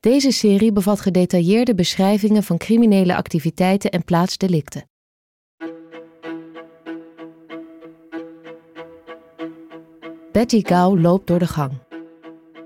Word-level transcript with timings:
Deze 0.00 0.30
serie 0.30 0.72
bevat 0.72 1.00
gedetailleerde 1.00 1.74
beschrijvingen 1.74 2.42
van 2.42 2.58
criminele 2.58 3.16
activiteiten 3.16 3.90
en 3.90 4.04
plaatsdelicten. 4.04 4.88
Betty 10.32 10.62
Gau 10.64 11.00
loopt 11.00 11.26
door 11.26 11.38
de 11.38 11.46
gang. 11.46 11.72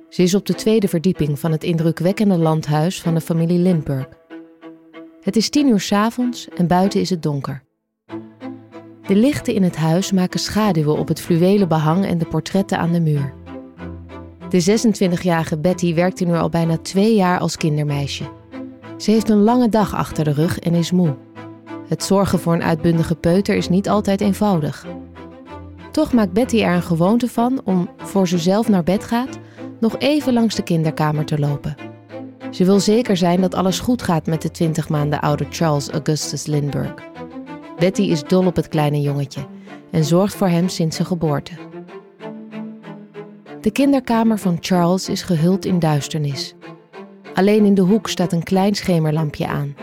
Ze 0.08 0.22
is 0.22 0.34
op 0.34 0.46
de 0.46 0.54
tweede 0.54 0.88
verdieping 0.88 1.38
van 1.38 1.52
het 1.52 1.64
indrukwekkende 1.64 2.36
landhuis 2.36 3.00
van 3.00 3.14
de 3.14 3.20
familie 3.20 3.58
Lindbergh. 3.58 4.10
Het 5.20 5.36
is 5.36 5.50
tien 5.50 5.68
uur 5.68 5.80
's 5.80 5.92
avonds 5.92 6.48
en 6.48 6.66
buiten 6.66 7.00
is 7.00 7.10
het 7.10 7.22
donker. 7.22 7.62
De 9.06 9.16
lichten 9.16 9.54
in 9.54 9.62
het 9.62 9.76
huis 9.76 10.12
maken 10.12 10.40
schaduwen 10.40 10.98
op 10.98 11.08
het 11.08 11.20
fluwelen 11.20 11.68
behang 11.68 12.04
en 12.04 12.18
de 12.18 12.26
portretten 12.26 12.78
aan 12.78 12.92
de 12.92 13.00
muur. 13.00 13.43
De 14.54 14.78
26-jarige 14.78 15.58
Betty 15.58 15.94
werkte 15.94 16.24
nu 16.24 16.34
al 16.34 16.48
bijna 16.48 16.76
twee 16.76 17.14
jaar 17.14 17.38
als 17.38 17.56
kindermeisje. 17.56 18.24
Ze 18.96 19.10
heeft 19.10 19.28
een 19.30 19.42
lange 19.42 19.68
dag 19.68 19.94
achter 19.94 20.24
de 20.24 20.32
rug 20.32 20.58
en 20.58 20.74
is 20.74 20.90
moe. 20.90 21.16
Het 21.88 22.04
zorgen 22.04 22.38
voor 22.38 22.54
een 22.54 22.62
uitbundige 22.62 23.14
peuter 23.14 23.56
is 23.56 23.68
niet 23.68 23.88
altijd 23.88 24.20
eenvoudig. 24.20 24.86
Toch 25.90 26.12
maakt 26.12 26.32
Betty 26.32 26.62
er 26.62 26.74
een 26.74 26.82
gewoonte 26.82 27.28
van 27.28 27.60
om, 27.64 27.90
voor 27.96 28.28
ze 28.28 28.38
zelf 28.38 28.68
naar 28.68 28.82
bed 28.84 29.04
gaat, 29.04 29.38
nog 29.80 29.98
even 29.98 30.32
langs 30.32 30.54
de 30.54 30.62
kinderkamer 30.62 31.24
te 31.24 31.38
lopen. 31.38 31.74
Ze 32.50 32.64
wil 32.64 32.80
zeker 32.80 33.16
zijn 33.16 33.40
dat 33.40 33.54
alles 33.54 33.80
goed 33.80 34.02
gaat 34.02 34.26
met 34.26 34.42
de 34.42 34.50
20 34.50 34.88
maanden 34.88 35.20
oude 35.20 35.46
Charles 35.50 35.90
Augustus 35.90 36.46
Lindbergh. 36.46 37.02
Betty 37.78 38.02
is 38.02 38.22
dol 38.22 38.46
op 38.46 38.56
het 38.56 38.68
kleine 38.68 39.00
jongetje 39.00 39.46
en 39.90 40.04
zorgt 40.04 40.34
voor 40.34 40.48
hem 40.48 40.68
sinds 40.68 40.96
zijn 40.96 41.08
geboorte. 41.08 41.52
De 43.64 43.70
kinderkamer 43.70 44.38
van 44.38 44.56
Charles 44.60 45.08
is 45.08 45.22
gehuld 45.22 45.64
in 45.64 45.78
duisternis. 45.78 46.54
Alleen 47.34 47.64
in 47.64 47.74
de 47.74 47.82
hoek 47.82 48.08
staat 48.08 48.32
een 48.32 48.42
klein 48.42 48.74
schemerlampje 48.74 49.46
aan. 49.46 49.74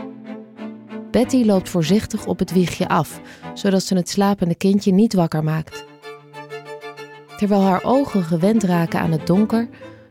Betty 1.12 1.46
loopt 1.46 1.70
voorzichtig 1.70 2.26
op 2.26 2.40
het 2.40 2.52
wiegje 2.52 2.88
af, 2.88 3.22
zodat 3.54 3.84
ze 3.84 3.96
het 3.96 4.10
slapende 4.10 4.56
kindje 4.56 4.92
niet 4.92 5.14
wakker 5.14 5.44
maakt. 5.44 5.86
Terwijl 7.38 7.62
haar 7.62 7.84
ogen 7.84 8.24
gewend 8.24 8.64
raken 8.64 9.00
aan 9.00 9.12
het 9.12 9.28
donker, 9.28 9.70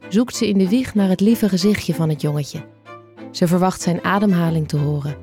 zoekt 0.08 0.36
ze 0.36 0.48
in 0.48 0.58
de 0.58 0.68
wieg 0.68 0.94
naar 0.94 1.08
het 1.08 1.20
lieve 1.20 1.48
gezichtje 1.48 1.94
van 1.94 2.08
het 2.08 2.20
jongetje. 2.20 2.64
Ze 3.30 3.46
verwacht 3.46 3.80
zijn 3.80 4.04
ademhaling 4.04 4.68
te 4.68 4.76
horen. 4.76 5.16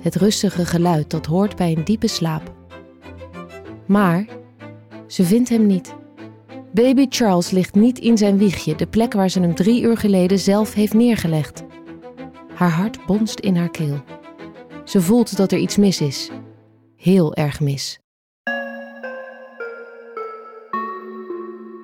Het 0.00 0.14
rustige 0.14 0.66
geluid 0.66 1.10
dat 1.10 1.26
hoort 1.26 1.56
bij 1.56 1.72
een 1.76 1.84
diepe 1.84 2.08
slaap. 2.08 2.52
Maar 3.86 4.26
ze 5.06 5.24
vindt 5.24 5.48
hem 5.48 5.66
niet. 5.66 5.94
Baby 6.76 7.06
Charles 7.08 7.50
ligt 7.50 7.74
niet 7.74 7.98
in 7.98 8.18
zijn 8.18 8.38
wiegje, 8.38 8.74
de 8.74 8.86
plek 8.86 9.12
waar 9.12 9.28
ze 9.28 9.40
hem 9.40 9.54
drie 9.54 9.82
uur 9.82 9.96
geleden 9.96 10.38
zelf 10.38 10.74
heeft 10.74 10.94
neergelegd. 10.94 11.64
Haar 12.54 12.70
hart 12.70 13.06
bonst 13.06 13.40
in 13.40 13.56
haar 13.56 13.70
keel. 13.70 14.04
Ze 14.84 15.00
voelt 15.00 15.36
dat 15.36 15.52
er 15.52 15.58
iets 15.58 15.76
mis 15.76 16.00
is. 16.00 16.30
Heel 16.96 17.34
erg 17.34 17.60
mis. 17.60 17.98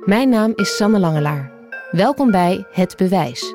Mijn 0.04 0.28
naam 0.28 0.52
is 0.54 0.76
Sanne 0.76 0.98
Langelaar. 0.98 1.52
Welkom 1.90 2.30
bij 2.30 2.66
Het 2.72 2.96
Bewijs. 2.96 3.54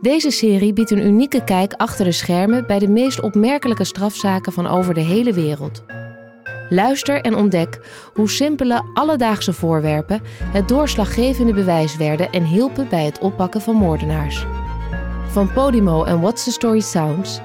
Deze 0.00 0.30
serie 0.30 0.72
biedt 0.72 0.90
een 0.90 1.06
unieke 1.06 1.44
kijk 1.44 1.72
achter 1.72 2.04
de 2.04 2.12
schermen 2.12 2.66
bij 2.66 2.78
de 2.78 2.88
meest 2.88 3.20
opmerkelijke 3.20 3.84
strafzaken 3.84 4.52
van 4.52 4.66
over 4.66 4.94
de 4.94 5.00
hele 5.00 5.32
wereld. 5.32 5.84
Luister 6.72 7.20
en 7.20 7.34
ontdek 7.34 7.80
hoe 8.14 8.30
simpele 8.30 8.82
alledaagse 8.94 9.52
voorwerpen 9.52 10.20
het 10.44 10.68
doorslaggevende 10.68 11.54
bewijs 11.54 11.96
werden 11.96 12.30
en 12.30 12.44
hielpen 12.44 12.88
bij 12.88 13.04
het 13.04 13.18
oppakken 13.18 13.60
van 13.60 13.74
moordenaars. 13.74 14.46
Van 15.28 15.52
Podimo 15.52 16.04
en 16.04 16.20
What's 16.20 16.44
the 16.44 16.50
Story 16.50 16.80
Sounds 16.80 17.40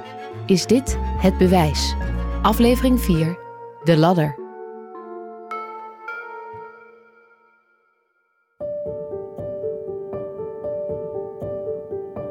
is 0.45 0.65
dit 0.65 0.97
Het 1.17 1.37
Bewijs, 1.37 1.95
aflevering 2.41 3.01
4, 3.01 3.37
De 3.83 3.97
Ladder. 3.97 4.43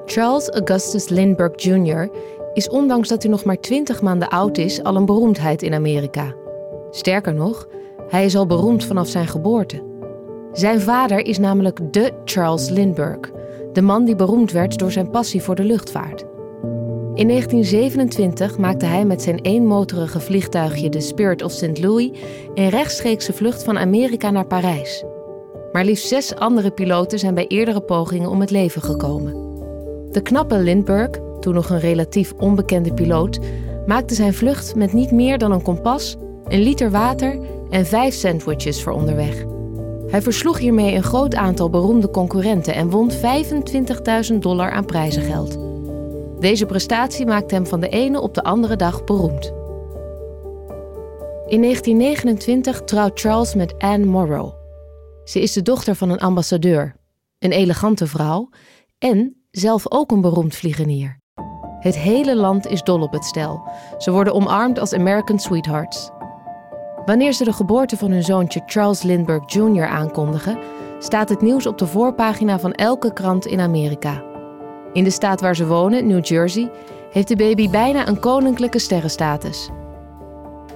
Charles 0.07 0.51
Augustus 0.51 1.09
Lindbergh 1.09 1.65
Jr. 1.65 2.11
is 2.53 2.69
ondanks 2.69 3.09
dat 3.09 3.23
hij 3.23 3.31
nog 3.31 3.45
maar 3.45 3.61
20 3.61 4.03
maanden 4.03 4.29
oud 4.29 4.59
is 4.59 4.83
al 4.83 4.97
een 4.97 5.07
beroemdheid 5.07 5.63
in 5.63 5.75
Amerika. 5.75 6.44
Sterker 6.95 7.35
nog, 7.35 7.69
hij 8.09 8.25
is 8.25 8.37
al 8.37 8.47
beroemd 8.47 8.85
vanaf 8.85 9.09
zijn 9.09 9.27
geboorte. 9.27 9.83
Zijn 10.53 10.81
vader 10.81 11.27
is 11.27 11.39
namelijk 11.39 11.93
de 11.93 12.13
Charles 12.25 12.69
Lindbergh, 12.69 13.31
de 13.73 13.83
man 13.83 14.05
die 14.05 14.17
beroemd 14.17 14.53
werd 14.53 14.79
door 14.79 14.93
zijn 14.93 15.11
passie 15.11 15.43
voor 15.43 15.55
de 15.55 15.65
luchtvaart. 15.65 16.25
In 17.15 17.29
1927 17.29 18.59
maakte 18.59 18.87
hij 18.87 19.05
met 19.05 19.23
zijn 19.23 19.39
eenmotorige 19.41 20.21
vliegtuigje 20.21 20.89
de 20.89 21.01
Spirit 21.01 21.43
of 21.43 21.53
St. 21.53 21.79
Louis 21.79 22.11
een 22.55 22.69
rechtstreekse 22.69 23.33
vlucht 23.33 23.65
van 23.65 23.79
Amerika 23.79 24.31
naar 24.31 24.47
Parijs. 24.47 25.05
Maar 25.73 25.85
liefst 25.85 26.09
zes 26.09 26.35
andere 26.35 26.71
piloten 26.71 27.19
zijn 27.19 27.35
bij 27.35 27.47
eerdere 27.47 27.81
pogingen 27.81 28.31
om 28.31 28.41
het 28.41 28.51
leven 28.51 28.83
gekomen. 28.83 29.33
De 30.11 30.21
knappe 30.23 30.59
Lindbergh, 30.59 31.19
toen 31.41 31.55
nog 31.55 31.71
een 31.71 31.81
relatief 31.81 32.33
onbekende 32.39 32.95
piloot, 32.95 33.39
maakte 33.87 34.15
zijn 34.15 34.35
vlucht 34.35 34.75
met 34.75 34.93
niet 34.93 35.11
meer 35.11 35.39
dan 35.39 35.53
een 35.53 35.63
kompas, 35.63 36.17
een 36.49 36.63
liter 36.63 36.91
water 36.91 37.39
en 37.71 37.87
vijf 37.87 38.15
sandwiches 38.15 38.83
voor 38.83 38.93
onderweg. 38.93 39.45
Hij 40.07 40.23
versloeg 40.23 40.59
hiermee 40.59 40.95
een 40.95 41.03
groot 41.03 41.35
aantal 41.35 41.71
beroemde 41.71 42.11
concurrenten 42.11 42.75
en 42.75 42.91
won 42.91 43.11
25.000 44.33 44.39
dollar 44.39 44.71
aan 44.71 44.85
prijzengeld. 44.85 45.59
Deze 46.41 46.67
prestatie 46.67 47.27
maakte 47.27 47.55
hem 47.55 47.67
van 47.67 47.81
de 47.81 47.89
ene 47.89 48.21
op 48.21 48.35
de 48.35 48.43
andere 48.43 48.77
dag 48.77 49.05
beroemd. 49.05 49.53
In 51.47 51.61
1929 51.61 52.85
trouwt 52.85 53.21
Charles 53.21 53.55
met 53.55 53.79
Anne 53.79 54.07
Morrow. 54.07 54.53
Ze 55.25 55.41
is 55.41 55.53
de 55.53 55.63
dochter 55.63 55.95
van 55.95 56.11
een 56.11 56.21
ambassadeur, 56.21 56.97
een 57.39 57.53
elegante 57.53 58.07
vrouw 58.07 58.49
en 58.99 59.45
zelf 59.51 59.93
ook 59.93 60.11
een 60.11 60.21
beroemd 60.21 60.55
vliegenier. 60.55 61.23
Het 61.79 61.97
hele 61.97 62.37
land 62.37 62.67
is 62.67 62.83
dol 62.83 63.01
op 63.01 63.13
het 63.13 63.25
stel. 63.25 63.69
Ze 63.99 64.11
worden 64.11 64.35
omarmd 64.35 64.79
als 64.79 64.93
American 64.93 65.39
sweethearts. 65.39 66.11
Wanneer 67.05 67.33
ze 67.33 67.45
de 67.45 67.53
geboorte 67.53 67.97
van 67.97 68.11
hun 68.11 68.23
zoontje 68.23 68.63
Charles 68.67 69.03
Lindbergh 69.03 69.55
Jr. 69.55 69.87
aankondigen, 69.87 70.59
staat 70.99 71.29
het 71.29 71.41
nieuws 71.41 71.67
op 71.67 71.79
de 71.79 71.87
voorpagina 71.87 72.59
van 72.59 72.73
elke 72.73 73.13
krant 73.13 73.47
in 73.47 73.61
Amerika. 73.61 74.23
In 74.93 75.05
de 75.05 75.11
staat 75.11 75.41
waar 75.41 75.57
ze 75.57 75.67
wonen, 75.67 76.07
New 76.07 76.25
Jersey, 76.25 76.71
heeft 77.11 77.29
de 77.29 77.37
baby 77.37 77.71
bijna 77.71 78.09
een 78.09 78.21
koninklijke 78.21 78.79
sterrenstatus. 78.79 79.69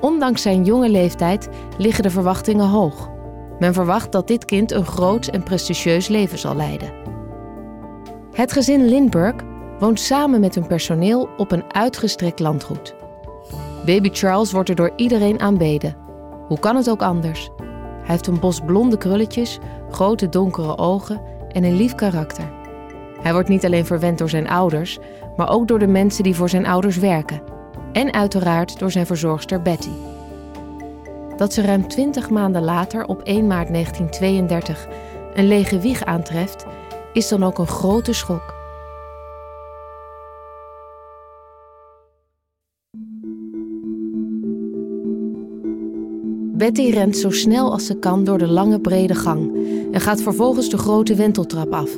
Ondanks 0.00 0.42
zijn 0.42 0.64
jonge 0.64 0.88
leeftijd 0.88 1.48
liggen 1.78 2.02
de 2.02 2.10
verwachtingen 2.10 2.68
hoog. 2.68 3.10
Men 3.58 3.74
verwacht 3.74 4.12
dat 4.12 4.26
dit 4.26 4.44
kind 4.44 4.72
een 4.72 4.86
groot 4.86 5.26
en 5.26 5.42
prestigieus 5.42 6.08
leven 6.08 6.38
zal 6.38 6.54
leiden. 6.56 6.92
Het 8.32 8.52
gezin 8.52 8.88
Lindbergh 8.88 9.44
woont 9.78 10.00
samen 10.00 10.40
met 10.40 10.54
hun 10.54 10.66
personeel 10.66 11.28
op 11.36 11.52
een 11.52 11.74
uitgestrekt 11.74 12.40
landgoed. 12.40 12.94
Baby 13.84 14.08
Charles 14.12 14.52
wordt 14.52 14.68
er 14.68 14.74
door 14.74 14.92
iedereen 14.96 15.40
aanbeden. 15.40 16.07
Hoe 16.48 16.58
kan 16.58 16.76
het 16.76 16.90
ook 16.90 17.02
anders? 17.02 17.50
Hij 17.60 18.16
heeft 18.16 18.26
een 18.26 18.40
bos 18.40 18.60
blonde 18.60 18.98
krulletjes, 18.98 19.58
grote 19.90 20.28
donkere 20.28 20.78
ogen 20.78 21.20
en 21.48 21.64
een 21.64 21.76
lief 21.76 21.94
karakter. 21.94 22.50
Hij 23.20 23.32
wordt 23.32 23.48
niet 23.48 23.64
alleen 23.64 23.86
verwend 23.86 24.18
door 24.18 24.28
zijn 24.28 24.48
ouders, 24.48 24.98
maar 25.36 25.50
ook 25.50 25.68
door 25.68 25.78
de 25.78 25.86
mensen 25.86 26.24
die 26.24 26.36
voor 26.36 26.48
zijn 26.48 26.66
ouders 26.66 26.96
werken. 26.96 27.42
En 27.92 28.12
uiteraard 28.12 28.78
door 28.78 28.90
zijn 28.90 29.06
verzorgster 29.06 29.62
Betty. 29.62 29.90
Dat 31.36 31.52
ze 31.52 31.62
ruim 31.62 31.88
20 31.88 32.30
maanden 32.30 32.62
later, 32.62 33.04
op 33.04 33.22
1 33.22 33.46
maart 33.46 33.68
1932, 33.68 34.86
een 35.34 35.48
lege 35.48 35.78
wieg 35.78 36.04
aantreft, 36.04 36.66
is 37.12 37.28
dan 37.28 37.44
ook 37.44 37.58
een 37.58 37.66
grote 37.66 38.12
schok. 38.12 38.57
Betty 46.58 46.90
rent 46.90 47.16
zo 47.16 47.30
snel 47.30 47.72
als 47.72 47.86
ze 47.86 47.94
kan 47.94 48.24
door 48.24 48.38
de 48.38 48.46
lange 48.46 48.80
brede 48.80 49.14
gang 49.14 49.52
en 49.92 50.00
gaat 50.00 50.22
vervolgens 50.22 50.70
de 50.70 50.78
grote 50.78 51.14
wenteltrap 51.14 51.72
af. 51.72 51.90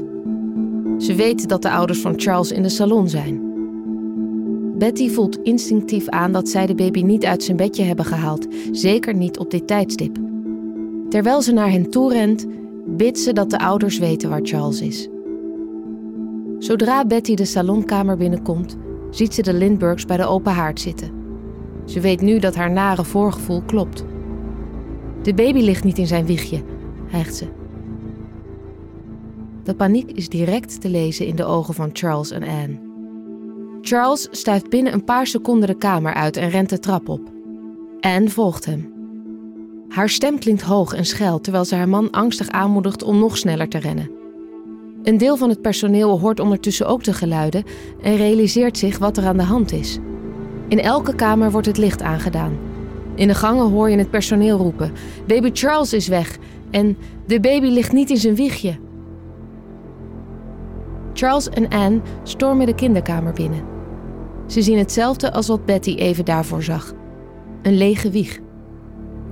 Ze 0.98 1.14
weet 1.14 1.48
dat 1.48 1.62
de 1.62 1.70
ouders 1.70 2.00
van 2.00 2.20
Charles 2.20 2.52
in 2.52 2.62
de 2.62 2.68
salon 2.68 3.08
zijn. 3.08 3.40
Betty 4.78 5.10
voelt 5.10 5.38
instinctief 5.42 6.08
aan 6.08 6.32
dat 6.32 6.48
zij 6.48 6.66
de 6.66 6.74
baby 6.74 7.02
niet 7.02 7.24
uit 7.24 7.42
zijn 7.42 7.56
bedje 7.56 7.82
hebben 7.82 8.04
gehaald, 8.04 8.46
zeker 8.72 9.14
niet 9.14 9.38
op 9.38 9.50
dit 9.50 9.66
tijdstip. 9.66 10.16
Terwijl 11.08 11.42
ze 11.42 11.52
naar 11.52 11.70
hen 11.70 11.90
toe 11.90 12.12
rent, 12.12 12.46
bidt 12.86 13.18
ze 13.18 13.32
dat 13.32 13.50
de 13.50 13.58
ouders 13.58 13.98
weten 13.98 14.30
waar 14.30 14.42
Charles 14.42 14.80
is. 14.80 15.08
Zodra 16.58 17.04
Betty 17.04 17.34
de 17.34 17.44
salonkamer 17.44 18.16
binnenkomt, 18.16 18.76
ziet 19.10 19.34
ze 19.34 19.42
de 19.42 19.54
Lindberghs 19.54 20.06
bij 20.06 20.16
de 20.16 20.26
open 20.26 20.52
haard 20.52 20.80
zitten. 20.80 21.10
Ze 21.84 22.00
weet 22.00 22.20
nu 22.20 22.38
dat 22.38 22.54
haar 22.54 22.70
nare 22.70 23.04
voorgevoel 23.04 23.62
klopt. 23.62 24.04
De 25.22 25.34
baby 25.34 25.60
ligt 25.60 25.84
niet 25.84 25.98
in 25.98 26.06
zijn 26.06 26.26
wiegje, 26.26 26.62
hijgt 27.06 27.36
ze. 27.36 27.46
De 29.64 29.74
paniek 29.74 30.10
is 30.10 30.28
direct 30.28 30.80
te 30.80 30.88
lezen 30.88 31.26
in 31.26 31.36
de 31.36 31.44
ogen 31.44 31.74
van 31.74 31.90
Charles 31.92 32.30
en 32.30 32.42
Anne. 32.42 32.78
Charles 33.80 34.28
stuift 34.30 34.70
binnen 34.70 34.92
een 34.92 35.04
paar 35.04 35.26
seconden 35.26 35.68
de 35.68 35.74
kamer 35.74 36.14
uit 36.14 36.36
en 36.36 36.50
rent 36.50 36.68
de 36.68 36.78
trap 36.78 37.08
op. 37.08 37.20
Anne 38.00 38.28
volgt 38.28 38.64
hem. 38.64 38.92
Haar 39.88 40.08
stem 40.08 40.38
klinkt 40.38 40.62
hoog 40.62 40.94
en 40.94 41.06
schel 41.06 41.40
terwijl 41.40 41.64
ze 41.64 41.74
haar 41.74 41.88
man 41.88 42.10
angstig 42.10 42.48
aanmoedigt 42.48 43.02
om 43.02 43.18
nog 43.18 43.36
sneller 43.36 43.68
te 43.68 43.78
rennen. 43.78 44.10
Een 45.02 45.18
deel 45.18 45.36
van 45.36 45.48
het 45.48 45.62
personeel 45.62 46.20
hoort 46.20 46.40
ondertussen 46.40 46.86
ook 46.86 47.04
de 47.04 47.12
geluiden 47.12 47.64
en 48.02 48.16
realiseert 48.16 48.78
zich 48.78 48.98
wat 48.98 49.16
er 49.16 49.26
aan 49.26 49.36
de 49.36 49.42
hand 49.42 49.72
is. 49.72 49.98
In 50.68 50.80
elke 50.80 51.14
kamer 51.14 51.50
wordt 51.50 51.66
het 51.66 51.78
licht 51.78 52.02
aangedaan. 52.02 52.69
In 53.20 53.28
de 53.28 53.34
gangen 53.34 53.70
hoor 53.70 53.90
je 53.90 53.98
het 53.98 54.10
personeel 54.10 54.58
roepen: 54.58 54.92
Baby 55.26 55.50
Charles 55.52 55.92
is 55.92 56.08
weg 56.08 56.38
en 56.70 56.96
de 57.26 57.40
baby 57.40 57.66
ligt 57.66 57.92
niet 57.92 58.10
in 58.10 58.16
zijn 58.16 58.34
wiegje. 58.34 58.78
Charles 61.12 61.48
en 61.48 61.68
Anne 61.68 62.00
stormen 62.22 62.66
de 62.66 62.74
kinderkamer 62.74 63.32
binnen. 63.32 63.62
Ze 64.46 64.62
zien 64.62 64.78
hetzelfde 64.78 65.32
als 65.32 65.46
wat 65.48 65.64
Betty 65.64 65.94
even 65.94 66.24
daarvoor 66.24 66.62
zag: 66.62 66.92
een 67.62 67.76
lege 67.76 68.10
wieg. 68.10 68.38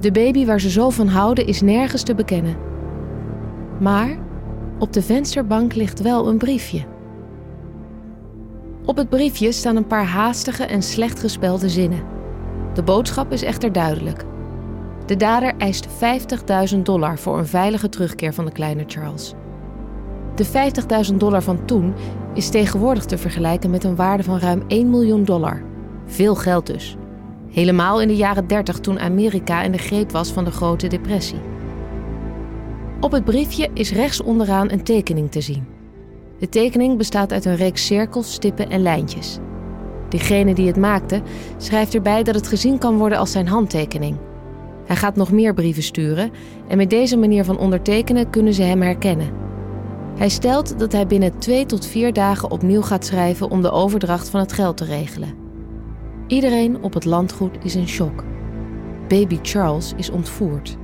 De 0.01 0.13
baby 0.13 0.47
waar 0.47 0.61
ze 0.61 0.71
zo 0.71 0.91
van 0.91 1.09
houden 1.09 1.47
is 1.47 1.61
nergens 1.61 2.03
te 2.03 2.15
bekennen. 2.15 2.57
Maar 3.81 4.19
op 4.79 4.93
de 4.93 5.03
vensterbank 5.03 5.75
ligt 5.75 6.03
wel 6.03 6.29
een 6.29 6.39
briefje. 6.39 6.85
Op 8.85 8.97
het 8.97 9.09
briefje 9.09 9.53
staan 9.53 9.77
een 9.77 9.87
paar 9.87 10.07
haastige 10.07 10.65
en 10.65 10.83
slecht 10.83 11.21
gespelde 11.21 11.69
zinnen. 11.69 12.18
De 12.79 12.85
boodschap 12.85 13.33
is 13.33 13.43
echter 13.43 13.73
duidelijk. 13.73 14.25
De 15.07 15.17
dader 15.17 15.55
eist 15.57 15.89
50.000 16.75 16.79
dollar 16.83 17.19
voor 17.19 17.39
een 17.39 17.47
veilige 17.47 17.89
terugkeer 17.89 18.35
van 18.35 18.45
de 18.45 18.53
kleine 18.53 18.85
Charles. 18.87 19.35
De 20.35 20.47
50.000 21.11 21.15
dollar 21.15 21.43
van 21.43 21.65
toen 21.65 21.95
is 22.35 22.49
tegenwoordig 22.49 23.05
te 23.05 23.19
vergelijken 23.19 23.71
met 23.71 23.85
een 23.85 23.97
waarde 23.97 24.23
van 24.23 24.39
ruim 24.39 24.63
1 24.69 24.91
miljoen 24.91 25.25
dollar. 25.25 25.63
Veel 26.07 26.35
geld 26.35 26.67
dus. 26.67 26.97
Helemaal 27.51 28.01
in 28.01 28.09
de 28.09 28.17
jaren 28.17 28.47
30 28.47 28.79
toen 28.79 29.01
Amerika 29.01 29.63
in 29.63 29.73
de 29.73 29.79
greep 29.79 30.11
was 30.11 30.33
van 30.33 30.45
de 30.45 30.51
Grote 30.51 30.87
Depressie. 30.87 31.41
Op 33.01 33.13
het 33.13 33.25
briefje 33.25 33.69
is 33.75 33.93
rechts 33.93 34.23
onderaan 34.23 34.71
een 34.71 34.83
tekening 34.83 35.31
te 35.31 35.41
zien. 35.41 35.67
De 36.39 36.49
tekening 36.49 36.97
bestaat 36.97 37.33
uit 37.33 37.45
een 37.45 37.57
reeks 37.57 37.87
cirkels, 37.87 38.33
stippen 38.33 38.71
en 38.71 38.83
lijntjes. 38.83 39.39
Degene 40.09 40.55
die 40.55 40.67
het 40.67 40.77
maakte 40.77 41.23
schrijft 41.57 41.95
erbij 41.95 42.23
dat 42.23 42.35
het 42.35 42.49
gezien 42.49 42.79
kan 42.79 42.97
worden 42.97 43.19
als 43.19 43.33
zijn 43.33 43.49
handtekening. 43.49 44.17
Hij 44.85 44.97
gaat 44.97 45.17
nog 45.17 45.33
meer 45.33 45.55
brieven 45.55 45.83
sturen 45.83 46.31
en 46.69 46.77
met 46.77 46.91
deze 46.91 47.17
manier 47.17 47.45
van 47.45 47.59
ondertekenen 47.59 48.31
kunnen 48.31 48.55
ze 48.55 48.63
hem 48.63 48.83
herkennen. 48.83 49.31
Hij 50.17 50.29
stelt 50.29 50.79
dat 50.79 50.93
hij 50.93 51.07
binnen 51.07 51.39
twee 51.39 51.67
tot 51.67 51.87
vier 51.87 52.13
dagen 52.13 52.51
opnieuw 52.51 52.83
gaat 52.83 53.05
schrijven 53.05 53.51
om 53.51 53.63
de 53.63 53.71
overdracht 53.71 54.29
van 54.29 54.41
het 54.41 54.53
geld 54.53 54.77
te 54.77 54.85
regelen. 54.85 55.35
Iedereen 56.27 56.83
op 56.83 56.95
het 56.95 57.05
landgoed 57.05 57.57
is 57.65 57.77
in 57.77 57.89
shock. 57.89 58.25
Baby 59.09 59.39
Charles 59.43 59.93
is 59.97 60.11
ontvoerd. 60.11 60.77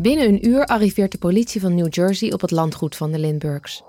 Binnen 0.00 0.28
een 0.28 0.46
uur 0.46 0.66
arriveert 0.66 1.12
de 1.12 1.18
politie 1.18 1.60
van 1.60 1.74
New 1.74 1.94
Jersey 1.94 2.32
op 2.32 2.40
het 2.40 2.50
landgoed 2.50 2.96
van 2.96 3.10
de 3.10 3.18
Lindberghs. 3.18 3.82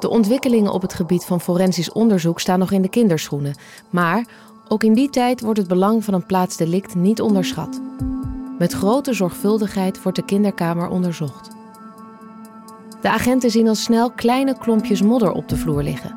De 0.00 0.08
ontwikkelingen 0.08 0.72
op 0.72 0.82
het 0.82 0.94
gebied 0.94 1.24
van 1.24 1.40
forensisch 1.40 1.92
onderzoek 1.92 2.40
staan 2.40 2.58
nog 2.58 2.70
in 2.70 2.82
de 2.82 2.88
kinderschoenen, 2.88 3.56
maar 3.90 4.26
ook 4.68 4.82
in 4.82 4.94
die 4.94 5.10
tijd 5.10 5.40
wordt 5.40 5.58
het 5.58 5.68
belang 5.68 6.04
van 6.04 6.14
een 6.14 6.26
plaatsdelict 6.26 6.94
niet 6.94 7.20
onderschat. 7.20 7.80
Met 8.58 8.72
grote 8.72 9.12
zorgvuldigheid 9.12 10.02
wordt 10.02 10.18
de 10.18 10.24
kinderkamer 10.24 10.88
onderzocht. 10.88 11.50
De 13.00 13.10
agenten 13.10 13.50
zien 13.50 13.68
al 13.68 13.74
snel 13.74 14.10
kleine 14.10 14.58
klompjes 14.58 15.02
modder 15.02 15.32
op 15.32 15.48
de 15.48 15.56
vloer 15.56 15.82
liggen. 15.82 16.16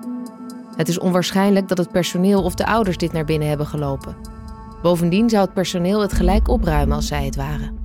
Het 0.75 0.87
is 0.87 0.99
onwaarschijnlijk 0.99 1.67
dat 1.67 1.77
het 1.77 1.91
personeel 1.91 2.43
of 2.43 2.55
de 2.55 2.65
ouders 2.65 2.97
dit 2.97 3.11
naar 3.11 3.25
binnen 3.25 3.47
hebben 3.47 3.67
gelopen. 3.67 4.15
Bovendien 4.81 5.29
zou 5.29 5.43
het 5.43 5.53
personeel 5.53 6.01
het 6.01 6.13
gelijk 6.13 6.47
opruimen 6.47 6.95
als 6.95 7.07
zij 7.07 7.25
het 7.25 7.35
waren. 7.35 7.80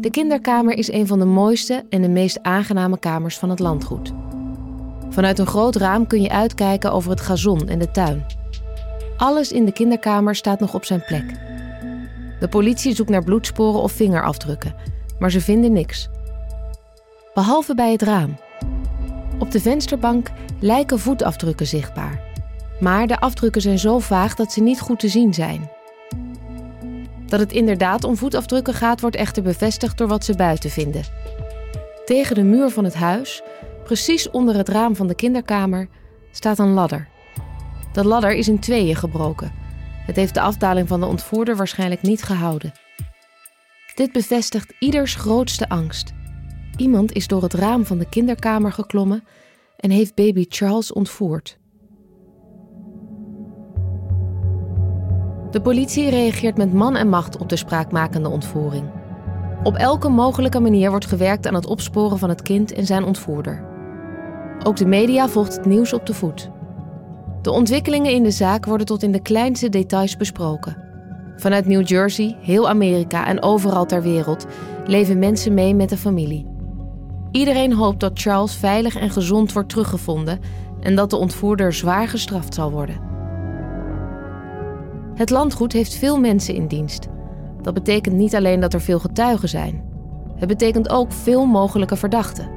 De 0.00 0.10
kinderkamer 0.10 0.78
is 0.78 0.92
een 0.92 1.06
van 1.06 1.18
de 1.18 1.24
mooiste 1.24 1.84
en 1.88 2.02
de 2.02 2.08
meest 2.08 2.38
aangename 2.42 2.98
kamers 2.98 3.38
van 3.38 3.50
het 3.50 3.58
landgoed. 3.58 4.12
Vanuit 5.08 5.38
een 5.38 5.46
groot 5.46 5.76
raam 5.76 6.06
kun 6.06 6.22
je 6.22 6.30
uitkijken 6.30 6.92
over 6.92 7.10
het 7.10 7.20
gazon 7.20 7.68
en 7.68 7.78
de 7.78 7.90
tuin. 7.90 8.26
Alles 9.16 9.52
in 9.52 9.64
de 9.64 9.72
kinderkamer 9.72 10.34
staat 10.34 10.60
nog 10.60 10.74
op 10.74 10.84
zijn 10.84 11.04
plek. 11.04 11.24
De 12.40 12.48
politie 12.48 12.94
zoekt 12.94 13.10
naar 13.10 13.24
bloedsporen 13.24 13.82
of 13.82 13.92
vingerafdrukken, 13.92 14.74
maar 15.18 15.30
ze 15.30 15.40
vinden 15.40 15.72
niks. 15.72 16.08
Behalve 17.34 17.74
bij 17.74 17.92
het 17.92 18.02
raam. 18.02 18.36
Op 19.38 19.50
de 19.50 19.60
vensterbank 19.60 20.30
lijken 20.60 20.98
voetafdrukken 20.98 21.66
zichtbaar. 21.66 22.22
Maar 22.80 23.06
de 23.06 23.20
afdrukken 23.20 23.62
zijn 23.62 23.78
zo 23.78 23.98
vaag 23.98 24.34
dat 24.34 24.52
ze 24.52 24.62
niet 24.62 24.80
goed 24.80 24.98
te 24.98 25.08
zien 25.08 25.34
zijn. 25.34 25.70
Dat 27.30 27.40
het 27.40 27.52
inderdaad 27.52 28.04
om 28.04 28.16
voetafdrukken 28.16 28.74
gaat, 28.74 29.00
wordt 29.00 29.16
echter 29.16 29.42
bevestigd 29.42 29.98
door 29.98 30.08
wat 30.08 30.24
ze 30.24 30.36
buiten 30.36 30.70
vinden. 30.70 31.02
Tegen 32.04 32.34
de 32.34 32.42
muur 32.42 32.70
van 32.70 32.84
het 32.84 32.94
huis, 32.94 33.42
precies 33.84 34.30
onder 34.30 34.56
het 34.56 34.68
raam 34.68 34.96
van 34.96 35.06
de 35.06 35.14
kinderkamer, 35.14 35.88
staat 36.30 36.58
een 36.58 36.72
ladder. 36.72 37.08
De 37.92 38.04
ladder 38.04 38.32
is 38.32 38.48
in 38.48 38.58
tweeën 38.58 38.96
gebroken. 38.96 39.52
Het 40.06 40.16
heeft 40.16 40.34
de 40.34 40.40
afdaling 40.40 40.88
van 40.88 41.00
de 41.00 41.06
ontvoerder 41.06 41.56
waarschijnlijk 41.56 42.02
niet 42.02 42.22
gehouden. 42.22 42.72
Dit 43.94 44.12
bevestigt 44.12 44.74
ieders 44.78 45.14
grootste 45.14 45.68
angst. 45.68 46.12
Iemand 46.76 47.12
is 47.12 47.26
door 47.26 47.42
het 47.42 47.54
raam 47.54 47.86
van 47.86 47.98
de 47.98 48.08
kinderkamer 48.08 48.72
geklommen 48.72 49.24
en 49.76 49.90
heeft 49.90 50.14
baby 50.14 50.46
Charles 50.48 50.92
ontvoerd. 50.92 51.58
De 55.50 55.60
politie 55.60 56.10
reageert 56.10 56.56
met 56.56 56.72
man 56.72 56.96
en 56.96 57.08
macht 57.08 57.38
op 57.38 57.48
de 57.48 57.56
spraakmakende 57.56 58.28
ontvoering. 58.28 58.84
Op 59.62 59.74
elke 59.74 60.08
mogelijke 60.08 60.60
manier 60.60 60.90
wordt 60.90 61.06
gewerkt 61.06 61.46
aan 61.46 61.54
het 61.54 61.66
opsporen 61.66 62.18
van 62.18 62.28
het 62.28 62.42
kind 62.42 62.72
en 62.72 62.86
zijn 62.86 63.04
ontvoerder. 63.04 63.64
Ook 64.64 64.76
de 64.76 64.86
media 64.86 65.28
volgt 65.28 65.56
het 65.56 65.64
nieuws 65.64 65.92
op 65.92 66.06
de 66.06 66.14
voet. 66.14 66.50
De 67.42 67.50
ontwikkelingen 67.50 68.12
in 68.12 68.22
de 68.22 68.30
zaak 68.30 68.64
worden 68.64 68.86
tot 68.86 69.02
in 69.02 69.12
de 69.12 69.22
kleinste 69.22 69.68
details 69.68 70.16
besproken. 70.16 70.76
Vanuit 71.36 71.66
New 71.66 71.86
Jersey, 71.86 72.36
heel 72.40 72.68
Amerika 72.68 73.26
en 73.26 73.42
overal 73.42 73.86
ter 73.86 74.02
wereld 74.02 74.46
leven 74.86 75.18
mensen 75.18 75.54
mee 75.54 75.74
met 75.74 75.88
de 75.88 75.96
familie. 75.96 76.46
Iedereen 77.30 77.72
hoopt 77.72 78.00
dat 78.00 78.20
Charles 78.20 78.54
veilig 78.54 78.96
en 78.96 79.10
gezond 79.10 79.52
wordt 79.52 79.68
teruggevonden 79.68 80.40
en 80.80 80.94
dat 80.94 81.10
de 81.10 81.16
ontvoerder 81.16 81.72
zwaar 81.72 82.08
gestraft 82.08 82.54
zal 82.54 82.70
worden. 82.70 83.09
Het 85.20 85.30
landgoed 85.30 85.72
heeft 85.72 85.94
veel 85.94 86.18
mensen 86.18 86.54
in 86.54 86.66
dienst. 86.66 87.08
Dat 87.62 87.74
betekent 87.74 88.16
niet 88.16 88.34
alleen 88.34 88.60
dat 88.60 88.72
er 88.72 88.80
veel 88.80 88.98
getuigen 88.98 89.48
zijn. 89.48 89.82
Het 90.36 90.48
betekent 90.48 90.88
ook 90.88 91.12
veel 91.12 91.46
mogelijke 91.46 91.96
verdachten. 91.96 92.48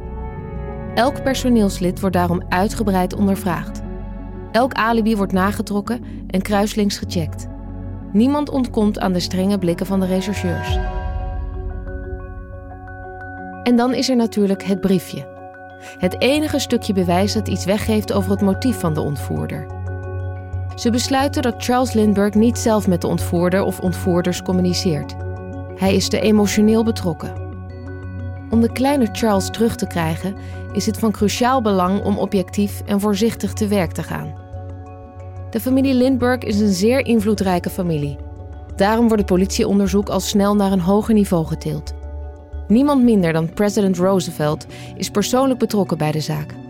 Elk 0.96 1.24
personeelslid 1.24 2.00
wordt 2.00 2.15
daarom 2.15 2.41
uitgebreid 2.50 3.15
ondervraagd. 3.15 3.82
Elk 4.51 4.74
alibi 4.74 5.15
wordt 5.15 5.32
nagetrokken 5.32 6.03
en 6.27 6.41
kruislinks 6.41 6.98
gecheckt. 6.98 7.48
Niemand 8.13 8.50
ontkomt 8.50 9.00
aan 9.00 9.13
de 9.13 9.20
strenge 9.20 9.58
blikken 9.58 9.86
van 9.86 10.00
de 10.00 10.05
rechercheurs. 10.05 10.77
En 13.63 13.75
dan 13.75 13.93
is 13.93 14.10
er 14.10 14.15
natuurlijk 14.15 14.63
het 14.63 14.82
briefje. 14.82 15.27
Het 15.98 16.22
enige 16.22 16.60
stukje 16.60 16.93
bewijs 16.93 17.34
dat 17.34 17.48
iets 17.48 17.65
weggeeft 17.65 18.13
over 18.13 18.32
het 18.32 18.41
motief 18.41 18.79
van 18.79 18.93
de 18.93 19.01
ontvoerder. 19.01 19.83
Ze 20.75 20.89
besluiten 20.89 21.42
dat 21.42 21.56
Charles 21.58 21.94
Lindbergh 21.94 22.38
niet 22.38 22.58
zelf 22.58 22.88
met 22.88 23.01
de 23.01 23.08
ontvoerder 23.08 23.63
of 23.63 23.80
ontvoerders 23.80 24.42
communiceert. 24.42 25.15
Hij 25.75 25.96
is 25.96 26.10
te 26.10 26.20
emotioneel 26.20 26.84
betrokken. 26.84 27.42
Om 28.50 28.62
de 28.62 28.72
kleine 28.72 29.10
Charles 29.12 29.50
terug 29.50 29.75
te 29.75 29.88
krijgen, 29.88 30.36
is 30.74 30.86
het 30.86 30.98
van 30.98 31.12
cruciaal 31.12 31.62
belang 31.62 32.03
om 32.03 32.18
objectief 32.18 32.82
en 32.86 33.00
voorzichtig 33.00 33.53
te 33.53 33.68
werk 33.68 33.92
te 33.92 34.03
gaan. 34.03 34.34
De 35.50 35.60
familie 35.60 35.94
Lindbergh 35.94 36.48
is 36.48 36.60
een 36.60 36.74
zeer 36.74 37.06
invloedrijke 37.06 37.70
familie. 37.70 38.18
Daarom 38.75 39.08
wordt 39.08 39.22
het 39.22 39.32
politieonderzoek 39.32 40.10
al 40.10 40.20
snel 40.20 40.56
naar 40.56 40.72
een 40.72 40.80
hoger 40.80 41.13
niveau 41.13 41.46
getild. 41.46 41.94
Niemand 42.68 43.03
minder 43.03 43.34
dan 43.34 43.53
president 43.53 43.98
Roosevelt 43.98 44.65
is 44.96 45.10
persoonlijk 45.10 45.60
betrokken 45.60 45.98
bij 45.98 46.12
de 46.12 46.22
zaak. 46.22 46.62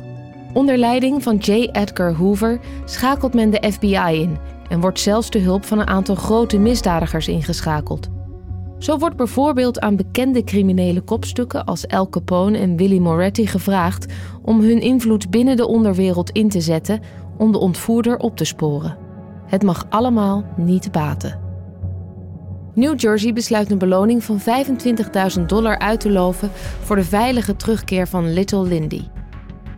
Onder 0.54 0.78
leiding 0.78 1.24
van 1.24 1.36
J. 1.38 1.70
Edgar 1.72 2.14
Hoover 2.14 2.60
schakelt 2.86 3.34
men 3.34 3.50
de 3.50 3.72
FBI 3.72 4.22
in 4.22 4.38
en 4.70 4.80
wordt 4.80 5.00
zelfs 5.00 5.30
de 5.30 5.40
hulp 5.40 5.66
van 5.66 5.80
een 5.80 5.88
aantal 5.88 6.16
grote 6.16 6.58
misdadigers 6.58 7.28
ingeschakeld. 7.28 8.10
Zo 8.78 8.98
wordt 8.98 9.16
bijvoorbeeld 9.16 9.80
aan 9.80 9.96
bekende 9.96 10.44
criminele 10.44 11.02
kopstukken 11.02 11.66
als 11.66 11.88
Al 11.88 12.10
Capone 12.10 12.58
en 12.58 12.78
Willy 12.78 12.98
Moretti 12.98 13.48
gevraagd 13.48 14.14
om 14.42 14.62
hun 14.62 14.82
invloed 14.82 15.30
binnen 15.30 15.58
de 15.58 15.68
onderwereld 15.68 16.30
in 16.30 16.50
te 16.50 16.62
zetten 16.62 17.00
om 17.38 17.52
de 17.52 17.58
ontvoerder 17.58 18.18
op 18.18 18.38
te 18.38 18.46
sporen. 18.46 18.98
Het 19.46 19.64
mag 19.64 19.86
allemaal 19.90 20.46
niet 20.58 20.92
baten. 20.92 21.40
New 22.74 23.00
Jersey 23.00 23.34
besluit 23.34 23.72
een 23.72 23.78
beloning 23.78 24.24
van 24.24 24.40
25.000 25.38 25.46
dollar 25.46 25.80
uit 25.80 26.00
te 26.00 26.12
loven 26.12 26.52
voor 26.82 26.96
de 26.96 27.04
veilige 27.04 27.56
terugkeer 27.56 28.08
van 28.08 28.34
Little 28.34 28.64
Lindy. 28.64 29.02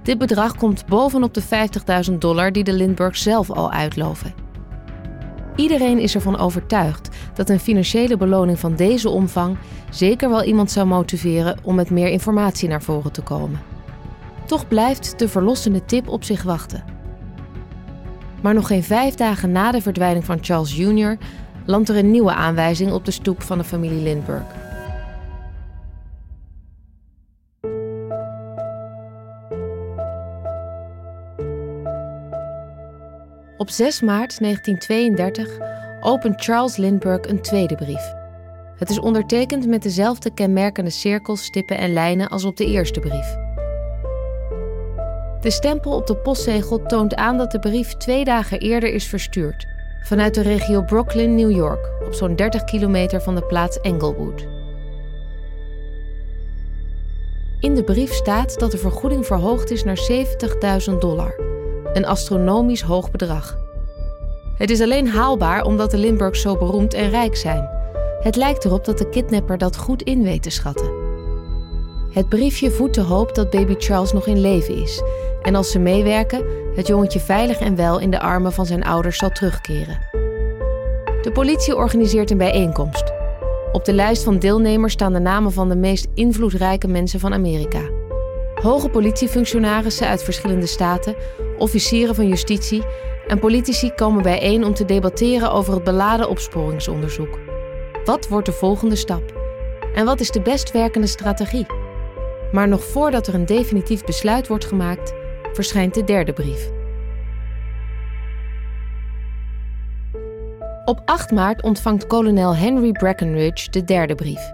Dit 0.06 0.18
bedrag 0.18 0.56
komt 0.56 0.86
bovenop 0.86 1.34
de 1.34 1.44
50.000 2.12 2.18
dollar 2.18 2.52
die 2.52 2.64
de 2.64 2.74
Lindberghs 2.74 3.22
zelf 3.22 3.52
al 3.52 3.72
uitloven. 3.72 4.34
Iedereen 5.56 6.00
is 6.00 6.16
ervan 6.16 6.38
overtuigd 6.38 7.10
dat 7.34 7.50
een 7.50 7.60
financiële 7.60 8.18
beloning 8.18 8.60
van 8.60 8.76
deze 8.76 9.10
omvang 9.10 9.58
zeker 9.90 10.30
wel 10.30 10.44
iemand 10.44 10.72
zou 10.72 10.88
motiveren 10.88 11.58
om 11.64 11.76
met 11.76 11.90
meer 11.90 12.08
informatie 12.08 12.70
naar 12.70 12.82
voren 12.82 13.12
te 13.12 13.22
komen. 13.22 13.62
Toch 14.46 14.68
blijft 14.68 15.20
de 15.20 15.28
verlossende 15.28 15.86
tip 15.86 16.08
op 16.08 16.24
zich 16.24 16.44
wachten. 16.44 16.84
Maar 18.42 18.54
nog 18.54 18.68
geen 18.68 18.84
vijf 18.84 19.16
dagen 19.16 19.52
na 19.52 19.72
de 19.72 19.82
verdwijning 19.82 20.26
van 20.26 20.38
Charles 20.42 20.76
Jr. 20.76 21.18
landt 21.66 21.90
er 21.90 21.98
een 21.98 22.12
nieuwe 22.12 22.34
aanwijzing 22.34 22.92
op 22.92 23.06
de 23.06 23.12
stoep 23.12 23.42
van 23.42 23.58
de 23.58 23.64
familie 23.64 24.02
Lindbergh. 24.02 24.65
Op 33.58 33.70
6 33.70 34.02
maart 34.02 34.40
1932 34.40 35.58
opent 36.02 36.44
Charles 36.44 36.76
Lindbergh 36.76 37.30
een 37.30 37.42
tweede 37.42 37.76
brief. 37.76 38.14
Het 38.78 38.90
is 38.90 39.00
ondertekend 39.00 39.68
met 39.68 39.84
dezelfde 39.84 40.34
kenmerkende 40.34 40.90
cirkels, 40.90 41.44
stippen 41.44 41.78
en 41.78 41.94
lijnen 41.94 42.30
als 42.30 42.44
op 42.44 42.58
de 42.58 42.66
eerste 42.66 43.00
brief. 43.00 43.36
De 45.42 45.52
stempel 45.52 45.92
op 45.92 46.08
de 46.08 46.16
postzegel 46.16 46.86
toont 46.86 47.16
aan 47.16 47.38
dat 47.38 47.52
de 47.52 47.60
brief 47.60 47.94
twee 47.94 48.24
dagen 48.24 48.60
eerder 48.60 48.94
is 48.94 49.08
verstuurd, 49.08 49.66
vanuit 50.04 50.34
de 50.34 50.42
regio 50.42 50.82
Brooklyn, 50.82 51.36
New 51.36 51.52
York, 51.52 51.90
op 52.06 52.14
zo'n 52.14 52.36
30 52.36 52.64
kilometer 52.64 53.22
van 53.22 53.36
de 53.36 53.44
plaats 53.44 53.80
Englewood. 53.80 54.48
In 57.60 57.76
de 57.76 57.84
brief 57.84 58.14
staat 58.14 58.60
dat 58.60 58.72
de 58.72 58.78
vergoeding 58.78 59.26
verhoogd 59.26 59.72
is 59.72 59.84
naar 59.84 60.00
70.000 60.92 60.98
dollar, 61.00 61.36
een 61.96 62.06
astronomisch 62.06 62.82
hoog 62.82 63.12
bedrag. 63.12 63.58
Het 64.58 64.70
is 64.70 64.82
alleen 64.82 65.08
haalbaar 65.08 65.64
omdat 65.64 65.92
de 65.92 65.98
Lindberghs 65.98 66.42
zo 66.42 66.58
beroemd 66.58 66.94
en 66.94 67.10
rijk 67.10 67.36
zijn. 67.36 67.70
Het 68.20 68.36
lijkt 68.36 68.66
erop 68.66 68.86
dat 68.86 68.98
de 68.98 69.10
kidnapper 69.10 69.58
dat 69.58 69.78
goed 69.78 70.02
in 70.02 70.24
weet 70.24 70.44
te 70.44 70.50
schatten. 70.50 70.92
Het 72.12 72.30
briefje 72.30 72.72
voedt 72.72 72.96
de 72.96 73.02
hoop 73.02 73.36
dat 73.36 73.50
baby 73.50 73.76
Charles 73.78 74.14
nog 74.14 74.28
in 74.28 74.40
leven 74.40 74.76
is 74.76 75.02
en 75.42 75.56
als 75.56 75.72
ze 75.72 75.80
meewerken, 75.80 76.46
het 76.76 76.88
jongetje 76.88 77.20
veilig 77.20 77.60
en 77.60 77.76
wel 77.76 78.00
in 78.00 78.10
de 78.10 78.20
armen 78.20 78.54
van 78.54 78.66
zijn 78.66 78.84
ouders 78.84 79.18
zal 79.18 79.30
terugkeren. 79.30 80.00
De 81.22 81.32
politie 81.34 81.76
organiseert 81.76 82.32
een 82.32 82.38
bijeenkomst. 82.38 83.14
Op 83.72 83.86
de 83.86 83.94
lijst 83.94 84.24
van 84.24 84.40
deelnemers 84.40 84.94
staan 84.94 85.14
de 85.14 85.20
namen 85.20 85.52
van 85.52 85.70
de 85.70 85.76
meest 85.76 86.08
invloedrijke 86.14 86.88
mensen 86.88 87.20
van 87.20 87.34
Amerika. 87.34 87.82
Hoge 88.62 88.90
politiefunctionarissen 88.90 90.08
uit 90.08 90.24
verschillende 90.24 90.66
staten, 90.66 91.16
officieren 91.58 92.16
van 92.16 92.28
justitie 92.28 92.84
en 93.28 93.40
politici 93.40 93.92
komen 93.92 94.24
bijeen 94.24 94.64
om 94.64 94.74
te 94.74 94.86
debatteren 94.86 95.52
over 95.52 95.74
het 95.74 95.84
beladen 95.84 96.30
opsporingsonderzoek. 96.30 97.40
Wat 98.06 98.28
wordt 98.28 98.46
de 98.46 98.52
volgende 98.52 98.96
stap? 98.96 99.34
En 99.94 100.06
wat 100.06 100.20
is 100.20 100.32
de 100.32 100.42
best 100.42 100.72
werkende 100.72 101.08
strategie? 101.08 101.66
Maar 102.52 102.68
nog 102.68 102.84
voordat 102.84 103.28
er 103.28 103.34
een 103.34 103.46
definitief 103.46 104.04
besluit 104.04 104.48
wordt 104.48 104.66
gemaakt, 104.66 105.14
verschijnt 105.54 105.94
de 105.94 106.04
derde 106.04 106.34
brief. 106.34 106.72
Op 110.86 111.02
8 111.06 111.32
maart 111.32 111.64
ontvangt 111.64 112.08
kolonel 112.08 112.56
Henry 112.56 112.92
Breckenridge 112.92 113.70
de 113.70 113.84
derde 113.84 114.16
brief. 114.16 114.52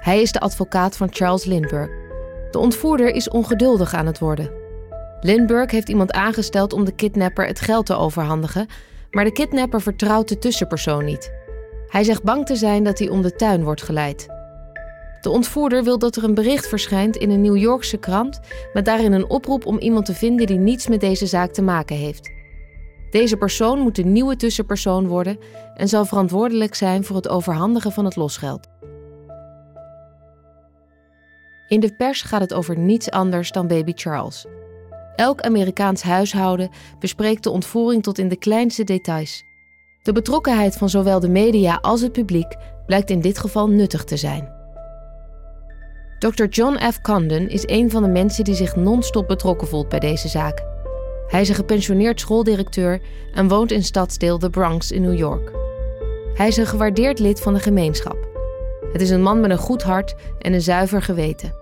Hij 0.00 0.20
is 0.20 0.32
de 0.32 0.40
advocaat 0.40 0.96
van 0.96 1.08
Charles 1.10 1.44
Lindbergh. 1.44 2.07
De 2.50 2.58
ontvoerder 2.58 3.14
is 3.14 3.28
ongeduldig 3.28 3.94
aan 3.94 4.06
het 4.06 4.18
worden. 4.18 4.50
Lindbergh 5.20 5.72
heeft 5.72 5.88
iemand 5.88 6.12
aangesteld 6.12 6.72
om 6.72 6.84
de 6.84 6.94
kidnapper 6.94 7.46
het 7.46 7.60
geld 7.60 7.86
te 7.86 7.96
overhandigen, 7.96 8.66
maar 9.10 9.24
de 9.24 9.32
kidnapper 9.32 9.80
vertrouwt 9.80 10.28
de 10.28 10.38
tussenpersoon 10.38 11.04
niet. 11.04 11.32
Hij 11.86 12.04
zegt 12.04 12.22
bang 12.22 12.46
te 12.46 12.56
zijn 12.56 12.84
dat 12.84 12.98
hij 12.98 13.08
om 13.08 13.22
de 13.22 13.36
tuin 13.36 13.64
wordt 13.64 13.82
geleid. 13.82 14.26
De 15.20 15.30
ontvoerder 15.30 15.84
wil 15.84 15.98
dat 15.98 16.16
er 16.16 16.24
een 16.24 16.34
bericht 16.34 16.68
verschijnt 16.68 17.16
in 17.16 17.30
een 17.30 17.40
New 17.40 17.56
Yorkse 17.56 17.96
krant 17.96 18.40
met 18.72 18.84
daarin 18.84 19.12
een 19.12 19.30
oproep 19.30 19.66
om 19.66 19.78
iemand 19.78 20.06
te 20.06 20.14
vinden 20.14 20.46
die 20.46 20.58
niets 20.58 20.88
met 20.88 21.00
deze 21.00 21.26
zaak 21.26 21.52
te 21.52 21.62
maken 21.62 21.96
heeft. 21.96 22.30
Deze 23.10 23.36
persoon 23.36 23.78
moet 23.78 23.96
de 23.96 24.04
nieuwe 24.04 24.36
tussenpersoon 24.36 25.06
worden 25.06 25.38
en 25.74 25.88
zal 25.88 26.04
verantwoordelijk 26.04 26.74
zijn 26.74 27.04
voor 27.04 27.16
het 27.16 27.28
overhandigen 27.28 27.92
van 27.92 28.04
het 28.04 28.16
losgeld. 28.16 28.77
In 31.68 31.80
de 31.80 31.94
pers 31.96 32.22
gaat 32.22 32.40
het 32.40 32.54
over 32.54 32.78
niets 32.78 33.10
anders 33.10 33.50
dan 33.50 33.66
baby 33.66 33.92
Charles. 33.94 34.46
Elk 35.16 35.40
Amerikaans 35.40 36.02
huishouden 36.02 36.70
bespreekt 36.98 37.42
de 37.42 37.50
ontvoering 37.50 38.02
tot 38.02 38.18
in 38.18 38.28
de 38.28 38.36
kleinste 38.36 38.84
details. 38.84 39.42
De 40.02 40.12
betrokkenheid 40.12 40.76
van 40.76 40.88
zowel 40.88 41.20
de 41.20 41.28
media 41.28 41.78
als 41.80 42.00
het 42.00 42.12
publiek 42.12 42.56
blijkt 42.86 43.10
in 43.10 43.20
dit 43.20 43.38
geval 43.38 43.68
nuttig 43.68 44.04
te 44.04 44.16
zijn. 44.16 44.56
Dr. 46.18 46.44
John 46.44 46.90
F. 46.92 47.00
Condon 47.00 47.48
is 47.48 47.68
een 47.68 47.90
van 47.90 48.02
de 48.02 48.08
mensen 48.08 48.44
die 48.44 48.54
zich 48.54 48.76
non-stop 48.76 49.28
betrokken 49.28 49.68
voelt 49.68 49.88
bij 49.88 49.98
deze 49.98 50.28
zaak. 50.28 50.64
Hij 51.26 51.40
is 51.40 51.48
een 51.48 51.54
gepensioneerd 51.54 52.20
schooldirecteur 52.20 53.00
en 53.34 53.48
woont 53.48 53.72
in 53.72 53.84
stadsdeel 53.84 54.38
The 54.38 54.50
Bronx 54.50 54.90
in 54.90 55.02
New 55.02 55.18
York. 55.18 55.52
Hij 56.34 56.48
is 56.48 56.56
een 56.56 56.66
gewaardeerd 56.66 57.18
lid 57.18 57.40
van 57.40 57.54
de 57.54 57.60
gemeenschap. 57.60 58.28
Het 58.92 59.00
is 59.00 59.10
een 59.10 59.22
man 59.22 59.40
met 59.40 59.50
een 59.50 59.58
goed 59.58 59.82
hart 59.82 60.14
en 60.38 60.52
een 60.52 60.62
zuiver 60.62 61.02
geweten. 61.02 61.57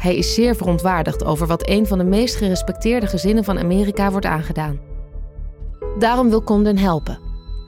Hij 0.00 0.16
is 0.16 0.34
zeer 0.34 0.56
verontwaardigd 0.56 1.24
over 1.24 1.46
wat 1.46 1.68
een 1.68 1.86
van 1.86 1.98
de 1.98 2.04
meest 2.04 2.36
gerespecteerde 2.36 3.06
gezinnen 3.06 3.44
van 3.44 3.58
Amerika 3.58 4.10
wordt 4.10 4.26
aangedaan. 4.26 4.80
Daarom 5.98 6.30
wil 6.30 6.42
Condon 6.42 6.76
helpen. 6.76 7.18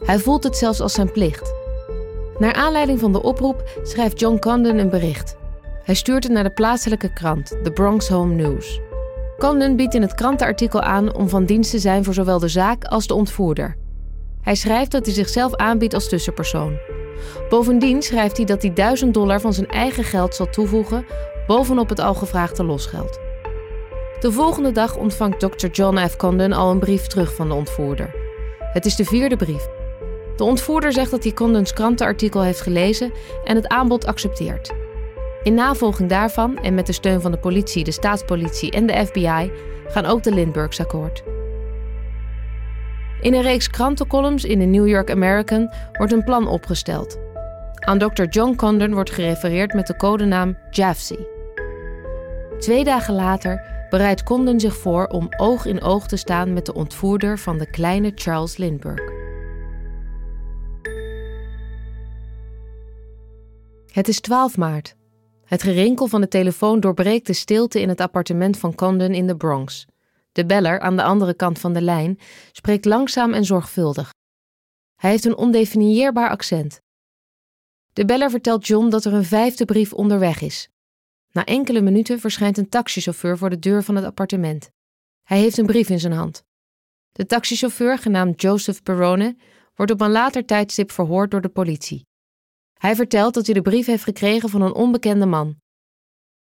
Hij 0.05 0.19
voelt 0.19 0.45
het 0.45 0.57
zelfs 0.57 0.81
als 0.81 0.93
zijn 0.93 1.13
plicht. 1.13 1.55
Naar 2.39 2.53
aanleiding 2.53 3.01
van 3.01 3.13
de 3.13 3.23
oproep 3.23 3.81
schrijft 3.83 4.21
John 4.21 4.39
Condon 4.39 4.79
een 4.79 4.91
bericht. 4.91 5.37
Hij 5.85 5.95
stuurt 5.95 6.23
het 6.23 6.33
naar 6.33 6.43
de 6.43 6.53
plaatselijke 6.53 7.13
krant, 7.13 7.49
The 7.63 7.71
Bronx 7.71 8.09
Home 8.09 8.35
News. 8.35 8.81
Condon 9.39 9.77
biedt 9.77 9.95
in 9.95 10.03
het 10.03 10.15
krantenartikel 10.15 10.81
aan 10.81 11.15
om 11.15 11.29
van 11.29 11.45
dienst 11.45 11.71
te 11.71 11.79
zijn 11.79 12.05
voor 12.05 12.15
zowel 12.15 12.39
de 12.39 12.49
zaak 12.49 12.85
als 12.85 13.07
de 13.07 13.15
ontvoerder. 13.15 13.77
Hij 14.41 14.55
schrijft 14.55 14.91
dat 14.91 15.07
hij 15.07 15.15
zichzelf 15.15 15.55
aanbiedt 15.55 15.95
als 15.95 16.09
tussenpersoon. 16.09 16.79
Bovendien 17.49 18.03
schrijft 18.03 18.37
hij 18.37 18.47
dat 18.47 18.63
hij 18.63 18.73
1000 18.73 19.15
dollar 19.15 19.41
van 19.41 19.53
zijn 19.53 19.69
eigen 19.69 20.05
geld 20.05 20.35
zal 20.35 20.51
toevoegen 20.51 21.05
bovenop 21.47 21.89
het 21.89 22.01
al 22.01 22.15
gevraagde 22.15 22.65
losgeld. 22.65 23.21
De 24.21 24.33
volgende 24.33 24.73
dag 24.73 24.97
ontvangt 24.97 25.41
Dr. 25.41 25.67
John 25.67 26.07
F. 26.09 26.17
Condon 26.17 26.53
al 26.53 26.71
een 26.71 26.79
brief 26.79 27.07
terug 27.07 27.35
van 27.35 27.49
de 27.49 27.55
ontvoerder. 27.55 28.15
Het 28.59 28.85
is 28.85 28.97
de 28.97 29.05
vierde 29.05 29.37
brief. 29.37 29.69
De 30.37 30.45
ontvoerder 30.45 30.93
zegt 30.93 31.11
dat 31.11 31.23
hij 31.23 31.33
Condons 31.33 31.73
krantenartikel 31.73 32.43
heeft 32.43 32.61
gelezen 32.61 33.13
en 33.45 33.57
het 33.57 33.69
aanbod 33.69 34.07
accepteert. 34.07 34.73
In 35.43 35.55
navolging 35.55 36.09
daarvan 36.09 36.59
en 36.59 36.75
met 36.75 36.87
de 36.87 36.93
steun 36.93 37.21
van 37.21 37.31
de 37.31 37.39
politie, 37.39 37.85
de 37.85 37.91
staatspolitie 37.91 38.71
en 38.71 38.87
de 38.87 39.07
FBI 39.07 39.53
gaan 39.89 40.07
ook 40.07 40.23
de 40.23 40.35
Lindberghs 40.35 40.81
akkoord. 40.81 41.23
In 43.21 43.35
een 43.35 43.43
reeks 43.43 43.71
krantencolumns 43.71 44.45
in 44.45 44.59
de 44.59 44.65
New 44.65 44.89
York 44.89 45.11
American 45.11 45.71
wordt 45.93 46.13
een 46.13 46.25
plan 46.25 46.49
opgesteld. 46.49 47.19
Aan 47.75 47.99
Dr. 47.99 48.25
John 48.25 48.55
Condon 48.55 48.95
wordt 48.95 49.11
gerefereerd 49.11 49.73
met 49.73 49.87
de 49.87 49.97
codenaam 49.97 50.59
Jafsy. 50.71 51.32
Twee 52.63 52.85
dagen 52.85 53.15
later 53.15 53.87
bereidt 53.91 54.23
Condon 54.23 54.61
zich 54.61 54.77
voor 54.77 55.07
om 55.07 55.29
oog 55.37 55.67
in 55.67 55.81
oog 55.81 56.07
te 56.07 56.17
staan 56.17 56.53
met 56.53 56.67
de 56.67 56.75
ontvoerder 56.75 57.39
van 57.39 57.59
de 57.59 57.71
kleine 57.71 58.13
Charles 58.15 58.57
Lindbergh. 58.57 59.13
Het 63.93 64.09
is 64.09 64.21
12 64.21 64.57
maart. 64.57 64.97
Het 65.45 65.63
gerinkel 65.63 66.07
van 66.07 66.21
de 66.21 66.29
telefoon 66.29 66.81
doorbreekt 66.81 67.27
de 67.27 67.33
stilte 67.33 67.81
in 67.81 67.89
het 67.89 68.01
appartement 68.01 68.59
van 68.59 68.75
Condon 68.75 69.15
in 69.15 69.27
de 69.27 69.37
Bronx. 69.37 69.87
De 70.33 70.47
beller 70.47 70.81
aan 70.81 70.97
de 70.97 71.03
andere 71.03 71.35
kant 71.35 71.59
van 71.59 71.73
de 71.73 71.83
lijn 71.83 72.19
spreekt 72.53 72.85
langzaam 72.85 73.33
en 73.33 73.45
zorgvuldig. 73.45 74.13
Hij 74.97 75.11
heeft 75.11 75.25
een 75.25 75.37
ondefinieerbaar 75.37 76.31
accent. 76.31 76.81
De 77.93 78.05
beller 78.05 78.31
vertelt 78.31 78.67
John 78.67 78.89
dat 78.89 79.05
er 79.05 79.13
een 79.13 79.25
vijfde 79.25 79.65
brief 79.65 79.93
onderweg 79.93 80.41
is. 80.41 80.71
Na 81.33 81.45
enkele 81.45 81.81
minuten 81.81 82.21
verschijnt 82.21 82.59
een 82.59 82.69
taxichauffeur 82.69 83.39
voor 83.39 83.51
de 83.51 83.59
deur 83.59 83.83
van 83.83 83.97
het 83.97 84.05
appartement. 84.05 84.71
Hij 85.23 85.39
heeft 85.39 85.59
een 85.59 85.67
brief 85.67 85.89
in 85.89 86.01
zijn 86.01 86.13
hand. 86.13 86.45
De 87.13 87.27
taxichauffeur, 87.27 87.99
genaamd 87.99 88.43
Joseph 88.43 88.83
Perrone, 88.83 89.37
wordt 89.75 89.93
op 89.93 90.01
een 90.01 90.11
later 90.11 90.45
tijdstip 90.45 90.91
verhoord 90.91 91.31
door 91.31 91.41
de 91.41 91.49
politie. 91.49 92.07
Hij 92.79 92.95
vertelt 92.95 93.35
dat 93.35 93.47
hij 93.47 93.55
de 93.55 93.63
brief 93.63 93.87
heeft 93.87 94.05
gekregen 94.05 94.49
van 94.49 94.63
een 94.63 94.75
onbekende 94.75 95.27
man. 95.27 95.57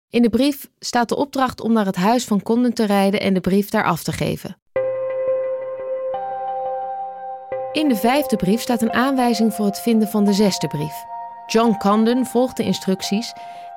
In 0.09 0.23
de 0.23 0.31
brief 0.31 0.71
staat 0.79 1.09
de 1.09 1.17
opdracht 1.17 1.61
om 1.61 1.73
naar 1.73 1.87
het 1.87 1.97
huis 1.97 2.25
van 2.25 2.43
Condon 2.43 2.73
te 2.73 2.85
rijden 2.85 3.21
en 3.21 3.35
de 3.35 3.41
brief 3.41 3.71
daar 3.71 3.85
af 3.85 4.03
te 4.03 4.13
geven. 4.13 4.57
In 7.73 7.89
de 7.89 7.97
vijfde 7.97 8.37
brief 8.37 8.61
staat 8.61 8.83
een 8.83 8.93
aanwijzing 8.93 9.55
voor 9.55 9.67
het 9.67 9.81
vinden 9.81 10.09
van 10.09 10.25
de 10.25 10.33
zesde 10.33 10.67
brief. 10.67 11.05
John 11.47 11.77
Condon 11.77 12.27
volgt 12.27 12.57
de 12.57 12.63
instructies 12.63 13.33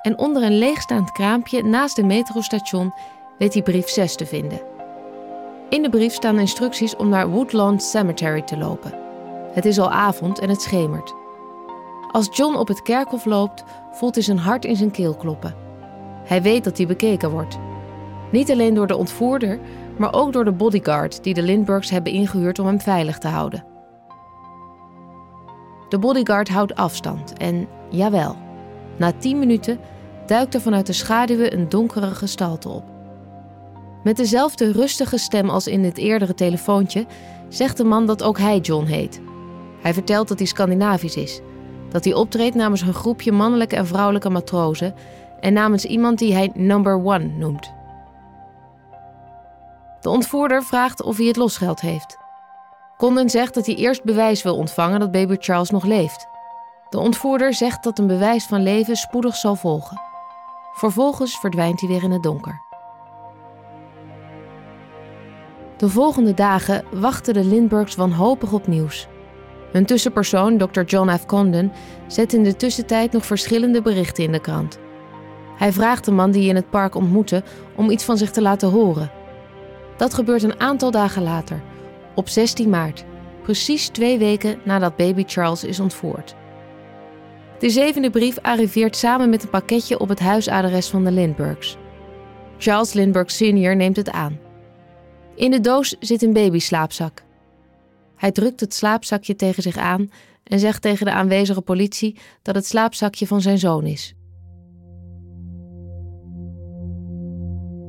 en 0.06 0.18
onder 0.18 0.42
een 0.42 0.58
leegstaand 0.58 1.12
kraampje 1.12 1.62
naast 1.62 1.96
de 1.96 2.04
metrostation 2.04 2.94
weet 3.38 3.52
hij 3.52 3.62
brief 3.62 3.88
6 3.88 4.14
te 4.14 4.26
vinden. 4.26 4.60
In 5.68 5.82
de 5.82 5.88
brief 5.88 6.12
staan 6.12 6.38
instructies 6.38 6.96
om 6.96 7.08
naar 7.08 7.28
Woodlawn 7.28 7.78
Cemetery 7.78 8.42
te 8.42 8.56
lopen. 8.56 8.92
Het 9.52 9.64
is 9.64 9.78
al 9.78 9.90
avond 9.90 10.38
en 10.38 10.48
het 10.48 10.62
schemert. 10.62 11.14
Als 12.12 12.36
John 12.36 12.56
op 12.56 12.68
het 12.68 12.82
kerkhof 12.82 13.24
loopt, 13.24 13.64
voelt 13.92 14.14
hij 14.14 14.24
zijn 14.24 14.38
hart 14.38 14.64
in 14.64 14.76
zijn 14.76 14.90
keel 14.90 15.14
kloppen. 15.14 15.54
Hij 16.24 16.42
weet 16.42 16.64
dat 16.64 16.76
hij 16.76 16.86
bekeken 16.86 17.30
wordt. 17.30 17.58
Niet 18.32 18.50
alleen 18.50 18.74
door 18.74 18.86
de 18.86 18.96
ontvoerder, 18.96 19.58
maar 19.98 20.14
ook 20.14 20.32
door 20.32 20.44
de 20.44 20.52
bodyguard 20.52 21.22
die 21.22 21.34
de 21.34 21.42
Lindberghs 21.42 21.90
hebben 21.90 22.12
ingehuurd 22.12 22.58
om 22.58 22.66
hem 22.66 22.80
veilig 22.80 23.18
te 23.18 23.28
houden. 23.28 23.64
De 25.88 25.98
bodyguard 25.98 26.48
houdt 26.48 26.74
afstand 26.74 27.32
en, 27.32 27.68
jawel, 27.90 28.36
na 28.96 29.12
tien 29.12 29.38
minuten 29.38 29.78
duikt 30.28 30.54
er 30.54 30.60
vanuit 30.60 30.86
de 30.86 30.92
schaduwen 30.92 31.52
een 31.52 31.68
donkere 31.68 32.10
gestalte 32.10 32.68
op. 32.68 32.84
Met 34.02 34.16
dezelfde 34.16 34.72
rustige 34.72 35.18
stem 35.18 35.50
als 35.50 35.66
in 35.66 35.84
het 35.84 35.98
eerdere 35.98 36.34
telefoontje 36.34 37.06
zegt 37.48 37.76
de 37.76 37.84
man 37.84 38.06
dat 38.06 38.22
ook 38.22 38.38
hij 38.38 38.58
John 38.58 38.84
heet. 38.84 39.20
Hij 39.82 39.94
vertelt 39.94 40.28
dat 40.28 40.38
hij 40.38 40.46
Scandinavisch 40.46 41.16
is, 41.16 41.40
dat 41.90 42.04
hij 42.04 42.14
optreedt 42.14 42.54
namens 42.54 42.80
een 42.80 42.94
groepje 42.94 43.32
mannelijke 43.32 43.76
en 43.76 43.86
vrouwelijke 43.86 44.30
matrozen 44.30 44.94
en 45.40 45.52
namens 45.52 45.84
iemand 45.84 46.18
die 46.18 46.34
hij 46.34 46.50
Number 46.54 46.94
One 47.04 47.24
noemt. 47.24 47.74
De 50.00 50.10
ontvoerder 50.10 50.62
vraagt 50.62 51.02
of 51.02 51.16
hij 51.16 51.26
het 51.26 51.36
losgeld 51.36 51.80
heeft. 51.80 52.16
Condon 52.96 53.30
zegt 53.30 53.54
dat 53.54 53.66
hij 53.66 53.74
eerst 53.74 54.04
bewijs 54.04 54.42
wil 54.42 54.56
ontvangen 54.56 55.00
dat 55.00 55.10
baby 55.10 55.36
Charles 55.38 55.70
nog 55.70 55.84
leeft. 55.84 56.26
De 56.90 56.98
ontvoerder 56.98 57.54
zegt 57.54 57.84
dat 57.84 57.98
een 57.98 58.06
bewijs 58.06 58.44
van 58.44 58.62
leven 58.62 58.96
spoedig 58.96 59.36
zal 59.36 59.54
volgen. 59.54 60.05
Vervolgens 60.76 61.38
verdwijnt 61.38 61.80
hij 61.80 61.88
weer 61.88 62.02
in 62.02 62.10
het 62.10 62.22
donker. 62.22 62.62
De 65.76 65.88
volgende 65.88 66.34
dagen 66.34 66.84
wachten 66.92 67.34
de 67.34 67.44
Lindberghs 67.44 67.94
wanhopig 67.94 68.52
op 68.52 68.66
nieuws. 68.66 69.08
Hun 69.72 69.86
tussenpersoon, 69.86 70.58
Dr. 70.58 70.82
John 70.82 71.16
F. 71.16 71.26
Condon, 71.26 71.72
zet 72.06 72.32
in 72.32 72.42
de 72.42 72.56
tussentijd 72.56 73.12
nog 73.12 73.26
verschillende 73.26 73.82
berichten 73.82 74.24
in 74.24 74.32
de 74.32 74.40
krant. 74.40 74.78
Hij 75.56 75.72
vraagt 75.72 76.04
de 76.04 76.10
man 76.10 76.30
die 76.30 76.40
hij 76.40 76.50
in 76.50 76.56
het 76.56 76.70
park 76.70 76.94
ontmoette 76.94 77.42
om 77.76 77.90
iets 77.90 78.04
van 78.04 78.16
zich 78.16 78.30
te 78.30 78.42
laten 78.42 78.70
horen. 78.70 79.10
Dat 79.96 80.14
gebeurt 80.14 80.42
een 80.42 80.60
aantal 80.60 80.90
dagen 80.90 81.22
later, 81.22 81.62
op 82.14 82.28
16 82.28 82.70
maart, 82.70 83.04
precies 83.42 83.88
twee 83.88 84.18
weken 84.18 84.60
nadat 84.64 84.96
baby 84.96 85.24
Charles 85.26 85.64
is 85.64 85.80
ontvoerd. 85.80 86.36
De 87.58 87.70
zevende 87.70 88.10
brief 88.10 88.38
arriveert 88.42 88.96
samen 88.96 89.30
met 89.30 89.42
een 89.42 89.50
pakketje 89.50 89.98
op 89.98 90.08
het 90.08 90.20
huisadres 90.20 90.88
van 90.88 91.04
de 91.04 91.12
Lindberghs. 91.12 91.76
Charles 92.58 92.92
Lindbergh 92.92 93.30
Sr. 93.30 93.76
neemt 93.76 93.96
het 93.96 94.10
aan. 94.10 94.38
In 95.34 95.50
de 95.50 95.60
doos 95.60 95.96
zit 96.00 96.22
een 96.22 96.32
babyslaapzak. 96.32 97.24
Hij 98.16 98.32
drukt 98.32 98.60
het 98.60 98.74
slaapzakje 98.74 99.36
tegen 99.36 99.62
zich 99.62 99.76
aan 99.76 100.10
en 100.42 100.58
zegt 100.58 100.82
tegen 100.82 101.06
de 101.06 101.12
aanwezige 101.12 101.60
politie 101.60 102.18
dat 102.42 102.54
het 102.54 102.66
slaapzakje 102.66 103.26
van 103.26 103.40
zijn 103.40 103.58
zoon 103.58 103.84
is. 103.84 104.14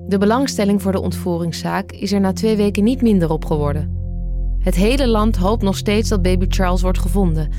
De 0.07 0.17
belangstelling 0.17 0.81
voor 0.81 0.91
de 0.91 1.01
ontvoeringszaak 1.01 1.91
is 1.91 2.11
er 2.11 2.19
na 2.19 2.33
twee 2.33 2.55
weken 2.55 2.83
niet 2.83 3.01
minder 3.01 3.29
op 3.29 3.45
geworden. 3.45 3.95
Het 4.59 4.75
hele 4.75 5.07
land 5.07 5.35
hoopt 5.35 5.63
nog 5.63 5.77
steeds 5.77 6.09
dat 6.09 6.21
baby 6.21 6.45
Charles 6.49 6.81
wordt 6.81 6.99
gevonden, 6.99 7.51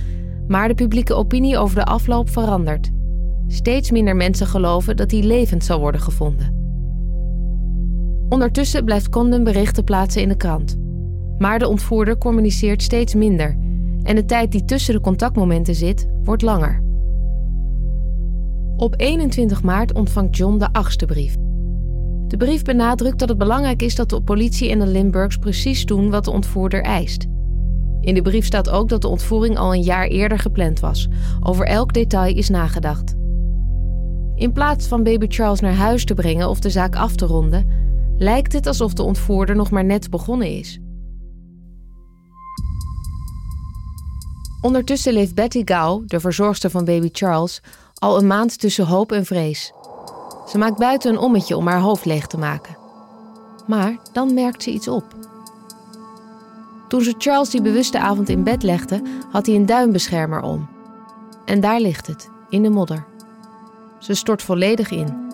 maar 0.48 0.68
de 0.68 0.74
publieke 0.74 1.14
opinie 1.14 1.58
over 1.58 1.76
de 1.76 1.84
afloop 1.84 2.30
verandert. 2.30 2.90
Steeds 3.46 3.90
minder 3.90 4.16
mensen 4.16 4.46
geloven 4.46 4.96
dat 4.96 5.10
hij 5.10 5.22
levend 5.22 5.64
zal 5.64 5.80
worden 5.80 6.00
gevonden. 6.00 6.56
Ondertussen 8.28 8.84
blijft 8.84 9.08
Condon 9.08 9.44
berichten 9.44 9.84
plaatsen 9.84 10.22
in 10.22 10.28
de 10.28 10.36
krant. 10.36 10.76
Maar 11.38 11.58
de 11.58 11.68
ontvoerder 11.68 12.18
communiceert 12.18 12.82
steeds 12.82 13.14
minder 13.14 13.58
en 14.02 14.14
de 14.14 14.24
tijd 14.24 14.52
die 14.52 14.64
tussen 14.64 14.94
de 14.94 15.00
contactmomenten 15.00 15.74
zit, 15.74 16.08
wordt 16.24 16.42
langer. 16.42 16.82
Op 18.76 18.94
21 18.96 19.62
maart 19.62 19.92
ontvangt 19.92 20.36
John 20.36 20.58
de 20.58 20.72
achtste 20.72 21.06
brief. 21.06 21.36
De 22.26 22.36
brief 22.36 22.62
benadrukt 22.62 23.18
dat 23.18 23.28
het 23.28 23.38
belangrijk 23.38 23.82
is 23.82 23.94
dat 23.94 24.08
de 24.08 24.22
politie 24.22 24.70
en 24.70 24.78
de 24.78 24.86
Lindberghs 24.86 25.36
precies 25.36 25.84
doen 25.84 26.10
wat 26.10 26.24
de 26.24 26.30
ontvoerder 26.30 26.82
eist. 26.82 27.26
In 28.00 28.14
de 28.14 28.22
brief 28.22 28.46
staat 28.46 28.70
ook 28.70 28.88
dat 28.88 29.02
de 29.02 29.08
ontvoering 29.08 29.58
al 29.58 29.74
een 29.74 29.82
jaar 29.82 30.06
eerder 30.06 30.38
gepland 30.38 30.80
was. 30.80 31.08
Over 31.40 31.66
elk 31.66 31.92
detail 31.92 32.36
is 32.36 32.48
nagedacht. 32.48 33.14
In 34.34 34.52
plaats 34.52 34.86
van 34.86 35.02
baby 35.02 35.26
Charles 35.28 35.60
naar 35.60 35.74
huis 35.74 36.04
te 36.04 36.14
brengen 36.14 36.48
of 36.48 36.60
de 36.60 36.70
zaak 36.70 36.96
af 36.96 37.14
te 37.14 37.26
ronden, 37.26 37.66
lijkt 38.18 38.52
het 38.52 38.66
alsof 38.66 38.92
de 38.92 39.02
ontvoerder 39.02 39.56
nog 39.56 39.70
maar 39.70 39.84
net 39.84 40.10
begonnen 40.10 40.48
is. 40.48 40.80
Ondertussen 44.60 45.12
leeft 45.12 45.34
Betty 45.34 45.62
Gao, 45.64 46.02
de 46.06 46.20
verzorgster 46.20 46.70
van 46.70 46.84
baby 46.84 47.08
Charles, 47.12 47.62
al 47.94 48.18
een 48.18 48.26
maand 48.26 48.60
tussen 48.60 48.86
hoop 48.86 49.12
en 49.12 49.24
vrees. 49.24 49.72
Ze 50.48 50.58
maakt 50.58 50.78
buiten 50.78 51.12
een 51.12 51.18
ommetje 51.18 51.56
om 51.56 51.66
haar 51.66 51.80
hoofd 51.80 52.04
leeg 52.04 52.26
te 52.26 52.38
maken. 52.38 52.76
Maar 53.66 53.96
dan 54.12 54.34
merkt 54.34 54.62
ze 54.62 54.70
iets 54.70 54.88
op. 54.88 55.17
Toen 56.88 57.02
ze 57.02 57.14
Charles 57.18 57.50
die 57.50 57.62
bewuste 57.62 57.98
avond 57.98 58.28
in 58.28 58.42
bed 58.42 58.62
legde, 58.62 59.02
had 59.30 59.46
hij 59.46 59.54
een 59.54 59.66
duimbeschermer 59.66 60.42
om. 60.42 60.68
En 61.44 61.60
daar 61.60 61.80
ligt 61.80 62.06
het, 62.06 62.30
in 62.48 62.62
de 62.62 62.70
modder. 62.70 63.06
Ze 63.98 64.14
stort 64.14 64.42
volledig 64.42 64.90
in. 64.90 65.26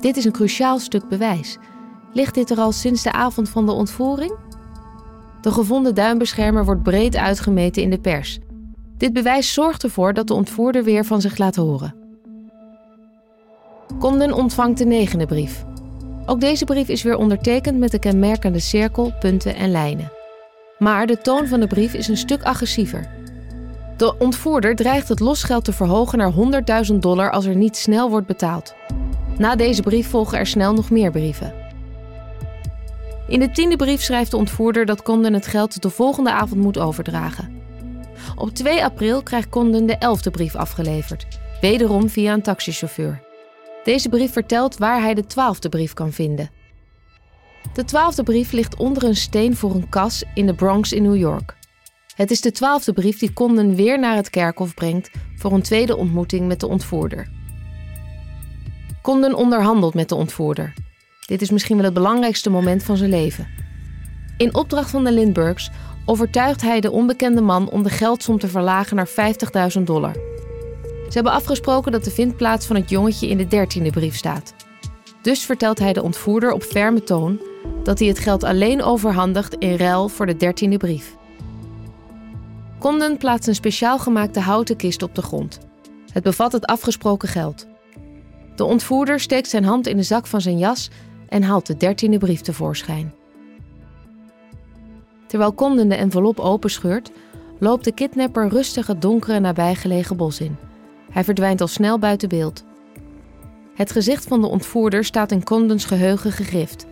Dit 0.00 0.16
is 0.16 0.24
een 0.24 0.32
cruciaal 0.32 0.78
stuk 0.78 1.08
bewijs. 1.08 1.58
Ligt 2.12 2.34
dit 2.34 2.50
er 2.50 2.58
al 2.58 2.72
sinds 2.72 3.02
de 3.02 3.12
avond 3.12 3.48
van 3.48 3.66
de 3.66 3.72
ontvoering? 3.72 4.32
De 5.40 5.50
gevonden 5.50 5.94
duimbeschermer 5.94 6.64
wordt 6.64 6.82
breed 6.82 7.16
uitgemeten 7.16 7.82
in 7.82 7.90
de 7.90 8.00
pers. 8.00 8.38
Dit 8.96 9.12
bewijs 9.12 9.52
zorgt 9.52 9.82
ervoor 9.82 10.14
dat 10.14 10.26
de 10.26 10.34
ontvoerder 10.34 10.84
weer 10.84 11.04
van 11.04 11.20
zich 11.20 11.38
laat 11.38 11.56
horen. 11.56 11.94
Condon 13.98 14.32
ontvangt 14.32 14.78
de 14.78 14.84
negende 14.84 15.26
brief. 15.26 15.64
Ook 16.26 16.40
deze 16.40 16.64
brief 16.64 16.88
is 16.88 17.02
weer 17.02 17.16
ondertekend 17.16 17.78
met 17.78 17.90
de 17.90 17.98
kenmerkende 17.98 18.58
cirkel, 18.58 19.12
punten 19.20 19.54
en 19.54 19.70
lijnen. 19.70 20.19
Maar 20.80 21.06
de 21.06 21.18
toon 21.18 21.46
van 21.46 21.60
de 21.60 21.66
brief 21.66 21.94
is 21.94 22.08
een 22.08 22.16
stuk 22.16 22.42
agressiever. 22.42 23.08
De 23.96 24.18
ontvoerder 24.18 24.76
dreigt 24.76 25.08
het 25.08 25.20
losgeld 25.20 25.64
te 25.64 25.72
verhogen 25.72 26.18
naar 26.18 26.32
100.000 26.92 26.94
dollar 26.94 27.30
als 27.30 27.44
er 27.44 27.56
niet 27.56 27.76
snel 27.76 28.10
wordt 28.10 28.26
betaald. 28.26 28.74
Na 29.38 29.56
deze 29.56 29.82
brief 29.82 30.08
volgen 30.08 30.38
er 30.38 30.46
snel 30.46 30.72
nog 30.72 30.90
meer 30.90 31.10
brieven. 31.10 31.54
In 33.28 33.40
de 33.40 33.50
tiende 33.50 33.76
brief 33.76 34.02
schrijft 34.02 34.30
de 34.30 34.36
ontvoerder 34.36 34.86
dat 34.86 35.02
Condon 35.02 35.32
het 35.32 35.46
geld 35.46 35.82
de 35.82 35.90
volgende 35.90 36.30
avond 36.30 36.60
moet 36.60 36.78
overdragen. 36.78 37.62
Op 38.36 38.50
2 38.50 38.84
april 38.84 39.22
krijgt 39.22 39.48
Condon 39.48 39.86
de 39.86 39.96
elfde 39.96 40.30
brief 40.30 40.56
afgeleverd, 40.56 41.26
wederom 41.60 42.08
via 42.08 42.32
een 42.32 42.42
taxichauffeur. 42.42 43.22
Deze 43.84 44.08
brief 44.08 44.32
vertelt 44.32 44.78
waar 44.78 45.00
hij 45.00 45.14
de 45.14 45.26
twaalfde 45.26 45.68
brief 45.68 45.92
kan 45.94 46.12
vinden. 46.12 46.59
De 47.72 47.84
twaalfde 47.84 48.22
brief 48.22 48.52
ligt 48.52 48.76
onder 48.76 49.04
een 49.04 49.16
steen 49.16 49.56
voor 49.56 49.74
een 49.74 49.88
kas 49.88 50.24
in 50.34 50.46
de 50.46 50.54
Bronx 50.54 50.92
in 50.92 51.02
New 51.02 51.16
York. 51.16 51.56
Het 52.14 52.30
is 52.30 52.40
de 52.40 52.52
twaalfde 52.52 52.92
brief 52.92 53.18
die 53.18 53.32
Condon 53.32 53.74
weer 53.74 53.98
naar 53.98 54.16
het 54.16 54.30
kerkhof 54.30 54.74
brengt 54.74 55.10
voor 55.36 55.52
een 55.52 55.62
tweede 55.62 55.96
ontmoeting 55.96 56.46
met 56.46 56.60
de 56.60 56.66
ontvoerder. 56.68 57.28
Condon 59.02 59.34
onderhandelt 59.34 59.94
met 59.94 60.08
de 60.08 60.14
ontvoerder. 60.14 60.74
Dit 61.26 61.42
is 61.42 61.50
misschien 61.50 61.76
wel 61.76 61.84
het 61.84 61.94
belangrijkste 61.94 62.50
moment 62.50 62.82
van 62.82 62.96
zijn 62.96 63.10
leven. 63.10 63.48
In 64.36 64.54
opdracht 64.54 64.90
van 64.90 65.04
de 65.04 65.12
Lindberghs 65.12 65.70
overtuigt 66.04 66.62
hij 66.62 66.80
de 66.80 66.90
onbekende 66.90 67.40
man 67.40 67.70
om 67.70 67.82
de 67.82 67.90
geldsom 67.90 68.38
te 68.38 68.48
verlagen 68.48 68.96
naar 68.96 69.08
50.000 69.78 69.82
dollar. 69.82 70.14
Ze 70.82 71.16
hebben 71.16 71.32
afgesproken 71.32 71.92
dat 71.92 72.04
de 72.04 72.10
vindplaats 72.10 72.66
van 72.66 72.76
het 72.76 72.90
jongetje 72.90 73.28
in 73.28 73.36
de 73.36 73.46
dertiende 73.46 73.90
brief 73.90 74.16
staat. 74.16 74.54
Dus 75.22 75.44
vertelt 75.44 75.78
hij 75.78 75.92
de 75.92 76.02
ontvoerder 76.02 76.52
op 76.52 76.62
ferme 76.62 77.02
toon 77.02 77.40
dat 77.82 77.98
hij 77.98 78.08
het 78.08 78.18
geld 78.18 78.44
alleen 78.44 78.82
overhandigt 78.82 79.54
in 79.54 79.76
ruil 79.76 80.08
voor 80.08 80.26
de 80.26 80.36
dertiende 80.36 80.76
brief. 80.76 81.16
Condon 82.78 83.16
plaatst 83.16 83.48
een 83.48 83.54
speciaal 83.54 83.98
gemaakte 83.98 84.40
houten 84.40 84.76
kist 84.76 85.02
op 85.02 85.14
de 85.14 85.22
grond. 85.22 85.58
Het 86.12 86.22
bevat 86.22 86.52
het 86.52 86.66
afgesproken 86.66 87.28
geld. 87.28 87.66
De 88.56 88.64
ontvoerder 88.64 89.20
steekt 89.20 89.48
zijn 89.48 89.64
hand 89.64 89.86
in 89.86 89.96
de 89.96 90.02
zak 90.02 90.26
van 90.26 90.40
zijn 90.40 90.58
jas 90.58 90.90
en 91.28 91.42
haalt 91.42 91.66
de 91.66 91.76
dertiende 91.76 92.18
brief 92.18 92.40
tevoorschijn. 92.40 93.14
Terwijl 95.26 95.54
Condon 95.54 95.88
de 95.88 95.94
envelop 95.94 96.40
openscheurt, 96.40 97.10
loopt 97.58 97.84
de 97.84 97.92
kidnapper 97.92 98.48
rustig 98.48 98.86
het 98.86 99.02
donkere 99.02 99.40
nabijgelegen 99.40 100.16
bos 100.16 100.40
in. 100.40 100.56
Hij 101.10 101.24
verdwijnt 101.24 101.60
al 101.60 101.66
snel 101.66 101.98
buiten 101.98 102.28
beeld. 102.28 102.64
Het 103.74 103.92
gezicht 103.92 104.24
van 104.24 104.40
de 104.40 104.46
ontvoerder 104.46 105.04
staat 105.04 105.32
in 105.32 105.44
Condons 105.44 105.84
geheugen 105.84 106.32
gegrift. 106.32 106.86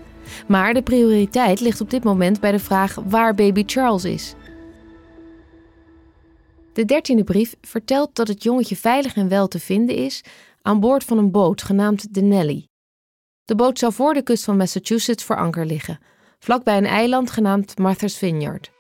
Maar 0.46 0.74
de 0.74 0.82
prioriteit 0.82 1.60
ligt 1.60 1.80
op 1.80 1.90
dit 1.90 2.04
moment 2.04 2.40
bij 2.40 2.52
de 2.52 2.58
vraag 2.58 2.94
waar 2.94 3.34
baby 3.34 3.62
Charles 3.66 4.04
is. 4.04 4.34
De 6.72 6.84
dertiende 6.84 7.24
brief 7.24 7.54
vertelt 7.60 8.14
dat 8.14 8.28
het 8.28 8.42
jongetje 8.42 8.76
veilig 8.76 9.14
en 9.14 9.28
wel 9.28 9.48
te 9.48 9.60
vinden 9.60 9.96
is 9.96 10.24
aan 10.62 10.80
boord 10.80 11.04
van 11.04 11.18
een 11.18 11.30
boot 11.30 11.62
genaamd 11.62 12.14
de 12.14 12.20
Nelly. 12.20 12.66
De 13.44 13.54
boot 13.54 13.78
zou 13.78 13.92
voor 13.92 14.14
de 14.14 14.22
kust 14.22 14.44
van 14.44 14.56
Massachusetts 14.56 15.24
voor 15.24 15.36
anker 15.36 15.66
liggen, 15.66 15.98
vlakbij 16.38 16.76
een 16.76 16.86
eiland 16.86 17.30
genaamd 17.30 17.78
Martha's 17.78 18.18
Vineyard. 18.18 18.70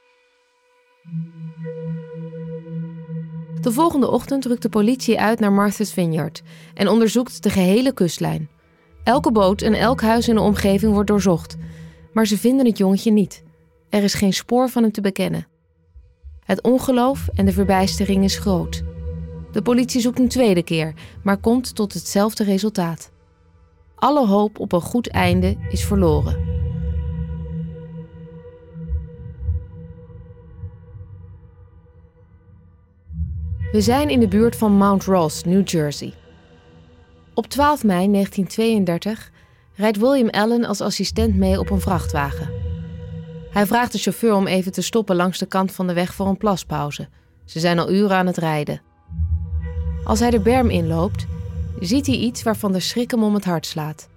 De 3.60 3.72
volgende 3.72 4.10
ochtend 4.10 4.44
rukt 4.44 4.62
de 4.62 4.68
politie 4.68 5.20
uit 5.20 5.40
naar 5.40 5.52
Martha's 5.52 5.92
Vineyard 5.92 6.42
en 6.74 6.88
onderzoekt 6.88 7.42
de 7.42 7.50
gehele 7.50 7.92
kustlijn. 7.92 8.48
Elke 9.08 9.32
boot 9.32 9.62
en 9.62 9.74
elk 9.74 10.00
huis 10.00 10.28
in 10.28 10.34
de 10.34 10.40
omgeving 10.40 10.92
wordt 10.92 11.08
doorzocht, 11.08 11.56
maar 12.12 12.26
ze 12.26 12.38
vinden 12.38 12.66
het 12.66 12.78
jongetje 12.78 13.10
niet. 13.10 13.42
Er 13.88 14.02
is 14.02 14.14
geen 14.14 14.32
spoor 14.32 14.68
van 14.68 14.82
hem 14.82 14.92
te 14.92 15.00
bekennen. 15.00 15.46
Het 16.44 16.62
ongeloof 16.62 17.28
en 17.34 17.46
de 17.46 17.52
verbijstering 17.52 18.24
is 18.24 18.38
groot. 18.38 18.82
De 19.52 19.62
politie 19.62 20.00
zoekt 20.00 20.18
een 20.18 20.28
tweede 20.28 20.62
keer, 20.62 20.94
maar 21.22 21.36
komt 21.36 21.74
tot 21.74 21.94
hetzelfde 21.94 22.44
resultaat. 22.44 23.10
Alle 23.94 24.26
hoop 24.26 24.58
op 24.58 24.72
een 24.72 24.80
goed 24.80 25.08
einde 25.08 25.56
is 25.70 25.84
verloren. 25.84 26.36
We 33.72 33.80
zijn 33.80 34.10
in 34.10 34.20
de 34.20 34.28
buurt 34.28 34.56
van 34.56 34.72
Mount 34.72 35.04
Ross, 35.04 35.44
New 35.44 35.68
Jersey. 35.68 36.17
Op 37.38 37.46
12 37.46 37.84
mei 37.84 38.10
1932 38.10 39.30
rijdt 39.74 39.98
William 39.98 40.28
Allen 40.28 40.64
als 40.64 40.80
assistent 40.80 41.36
mee 41.36 41.58
op 41.58 41.70
een 41.70 41.80
vrachtwagen. 41.80 42.50
Hij 43.50 43.66
vraagt 43.66 43.92
de 43.92 43.98
chauffeur 43.98 44.34
om 44.34 44.46
even 44.46 44.72
te 44.72 44.82
stoppen 44.82 45.16
langs 45.16 45.38
de 45.38 45.46
kant 45.46 45.72
van 45.72 45.86
de 45.86 45.92
weg 45.92 46.14
voor 46.14 46.26
een 46.26 46.36
plaspauze. 46.36 47.08
Ze 47.44 47.60
zijn 47.60 47.78
al 47.78 47.90
uren 47.90 48.16
aan 48.16 48.26
het 48.26 48.36
rijden. 48.36 48.80
Als 50.04 50.20
hij 50.20 50.30
de 50.30 50.40
berm 50.40 50.70
inloopt, 50.70 51.26
ziet 51.80 52.06
hij 52.06 52.16
iets 52.16 52.42
waarvan 52.42 52.72
de 52.72 52.80
schrik 52.80 53.10
hem 53.10 53.22
om 53.22 53.34
het 53.34 53.44
hart 53.44 53.66
slaat. 53.66 54.08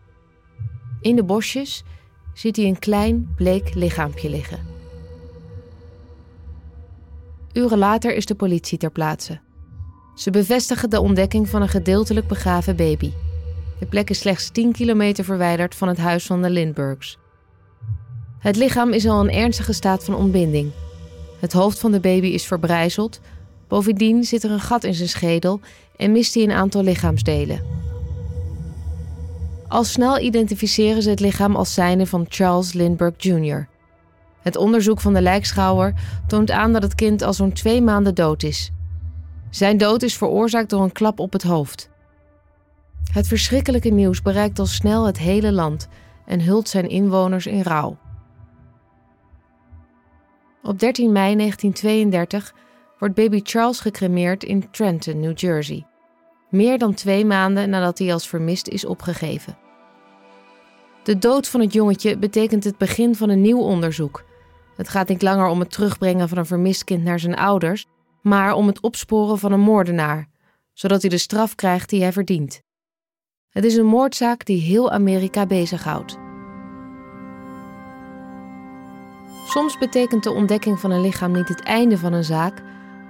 In 1.02 1.16
de 1.16 1.24
bosjes 1.24 1.84
ziet 2.34 2.56
hij 2.56 2.66
een 2.66 2.80
klein, 2.80 3.34
bleek 3.36 3.74
lichaampje 3.74 4.30
liggen. 4.30 4.60
Uren 7.54 7.78
later 7.78 8.16
is 8.16 8.26
de 8.26 8.36
politie 8.36 8.78
ter 8.78 8.92
plaatse. 8.92 9.40
Ze 10.22 10.30
bevestigen 10.30 10.90
de 10.90 11.00
ontdekking 11.00 11.50
van 11.50 11.62
een 11.62 11.70
gedeeltelijk 11.70 12.28
begraven 12.28 12.76
baby. 12.76 13.12
De 13.80 13.86
plek 13.86 14.10
is 14.10 14.20
slechts 14.20 14.50
10 14.50 14.72
kilometer 14.72 15.24
verwijderd 15.24 15.76
van 15.76 15.88
het 15.88 15.98
huis 15.98 16.26
van 16.26 16.42
de 16.42 16.50
Lindberghs. 16.50 17.18
Het 18.40 18.56
lichaam 18.56 18.92
is 18.94 19.08
al 19.08 19.24
in 19.24 19.36
ernstige 19.36 19.74
staat 19.74 20.04
van 20.04 20.16
ontbinding. 20.16 20.72
Het 21.40 21.54
hoofd 21.54 21.80
van 21.80 21.92
de 21.92 22.00
baby 22.00 22.28
is 22.28 22.46
verbrijzeld. 22.46 23.20
Bovendien 23.68 24.24
zit 24.24 24.44
er 24.44 24.52
een 24.52 24.60
gat 24.60 24.84
in 24.84 24.94
zijn 24.94 25.10
schedel 25.10 25.60
en 25.96 26.12
mist 26.12 26.34
hij 26.34 26.44
een 26.44 26.52
aantal 26.52 26.84
lichaamsdelen. 26.84 27.64
Al 29.68 29.84
snel 29.84 30.20
identificeren 30.20 31.02
ze 31.02 31.10
het 31.10 31.20
lichaam 31.20 31.56
als 31.56 31.74
zijnde 31.74 32.06
van 32.06 32.26
Charles 32.30 32.74
Lindbergh 32.74 33.24
Jr. 33.24 33.68
Het 34.42 34.56
onderzoek 34.56 35.00
van 35.00 35.14
de 35.14 35.22
lijkschouwer 35.22 35.94
toont 36.28 36.52
aan 36.52 36.74
dat 36.74 36.84
het 36.84 36.96
kind 36.96 37.22
al 37.22 37.34
zo'n 37.34 37.54
twee 37.54 37.82
maanden 37.82 38.16
dood 38.16 38.44
is. 38.44 38.72
Zijn 39.52 39.78
dood 39.78 40.02
is 40.02 40.18
veroorzaakt 40.18 40.70
door 40.70 40.84
een 40.84 40.92
klap 40.92 41.20
op 41.20 41.34
het 41.34 41.44
hoofd. 41.44 41.90
Het 43.12 43.28
verschrikkelijke 43.28 43.90
nieuws 43.90 44.22
bereikt 44.22 44.60
al 44.60 44.66
snel 44.66 45.06
het 45.06 45.18
hele 45.18 45.52
land 45.52 45.88
en 46.26 46.42
hult 46.42 46.70
zijn 46.70 46.90
inwoners 46.90 47.46
in 47.46 47.62
rouw. 47.62 47.98
Op 50.64 50.80
13 50.80 51.12
mei 51.12 51.36
1932 51.36 52.54
wordt 53.00 53.16
baby 53.16 53.40
Charles 53.44 53.80
gecremeerd 53.80 54.44
in 54.44 54.72
Trenton, 54.72 55.20
New 55.20 55.38
Jersey. 55.38 55.86
Meer 56.50 56.78
dan 56.78 56.94
twee 56.94 57.26
maanden 57.26 57.70
nadat 57.70 58.00
hij 58.00 58.14
als 58.14 58.28
vermist 58.28 58.68
is 58.68 58.86
opgegeven. 58.86 59.58
De 61.04 61.18
dood 61.18 61.48
van 61.48 61.62
het 61.62 61.74
jongetje 61.74 62.18
betekent 62.18 62.64
het 62.64 62.78
begin 62.78 63.16
van 63.16 63.30
een 63.30 63.42
nieuw 63.42 63.62
onderzoek. 63.62 64.24
Het 64.76 64.90
gaat 64.90 65.08
niet 65.08 65.22
langer 65.22 65.48
om 65.48 65.60
het 65.60 65.72
terugbrengen 65.72 66.30
van 66.30 66.38
een 66.38 66.46
vermist 66.46 66.84
kind 66.84 67.04
naar 67.04 67.20
zijn 67.20 67.36
ouders, 67.36 67.88
maar 68.22 68.54
om 68.54 68.68
het 68.68 68.80
opsporen 68.80 69.40
van 69.40 69.52
een 69.52 69.60
moordenaar, 69.60 70.30
zodat 70.74 71.02
hij 71.02 71.10
de 71.10 71.18
straf 71.18 71.56
krijgt 71.56 71.90
die 71.90 72.02
hij 72.02 72.12
verdient. 72.12 72.62
Het 73.50 73.66
is 73.66 73.76
een 73.76 73.86
moordzaak 73.86 74.46
die 74.46 74.62
heel 74.62 74.92
Amerika 74.92 75.46
bezighoudt. 75.46 76.18
Soms 79.46 79.78
betekent 79.78 80.24
de 80.24 80.32
ontdekking 80.32 80.80
van 80.80 80.92
een 80.92 81.02
lichaam 81.02 81.32
niet 81.32 81.48
het 81.48 81.64
einde 81.64 81.98
van 81.98 82.14
een 82.14 82.24
zaak, 82.24 82.62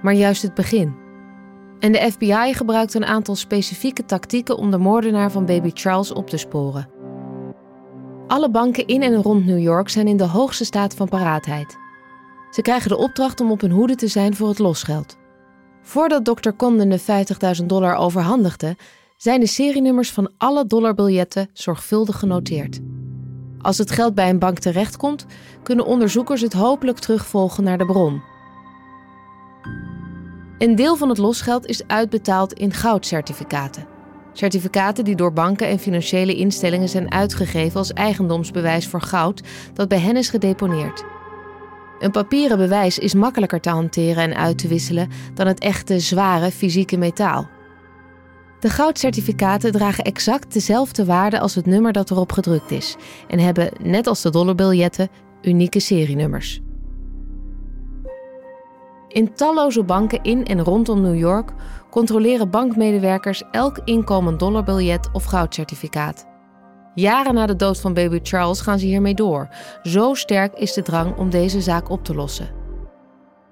maar 0.02 0.14
juist 0.14 0.42
het 0.42 0.54
begin. 0.54 0.94
En 1.78 1.92
de 1.92 2.10
FBI 2.12 2.54
gebruikt 2.54 2.94
een 2.94 3.04
aantal 3.04 3.34
specifieke 3.34 4.04
tactieken 4.04 4.56
om 4.56 4.70
de 4.70 4.78
moordenaar 4.78 5.30
van 5.30 5.46
baby 5.46 5.70
Charles 5.74 6.12
op 6.12 6.28
te 6.28 6.36
sporen. 6.36 6.88
Alle 8.26 8.50
banken 8.50 8.86
in 8.86 9.02
en 9.02 9.22
rond 9.22 9.46
New 9.46 9.58
York 9.58 9.88
zijn 9.88 10.08
in 10.08 10.16
de 10.16 10.26
hoogste 10.26 10.64
staat 10.64 10.94
van 10.94 11.08
paraatheid. 11.08 11.81
Ze 12.52 12.62
krijgen 12.62 12.88
de 12.88 12.96
opdracht 12.96 13.40
om 13.40 13.50
op 13.50 13.60
hun 13.60 13.70
hoede 13.70 13.94
te 13.94 14.06
zijn 14.06 14.36
voor 14.36 14.48
het 14.48 14.58
losgeld. 14.58 15.16
Voordat 15.82 16.24
Dr. 16.24 16.50
Condon 16.56 16.88
de 16.88 17.00
50.000 17.60 17.66
dollar 17.66 17.94
overhandigde, 17.94 18.76
zijn 19.16 19.40
de 19.40 19.46
serienummers 19.46 20.10
van 20.10 20.30
alle 20.38 20.66
dollarbiljetten 20.66 21.48
zorgvuldig 21.52 22.18
genoteerd. 22.18 22.80
Als 23.58 23.78
het 23.78 23.90
geld 23.90 24.14
bij 24.14 24.28
een 24.28 24.38
bank 24.38 24.58
terechtkomt, 24.58 25.26
kunnen 25.62 25.86
onderzoekers 25.86 26.40
het 26.40 26.52
hopelijk 26.52 26.98
terugvolgen 26.98 27.64
naar 27.64 27.78
de 27.78 27.86
bron. 27.86 28.22
Een 30.58 30.76
deel 30.76 30.96
van 30.96 31.08
het 31.08 31.18
losgeld 31.18 31.66
is 31.66 31.86
uitbetaald 31.86 32.52
in 32.52 32.72
goudcertificaten. 32.72 33.86
Certificaten 34.32 35.04
die 35.04 35.16
door 35.16 35.32
banken 35.32 35.68
en 35.68 35.78
financiële 35.78 36.34
instellingen 36.34 36.88
zijn 36.88 37.12
uitgegeven 37.12 37.78
als 37.78 37.92
eigendomsbewijs 37.92 38.86
voor 38.86 39.00
goud 39.00 39.42
dat 39.74 39.88
bij 39.88 39.98
hen 39.98 40.16
is 40.16 40.28
gedeponeerd. 40.28 41.04
Een 42.02 42.10
papieren 42.10 42.58
bewijs 42.58 42.98
is 42.98 43.14
makkelijker 43.14 43.60
te 43.60 43.70
hanteren 43.70 44.22
en 44.22 44.36
uit 44.36 44.58
te 44.58 44.68
wisselen 44.68 45.10
dan 45.34 45.46
het 45.46 45.60
echte, 45.60 46.00
zware 46.00 46.50
fysieke 46.50 46.96
metaal. 46.96 47.48
De 48.60 48.68
goudcertificaten 48.68 49.72
dragen 49.72 50.04
exact 50.04 50.52
dezelfde 50.52 51.04
waarde 51.04 51.40
als 51.40 51.54
het 51.54 51.66
nummer 51.66 51.92
dat 51.92 52.10
erop 52.10 52.32
gedrukt 52.32 52.70
is 52.70 52.96
en 53.28 53.38
hebben, 53.38 53.72
net 53.82 54.06
als 54.06 54.22
de 54.22 54.30
dollarbiljetten, 54.30 55.08
unieke 55.42 55.80
serienummers. 55.80 56.60
In 59.08 59.34
talloze 59.34 59.82
banken 59.82 60.22
in 60.22 60.44
en 60.44 60.60
rondom 60.60 61.00
New 61.00 61.18
York 61.18 61.52
controleren 61.90 62.50
bankmedewerkers 62.50 63.42
elk 63.50 63.80
inkomend 63.84 64.38
dollarbiljet 64.38 65.08
of 65.12 65.24
goudcertificaat. 65.24 66.31
Jaren 66.94 67.34
na 67.34 67.46
de 67.46 67.56
dood 67.56 67.80
van 67.80 67.94
baby 67.94 68.18
Charles 68.22 68.60
gaan 68.60 68.78
ze 68.78 68.86
hiermee 68.86 69.14
door. 69.14 69.48
Zo 69.82 70.14
sterk 70.14 70.54
is 70.54 70.72
de 70.72 70.82
drang 70.82 71.16
om 71.16 71.30
deze 71.30 71.60
zaak 71.60 71.90
op 71.90 72.04
te 72.04 72.14
lossen. 72.14 72.60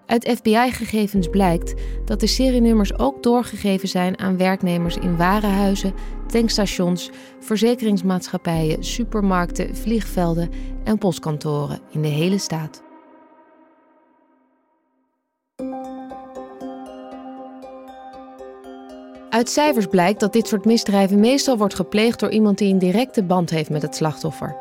Uit 0.06 0.30
FBI-gegevens 0.36 1.28
blijkt 1.28 1.74
dat 2.04 2.20
de 2.20 2.26
serienummers 2.26 2.98
ook 2.98 3.22
doorgegeven 3.22 3.88
zijn 3.88 4.18
aan 4.18 4.36
werknemers 4.36 4.96
in 4.96 5.16
warenhuizen, 5.16 5.94
tankstations, 6.26 7.10
verzekeringsmaatschappijen, 7.40 8.84
supermarkten, 8.84 9.76
vliegvelden 9.76 10.50
en 10.84 10.98
postkantoren 10.98 11.80
in 11.90 12.02
de 12.02 12.08
hele 12.08 12.38
staat. 12.38 12.89
Uit 19.30 19.50
cijfers 19.50 19.86
blijkt 19.86 20.20
dat 20.20 20.32
dit 20.32 20.48
soort 20.48 20.64
misdrijven 20.64 21.20
meestal 21.20 21.56
wordt 21.56 21.74
gepleegd 21.74 22.20
door 22.20 22.30
iemand 22.30 22.58
die 22.58 22.72
een 22.72 22.78
directe 22.78 23.22
band 23.22 23.50
heeft 23.50 23.70
met 23.70 23.82
het 23.82 23.96
slachtoffer. 23.96 24.56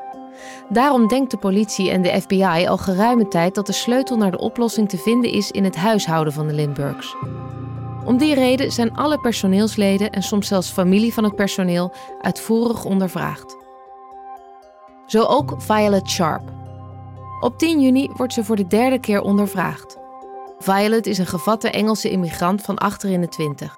Daarom 0.69 1.07
denkt 1.07 1.31
de 1.31 1.37
politie 1.37 1.89
en 1.89 2.01
de 2.01 2.21
FBI 2.21 2.65
al 2.67 2.77
geruime 2.77 3.27
tijd 3.27 3.55
dat 3.55 3.65
de 3.65 3.73
sleutel 3.73 4.17
naar 4.17 4.31
de 4.31 4.39
oplossing 4.39 4.89
te 4.89 4.97
vinden 4.97 5.31
is 5.31 5.51
in 5.51 5.63
het 5.63 5.75
huishouden 5.75 6.33
van 6.33 6.47
de 6.47 6.53
Lindberghs. 6.53 7.15
Om 8.05 8.17
die 8.17 8.33
reden 8.33 8.71
zijn 8.71 8.95
alle 8.95 9.19
personeelsleden 9.19 10.09
en 10.09 10.23
soms 10.23 10.47
zelfs 10.47 10.69
familie 10.69 11.13
van 11.13 11.23
het 11.23 11.35
personeel 11.35 11.93
uitvoerig 12.21 12.85
ondervraagd. 12.85 13.55
Zo 15.05 15.23
ook 15.23 15.55
Violet 15.57 16.09
Sharp. 16.09 16.51
Op 17.39 17.57
10 17.57 17.81
juni 17.81 18.09
wordt 18.13 18.33
ze 18.33 18.43
voor 18.43 18.55
de 18.55 18.67
derde 18.67 18.99
keer 18.99 19.21
ondervraagd. 19.21 19.97
Violet 20.59 21.07
is 21.07 21.17
een 21.17 21.27
gevatte 21.27 21.69
Engelse 21.69 22.09
immigrant 22.09 22.61
van 22.61 22.77
achter 22.77 23.09
in 23.09 23.21
de 23.21 23.27
twintig. 23.27 23.77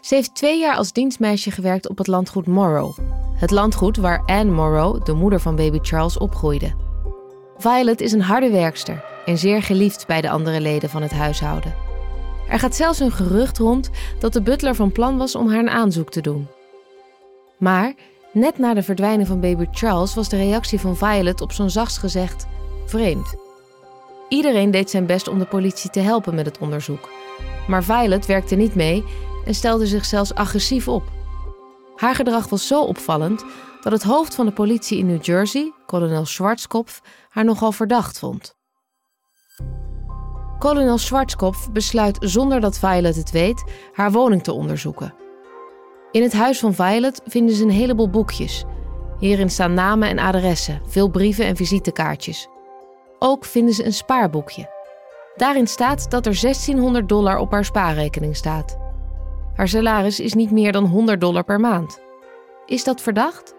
Ze 0.00 0.14
heeft 0.14 0.34
twee 0.34 0.58
jaar 0.58 0.76
als 0.76 0.92
dienstmeisje 0.92 1.50
gewerkt 1.50 1.88
op 1.88 1.98
het 1.98 2.06
landgoed 2.06 2.46
Morrow. 2.46 2.98
Het 3.34 3.50
landgoed 3.50 3.96
waar 3.96 4.22
Anne 4.26 4.52
Morrow, 4.52 5.04
de 5.04 5.12
moeder 5.12 5.40
van 5.40 5.56
baby 5.56 5.78
Charles, 5.82 6.18
opgroeide. 6.18 6.74
Violet 7.58 8.00
is 8.00 8.12
een 8.12 8.20
harde 8.20 8.50
werkster 8.50 9.04
en 9.26 9.38
zeer 9.38 9.62
geliefd 9.62 10.06
bij 10.06 10.20
de 10.20 10.30
andere 10.30 10.60
leden 10.60 10.90
van 10.90 11.02
het 11.02 11.12
huishouden. 11.12 11.74
Er 12.48 12.58
gaat 12.58 12.74
zelfs 12.74 13.00
een 13.00 13.12
gerucht 13.12 13.58
rond 13.58 13.90
dat 14.18 14.32
de 14.32 14.42
butler 14.42 14.74
van 14.74 14.92
plan 14.92 15.16
was 15.16 15.34
om 15.34 15.48
haar 15.48 15.58
een 15.58 15.70
aanzoek 15.70 16.10
te 16.10 16.20
doen. 16.20 16.46
Maar 17.58 17.94
net 18.32 18.58
na 18.58 18.74
de 18.74 18.82
verdwijning 18.82 19.28
van 19.28 19.40
baby 19.40 19.66
Charles 19.72 20.14
was 20.14 20.28
de 20.28 20.36
reactie 20.36 20.80
van 20.80 20.96
Violet 20.96 21.40
op 21.40 21.52
zo'n 21.52 21.70
zachts 21.70 21.98
gezegd 21.98 22.46
vreemd. 22.86 23.34
Iedereen 24.28 24.70
deed 24.70 24.90
zijn 24.90 25.06
best 25.06 25.28
om 25.28 25.38
de 25.38 25.46
politie 25.46 25.90
te 25.90 26.00
helpen 26.00 26.34
met 26.34 26.46
het 26.46 26.58
onderzoek. 26.58 27.08
Maar 27.66 27.84
Violet 27.84 28.26
werkte 28.26 28.54
niet 28.54 28.74
mee 28.74 29.04
en 29.48 29.54
stelde 29.54 29.86
zich 29.86 30.04
zelfs 30.04 30.34
agressief 30.34 30.88
op. 30.88 31.02
Haar 31.96 32.14
gedrag 32.14 32.48
was 32.48 32.66
zo 32.66 32.82
opvallend 32.82 33.44
dat 33.80 33.92
het 33.92 34.02
hoofd 34.02 34.34
van 34.34 34.46
de 34.46 34.52
politie 34.52 34.98
in 34.98 35.06
New 35.06 35.22
Jersey, 35.22 35.72
kolonel 35.86 36.24
Schwarzkopf, 36.24 37.00
haar 37.28 37.44
nogal 37.44 37.72
verdacht 37.72 38.18
vond. 38.18 38.56
Kolonel 40.58 40.98
Schwarzkopf 40.98 41.70
besluit 41.72 42.16
zonder 42.20 42.60
dat 42.60 42.78
Violet 42.78 43.16
het 43.16 43.30
weet 43.30 43.64
haar 43.92 44.12
woning 44.12 44.42
te 44.42 44.52
onderzoeken. 44.52 45.14
In 46.10 46.22
het 46.22 46.32
huis 46.32 46.58
van 46.58 46.74
Violet 46.74 47.20
vinden 47.24 47.54
ze 47.54 47.62
een 47.62 47.70
heleboel 47.70 48.10
boekjes. 48.10 48.64
Hierin 49.18 49.50
staan 49.50 49.74
namen 49.74 50.08
en 50.08 50.18
adressen, 50.18 50.80
veel 50.86 51.08
brieven 51.08 51.44
en 51.44 51.56
visitekaartjes. 51.56 52.48
Ook 53.18 53.44
vinden 53.44 53.74
ze 53.74 53.84
een 53.84 53.92
spaarboekje. 53.92 54.68
Daarin 55.36 55.66
staat 55.66 56.10
dat 56.10 56.26
er 56.26 56.40
1600 56.40 57.08
dollar 57.08 57.38
op 57.38 57.50
haar 57.50 57.64
spaarrekening 57.64 58.36
staat. 58.36 58.87
Haar 59.58 59.68
salaris 59.68 60.20
is 60.20 60.34
niet 60.34 60.50
meer 60.50 60.72
dan 60.72 60.84
100 60.84 61.20
dollar 61.20 61.44
per 61.44 61.60
maand. 61.60 62.00
Is 62.66 62.84
dat 62.84 63.00
verdacht? 63.00 63.54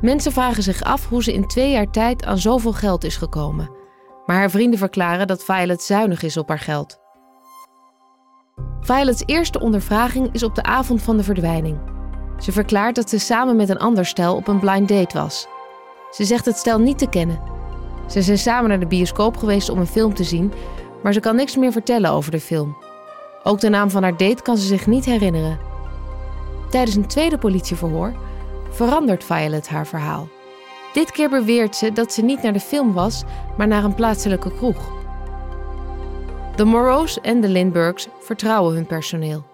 Mensen 0.00 0.32
vragen 0.32 0.62
zich 0.62 0.82
af 0.82 1.08
hoe 1.08 1.22
ze 1.22 1.32
in 1.32 1.46
twee 1.46 1.70
jaar 1.70 1.90
tijd 1.90 2.24
aan 2.24 2.38
zoveel 2.38 2.72
geld 2.72 3.04
is 3.04 3.16
gekomen. 3.16 3.70
Maar 4.26 4.36
haar 4.36 4.50
vrienden 4.50 4.78
verklaren 4.78 5.26
dat 5.26 5.44
Violet 5.44 5.82
zuinig 5.82 6.22
is 6.22 6.36
op 6.36 6.48
haar 6.48 6.58
geld. 6.58 6.98
Violets 8.80 9.22
eerste 9.26 9.60
ondervraging 9.60 10.28
is 10.32 10.42
op 10.42 10.54
de 10.54 10.62
avond 10.62 11.02
van 11.02 11.16
de 11.16 11.22
verdwijning. 11.22 11.78
Ze 12.38 12.52
verklaart 12.52 12.94
dat 12.94 13.10
ze 13.10 13.18
samen 13.18 13.56
met 13.56 13.68
een 13.68 13.78
ander 13.78 14.06
stel 14.06 14.36
op 14.36 14.48
een 14.48 14.60
blind 14.60 14.88
date 14.88 15.18
was. 15.18 15.46
Ze 16.10 16.24
zegt 16.24 16.44
het 16.44 16.56
stel 16.56 16.78
niet 16.78 16.98
te 16.98 17.08
kennen. 17.08 17.40
Ze 18.06 18.22
zijn 18.22 18.38
samen 18.38 18.68
naar 18.68 18.80
de 18.80 18.86
bioscoop 18.86 19.36
geweest 19.36 19.68
om 19.68 19.78
een 19.78 19.86
film 19.86 20.14
te 20.14 20.24
zien, 20.24 20.52
maar 21.02 21.12
ze 21.12 21.20
kan 21.20 21.36
niks 21.36 21.56
meer 21.56 21.72
vertellen 21.72 22.10
over 22.10 22.30
de 22.30 22.40
film. 22.40 22.76
Ook 23.42 23.60
de 23.60 23.68
naam 23.68 23.90
van 23.90 24.02
haar 24.02 24.16
date 24.16 24.42
kan 24.42 24.56
ze 24.56 24.66
zich 24.66 24.86
niet 24.86 25.04
herinneren. 25.04 25.58
Tijdens 26.70 26.96
een 26.96 27.06
tweede 27.06 27.38
politieverhoor 27.38 28.14
verandert 28.70 29.24
Violet 29.24 29.68
haar 29.68 29.86
verhaal. 29.86 30.28
Dit 30.92 31.10
keer 31.10 31.28
beweert 31.28 31.76
ze 31.76 31.92
dat 31.92 32.12
ze 32.12 32.22
niet 32.22 32.42
naar 32.42 32.52
de 32.52 32.60
film 32.60 32.92
was, 32.92 33.22
maar 33.56 33.66
naar 33.66 33.84
een 33.84 33.94
plaatselijke 33.94 34.54
kroeg. 34.54 34.92
De 36.56 36.64
Morrows 36.64 37.20
en 37.20 37.40
de 37.40 37.48
Lindberghs 37.48 38.08
vertrouwen 38.20 38.74
hun 38.74 38.86
personeel. 38.86 39.44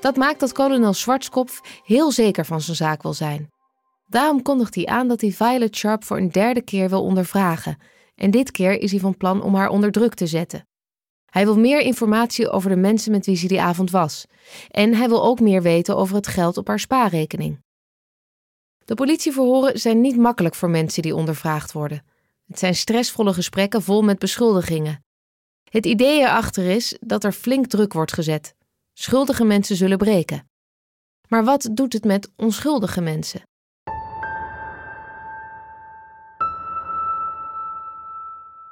Dat 0.00 0.16
maakt 0.16 0.40
dat 0.40 0.52
kolonel 0.52 0.92
Schwarzkopf 0.92 1.60
heel 1.84 2.12
zeker 2.12 2.44
van 2.44 2.60
zijn 2.60 2.76
zaak 2.76 3.02
wil 3.02 3.12
zijn. 3.12 3.50
Daarom 4.06 4.42
kondigt 4.42 4.74
hij 4.74 4.86
aan 4.86 5.08
dat 5.08 5.20
hij 5.20 5.32
Violet 5.32 5.76
Sharp 5.76 6.04
voor 6.04 6.16
een 6.16 6.30
derde 6.30 6.62
keer 6.62 6.88
wil 6.88 7.02
ondervragen. 7.02 7.78
En 8.14 8.30
dit 8.30 8.50
keer 8.50 8.80
is 8.80 8.90
hij 8.90 9.00
van 9.00 9.16
plan 9.16 9.42
om 9.42 9.54
haar 9.54 9.68
onder 9.68 9.92
druk 9.92 10.14
te 10.14 10.26
zetten. 10.26 10.68
Hij 11.30 11.44
wil 11.44 11.58
meer 11.58 11.80
informatie 11.80 12.50
over 12.50 12.70
de 12.70 12.76
mensen 12.76 13.12
met 13.12 13.26
wie 13.26 13.36
ze 13.36 13.48
die 13.48 13.60
avond 13.60 13.90
was. 13.90 14.26
En 14.70 14.94
hij 14.94 15.08
wil 15.08 15.24
ook 15.24 15.40
meer 15.40 15.62
weten 15.62 15.96
over 15.96 16.16
het 16.16 16.26
geld 16.26 16.56
op 16.56 16.66
haar 16.66 16.78
spaarrekening. 16.78 17.62
De 18.84 18.94
politieverhoren 18.94 19.78
zijn 19.78 20.00
niet 20.00 20.16
makkelijk 20.16 20.54
voor 20.54 20.70
mensen 20.70 21.02
die 21.02 21.14
ondervraagd 21.14 21.72
worden. 21.72 22.04
Het 22.46 22.58
zijn 22.58 22.74
stressvolle 22.74 23.32
gesprekken 23.32 23.82
vol 23.82 24.02
met 24.02 24.18
beschuldigingen. 24.18 25.04
Het 25.70 25.86
idee 25.86 26.20
erachter 26.20 26.64
is 26.64 26.96
dat 27.00 27.24
er 27.24 27.32
flink 27.32 27.66
druk 27.66 27.92
wordt 27.92 28.12
gezet. 28.12 28.54
Schuldige 28.92 29.44
mensen 29.44 29.76
zullen 29.76 29.98
breken. 29.98 30.48
Maar 31.28 31.44
wat 31.44 31.68
doet 31.72 31.92
het 31.92 32.04
met 32.04 32.30
onschuldige 32.36 33.00
mensen? 33.00 33.42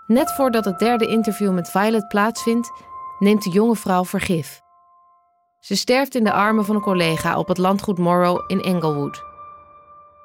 Net 0.08 0.32
voordat 0.32 0.64
het 0.64 0.78
derde 0.78 1.06
interview 1.06 1.52
met 1.52 1.70
Violet 1.70 2.08
plaatsvindt, 2.08 2.72
neemt 3.18 3.42
de 3.42 3.50
jonge 3.50 3.76
vrouw 3.76 4.04
vergif. 4.04 4.60
Ze 5.58 5.76
sterft 5.76 6.14
in 6.14 6.24
de 6.24 6.32
armen 6.32 6.64
van 6.64 6.74
een 6.74 6.80
collega 6.80 7.38
op 7.38 7.48
het 7.48 7.58
landgoed 7.58 7.98
Morrow 7.98 8.44
in 8.46 8.60
Englewood. 8.60 9.22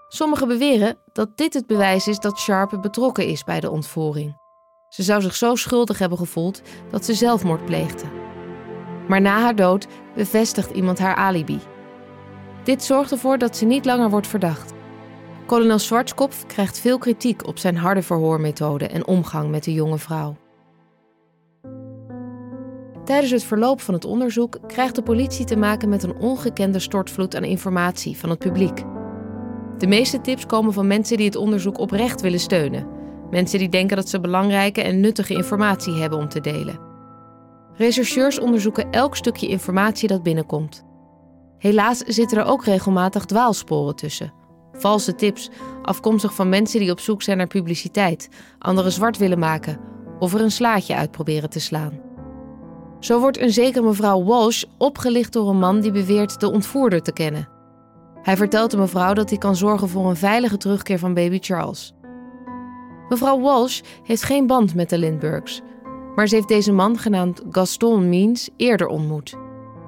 Sommigen 0.08 0.48
beweren 0.48 0.98
dat 1.14 1.38
dit 1.38 1.54
het 1.54 1.68
bewijs 1.68 2.08
is 2.08 2.20
dat 2.20 2.40
Sharp 2.40 2.78
betrokken 2.82 3.26
is 3.26 3.44
bij 3.44 3.60
de 3.60 3.70
ontvoering. 3.70 4.38
Ze 4.90 5.04
zou 5.04 5.22
zich 5.22 5.36
zo 5.36 5.56
schuldig 5.56 6.00
hebben 6.00 6.18
gevoeld 6.18 6.62
dat 6.90 7.06
ze 7.06 7.14
zelfmoord 7.14 7.66
pleegde. 7.66 8.06
Maar 9.08 9.22
na 9.22 9.40
haar 9.40 9.56
dood 9.56 9.88
bevestigt 10.16 10.72
iemand 10.72 11.00
haar 11.00 11.16
alibi. 11.16 11.60
Dit 12.64 12.84
zorgt 12.84 13.12
ervoor 13.12 13.38
dat 13.38 13.58
ze 13.58 13.66
niet 13.66 13.86
langer 13.86 14.10
wordt 14.10 14.28
verdacht. 14.28 14.73
Kolonel 15.54 15.80
Schwarzkopf 15.80 16.46
krijgt 16.46 16.80
veel 16.80 16.98
kritiek 16.98 17.48
op 17.48 17.58
zijn 17.58 17.78
harde 17.78 18.02
verhoormethode 18.02 18.88
en 18.88 19.08
omgang 19.08 19.50
met 19.50 19.64
de 19.64 19.74
jonge 19.74 19.98
vrouw. 19.98 20.36
Tijdens 23.06 23.32
het 23.32 23.44
verloop 23.44 23.82
van 23.82 23.94
het 23.94 24.06
onderzoek 24.06 24.60
krijgt 24.68 24.96
de 24.96 25.04
politie 25.04 25.46
te 25.46 25.56
maken 25.56 25.90
met 25.90 26.04
een 26.04 26.16
ongekende 26.16 26.80
stortvloed 26.80 27.36
aan 27.36 27.44
informatie 27.44 28.18
van 28.18 28.30
het 28.30 28.40
publiek. 28.40 28.84
De 29.78 29.88
meeste 29.88 30.22
tips 30.22 30.46
komen 30.46 30.74
van 30.74 30.88
mensen 30.88 31.18
die 31.18 31.26
het 31.26 31.36
onderzoek 31.36 31.78
oprecht 31.78 32.22
willen 32.22 32.40
steunen. 32.40 32.88
Mensen 33.30 33.60
die 33.60 33.70
denken 33.70 33.96
dat 33.96 34.10
ze 34.10 34.20
belangrijke 34.20 34.82
en 34.82 35.00
nuttige 35.00 35.34
informatie 35.34 35.94
hebben 35.94 36.20
om 36.20 36.30
te 36.30 36.42
delen. 36.42 36.80
Rechercheurs 37.74 38.40
onderzoeken 38.40 38.92
elk 38.92 39.16
stukje 39.16 39.48
informatie 39.48 40.08
dat 40.08 40.24
binnenkomt. 40.24 40.84
Helaas 41.58 41.98
zitten 41.98 42.38
er 42.38 42.46
ook 42.46 42.66
regelmatig 42.66 43.26
dwaalsporen 43.26 43.96
tussen. 43.96 44.43
Valse 44.78 45.16
tips, 45.16 45.50
afkomstig 45.82 46.34
van 46.34 46.50
mensen 46.50 46.80
die 46.80 46.92
op 46.92 47.00
zoek 47.00 47.22
zijn 47.22 47.38
naar 47.38 47.48
publiciteit, 47.48 48.30
anderen 48.60 48.92
zwart 48.92 49.18
willen 49.18 49.40
maken 49.40 49.80
of 50.20 50.34
er 50.34 50.42
een 50.42 50.52
slaatje 50.52 50.96
uit 50.96 51.12
proberen 51.12 51.50
te 51.50 51.60
slaan. 51.60 52.00
Zo 53.00 53.20
wordt 53.20 53.40
een 53.40 53.52
zekere 53.52 53.86
mevrouw 53.86 54.24
Walsh 54.24 54.64
opgelicht 54.78 55.34
door 55.34 55.50
een 55.50 55.60
man 55.60 55.80
die 55.80 55.92
beweert 55.92 56.40
de 56.40 56.52
ontvoerder 56.52 57.02
te 57.02 57.14
kennen. 57.14 57.50
Hij 58.22 58.38
vertelt 58.38 58.72
de 58.72 58.78
mevrouw 58.78 59.14
dat 59.14 59.30
hij 59.30 59.38
kan 59.38 59.56
zorgen 59.56 59.90
voor 59.90 60.10
een 60.10 60.16
veilige 60.16 60.58
terugkeer 60.58 61.00
van 61.00 61.14
baby 61.14 61.38
Charles. 61.42 61.94
Mevrouw 63.10 63.40
Walsh 63.40 63.82
heeft 64.04 64.24
geen 64.24 64.48
band 64.48 64.76
met 64.76 64.90
de 64.90 64.98
Lindberghs, 64.98 65.62
maar 66.16 66.28
ze 66.28 66.36
heeft 66.36 66.48
deze 66.48 66.72
man 66.72 66.98
genaamd 66.98 67.42
Gaston 67.52 68.10
Means 68.10 68.50
eerder 68.58 68.88
ontmoet. 68.88 69.36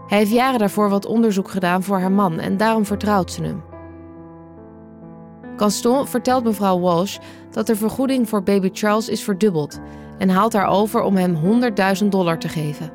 Hij 0.07 0.17
heeft 0.17 0.31
jaren 0.31 0.59
daarvoor 0.59 0.89
wat 0.89 1.05
onderzoek 1.05 1.49
gedaan 1.49 1.83
voor 1.83 1.99
haar 1.99 2.11
man 2.11 2.39
en 2.39 2.57
daarom 2.57 2.85
vertrouwt 2.85 3.31
ze 3.31 3.43
hem. 3.43 3.74
Gaston 5.57 6.07
vertelt 6.07 6.43
mevrouw 6.43 6.79
Walsh 6.79 7.17
dat 7.51 7.67
de 7.67 7.75
vergoeding 7.75 8.29
voor 8.29 8.43
baby 8.43 8.69
Charles 8.73 9.09
is 9.09 9.23
verdubbeld 9.23 9.79
en 10.17 10.29
haalt 10.29 10.53
haar 10.53 10.67
over 10.67 11.01
om 11.01 11.15
hem 11.15 11.61
100.000 12.01 12.07
dollar 12.07 12.39
te 12.39 12.49
geven. 12.49 12.91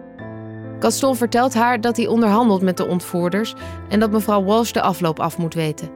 Gaston 0.78 1.16
vertelt 1.16 1.54
haar 1.54 1.80
dat 1.80 1.96
hij 1.96 2.06
onderhandelt 2.06 2.62
met 2.62 2.76
de 2.76 2.86
ontvoerders 2.86 3.54
en 3.88 4.00
dat 4.00 4.10
mevrouw 4.10 4.44
Walsh 4.44 4.72
de 4.72 4.82
afloop 4.82 5.20
af 5.20 5.38
moet 5.38 5.54
weten. 5.54 5.90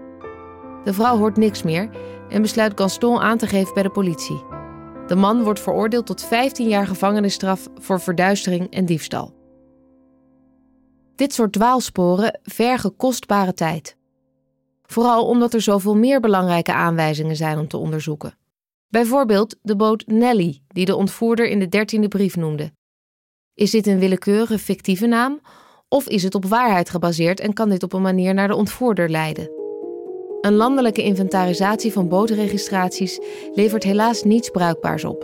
De 0.85 0.92
vrouw 0.92 1.16
hoort 1.16 1.37
niks 1.37 1.62
meer 1.62 1.90
en 2.29 2.42
besluit 2.42 2.72
Gaston 2.81 3.20
aan 3.20 3.38
te 3.38 3.46
geven 3.46 3.74
bij 3.74 3.83
de 3.83 3.90
politie. 3.90 4.42
De 5.07 5.14
man 5.14 5.42
wordt 5.42 5.61
veroordeeld 5.61 6.07
tot 6.07 6.22
15 6.22 6.68
jaar 6.68 6.87
gevangenisstraf 6.87 7.68
voor 7.81 8.00
verduistering 8.00 8.70
en 8.70 8.85
diefstal. 8.85 9.35
Dit 11.16 11.33
soort 11.33 11.53
dwaalsporen 11.53 12.40
vergen 12.42 12.96
kostbare 12.96 13.55
tijd. 13.55 13.96
Vooral 14.86 15.26
omdat 15.26 15.54
er 15.54 15.60
zoveel 15.60 15.96
meer 15.96 16.20
belangrijke 16.20 16.72
aanwijzingen 16.72 17.36
zijn 17.36 17.58
om 17.58 17.68
te 17.68 17.76
onderzoeken. 17.76 18.38
Bijvoorbeeld 18.88 19.56
de 19.62 19.76
boot 19.76 20.04
Nelly, 20.06 20.62
die 20.68 20.84
de 20.84 20.96
ontvoerder 20.96 21.48
in 21.48 21.58
de 21.58 21.68
dertiende 21.68 22.08
brief 22.08 22.36
noemde. 22.36 22.72
Is 23.54 23.70
dit 23.70 23.86
een 23.86 23.98
willekeurige 23.98 24.58
fictieve 24.58 25.06
naam 25.06 25.40
of 25.88 26.08
is 26.08 26.22
het 26.22 26.34
op 26.34 26.44
waarheid 26.44 26.90
gebaseerd 26.90 27.40
en 27.40 27.52
kan 27.52 27.68
dit 27.68 27.82
op 27.82 27.92
een 27.92 28.02
manier 28.02 28.34
naar 28.34 28.48
de 28.48 28.54
ontvoerder 28.54 29.10
leiden? 29.10 29.50
Een 30.40 30.54
landelijke 30.54 31.02
inventarisatie 31.02 31.92
van 31.92 32.08
bootregistraties 32.08 33.20
levert 33.52 33.84
helaas 33.84 34.22
niets 34.22 34.50
bruikbaars 34.50 35.04
op. 35.04 35.20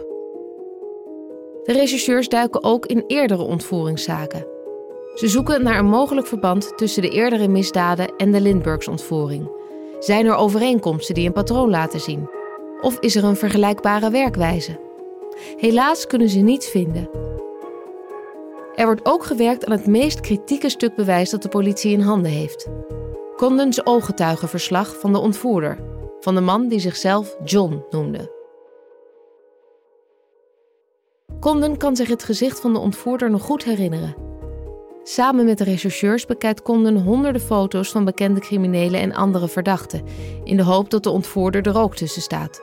De 1.63 1.73
rechercheurs 1.73 2.29
duiken 2.29 2.65
ook 2.65 2.87
in 2.87 3.05
eerdere 3.07 3.43
ontvoeringszaken. 3.43 4.47
Ze 5.15 5.29
zoeken 5.29 5.63
naar 5.63 5.79
een 5.79 5.89
mogelijk 5.89 6.27
verband 6.27 6.77
tussen 6.77 7.03
de 7.03 7.09
eerdere 7.09 7.49
misdaden 7.49 8.17
en 8.17 8.31
de 8.33 8.41
Lindberghs-ontvoering. 8.41 9.51
Zijn 9.99 10.27
er 10.27 10.35
overeenkomsten 10.35 11.15
die 11.15 11.27
een 11.27 11.33
patroon 11.33 11.71
laten 11.71 12.01
zien? 12.01 12.31
Of 12.81 12.99
is 12.99 13.17
er 13.17 13.25
een 13.25 13.37
vergelijkbare 13.37 14.11
werkwijze? 14.11 14.81
Helaas 15.57 16.07
kunnen 16.07 16.29
ze 16.29 16.39
niets 16.39 16.69
vinden. 16.69 17.11
Er 18.75 18.85
wordt 18.85 19.07
ook 19.07 19.25
gewerkt 19.25 19.67
aan 19.67 19.73
het 19.73 19.87
meest 19.87 20.21
kritieke 20.21 20.69
stuk 20.69 20.95
bewijs 20.95 21.31
dat 21.31 21.43
de 21.43 21.49
politie 21.49 21.93
in 21.93 22.01
handen 22.01 22.31
heeft. 22.31 22.69
Condon's 23.37 23.87
ooggetuigenverslag 23.87 24.99
van 24.99 25.13
de 25.13 25.19
ontvoerder, 25.19 25.79
van 26.21 26.35
de 26.35 26.41
man 26.41 26.69
die 26.69 26.81
zichzelf 26.81 27.37
John 27.45 27.85
noemde. 27.91 28.39
Condon 31.41 31.77
kan 31.77 31.97
zich 31.97 32.09
het 32.09 32.23
gezicht 32.23 32.61
van 32.61 32.73
de 32.73 32.79
ontvoerder 32.79 33.31
nog 33.31 33.43
goed 33.43 33.65
herinneren. 33.65 34.30
Samen 35.03 35.45
met 35.45 35.59
de 35.59 35.65
rechercheurs 35.65 36.27
bekijkt 36.27 36.63
Condon 36.63 36.97
honderden 36.97 37.41
foto's 37.41 37.91
van 37.91 38.05
bekende 38.05 38.41
criminelen 38.41 39.01
en 39.01 39.15
andere 39.15 39.49
verdachten, 39.49 40.05
in 40.45 40.57
de 40.57 40.63
hoop 40.63 40.91
dat 40.91 41.03
de 41.03 41.11
ontvoerder 41.11 41.67
er 41.67 41.79
ook 41.79 41.97
tussen 41.97 42.23
staat. 42.23 42.63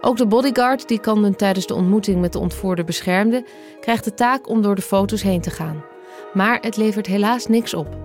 Ook 0.00 0.16
de 0.16 0.26
bodyguard 0.26 0.88
die 0.88 1.00
Condon 1.00 1.36
tijdens 1.36 1.66
de 1.66 1.74
ontmoeting 1.74 2.20
met 2.20 2.32
de 2.32 2.38
ontvoerder 2.38 2.84
beschermde, 2.84 3.44
krijgt 3.80 4.04
de 4.04 4.14
taak 4.14 4.48
om 4.48 4.62
door 4.62 4.74
de 4.74 4.82
foto's 4.82 5.22
heen 5.22 5.40
te 5.40 5.50
gaan. 5.50 5.84
Maar 6.32 6.58
het 6.60 6.76
levert 6.76 7.06
helaas 7.06 7.46
niks 7.46 7.74
op. 7.74 7.96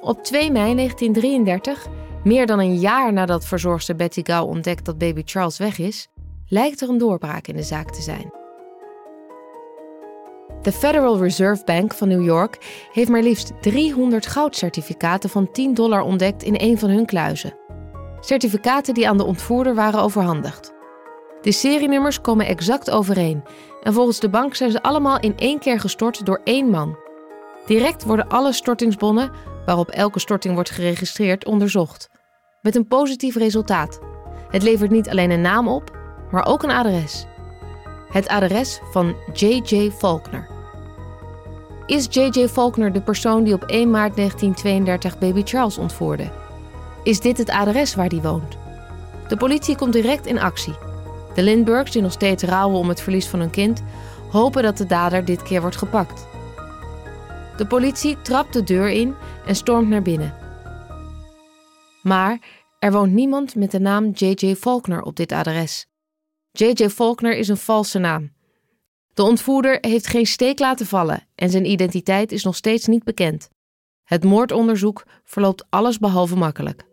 Op 0.00 0.24
2 0.24 0.50
mei 0.50 0.74
1933, 0.74 1.86
meer 2.24 2.46
dan 2.46 2.58
een 2.58 2.78
jaar 2.78 3.12
nadat 3.12 3.44
verzorgster 3.44 3.96
Betty 3.96 4.20
Gau 4.22 4.48
ontdekt 4.48 4.84
dat 4.84 4.98
baby 4.98 5.22
Charles 5.24 5.58
weg 5.58 5.78
is, 5.78 6.08
lijkt 6.46 6.80
er 6.80 6.88
een 6.88 6.98
doorbraak 6.98 7.46
in 7.46 7.56
de 7.56 7.62
zaak 7.62 7.90
te 7.90 8.02
zijn. 8.02 8.41
De 10.62 10.72
Federal 10.72 11.18
Reserve 11.18 11.64
Bank 11.64 11.94
van 11.94 12.08
New 12.08 12.24
York 12.24 12.58
heeft 12.92 13.08
maar 13.08 13.22
liefst 13.22 13.52
300 13.60 14.26
goudcertificaten 14.26 15.30
van 15.30 15.50
10 15.52 15.74
dollar 15.74 16.00
ontdekt 16.00 16.42
in 16.42 16.54
een 16.58 16.78
van 16.78 16.90
hun 16.90 17.06
kluizen. 17.06 17.54
Certificaten 18.20 18.94
die 18.94 19.08
aan 19.08 19.16
de 19.16 19.24
ontvoerder 19.24 19.74
waren 19.74 20.00
overhandigd. 20.00 20.72
De 21.40 21.52
serienummers 21.52 22.20
komen 22.20 22.46
exact 22.46 22.90
overeen 22.90 23.42
en 23.82 23.92
volgens 23.92 24.20
de 24.20 24.28
bank 24.28 24.54
zijn 24.54 24.70
ze 24.70 24.82
allemaal 24.82 25.20
in 25.20 25.36
één 25.36 25.58
keer 25.58 25.80
gestort 25.80 26.26
door 26.26 26.40
één 26.44 26.70
man. 26.70 26.98
Direct 27.66 28.04
worden 28.04 28.28
alle 28.28 28.52
stortingsbonnen, 28.52 29.30
waarop 29.66 29.88
elke 29.88 30.18
storting 30.18 30.54
wordt 30.54 30.70
geregistreerd, 30.70 31.44
onderzocht. 31.44 32.08
Met 32.60 32.76
een 32.76 32.86
positief 32.86 33.36
resultaat. 33.36 34.00
Het 34.48 34.62
levert 34.62 34.90
niet 34.90 35.08
alleen 35.08 35.30
een 35.30 35.40
naam 35.40 35.68
op, 35.68 35.98
maar 36.30 36.46
ook 36.46 36.62
een 36.62 36.70
adres. 36.70 37.26
Het 38.08 38.28
adres 38.28 38.80
van 38.90 39.16
J.J. 39.32 39.90
Faulkner. 39.90 40.51
Is 41.86 42.06
J.J. 42.10 42.48
Faulkner 42.48 42.92
de 42.92 43.00
persoon 43.00 43.44
die 43.44 43.54
op 43.54 43.62
1 43.62 43.90
maart 43.90 44.16
1932 44.16 45.18
baby 45.18 45.42
Charles 45.44 45.78
ontvoerde? 45.78 46.30
Is 47.02 47.20
dit 47.20 47.38
het 47.38 47.50
adres 47.50 47.94
waar 47.94 48.08
die 48.08 48.22
woont? 48.22 48.56
De 49.28 49.36
politie 49.36 49.76
komt 49.76 49.92
direct 49.92 50.26
in 50.26 50.40
actie. 50.40 50.74
De 51.34 51.42
Lindberghs, 51.42 51.92
die 51.92 52.02
nog 52.02 52.12
steeds 52.12 52.42
rouwen 52.42 52.78
om 52.78 52.88
het 52.88 53.00
verlies 53.00 53.26
van 53.26 53.38
hun 53.38 53.50
kind, 53.50 53.82
hopen 54.30 54.62
dat 54.62 54.76
de 54.76 54.86
dader 54.86 55.24
dit 55.24 55.42
keer 55.42 55.60
wordt 55.60 55.76
gepakt. 55.76 56.26
De 57.56 57.66
politie 57.66 58.16
trapt 58.22 58.52
de 58.52 58.62
deur 58.62 58.90
in 58.90 59.14
en 59.46 59.56
stormt 59.56 59.88
naar 59.88 60.02
binnen. 60.02 60.34
Maar 62.02 62.38
er 62.78 62.92
woont 62.92 63.12
niemand 63.12 63.54
met 63.54 63.70
de 63.70 63.80
naam 63.80 64.10
J.J. 64.10 64.54
Faulkner 64.54 65.02
op 65.02 65.16
dit 65.16 65.32
adres. 65.32 65.86
J.J. 66.50 66.88
Faulkner 66.88 67.36
is 67.36 67.48
een 67.48 67.56
valse 67.56 67.98
naam. 67.98 68.32
De 69.14 69.22
ontvoerder 69.22 69.78
heeft 69.80 70.06
geen 70.06 70.26
steek 70.26 70.58
laten 70.58 70.86
vallen 70.86 71.26
en 71.34 71.50
zijn 71.50 71.70
identiteit 71.70 72.32
is 72.32 72.44
nog 72.44 72.56
steeds 72.56 72.86
niet 72.86 73.04
bekend. 73.04 73.48
Het 74.04 74.24
moordonderzoek 74.24 75.04
verloopt 75.24 75.64
allesbehalve 75.68 76.36
makkelijk. 76.36 76.84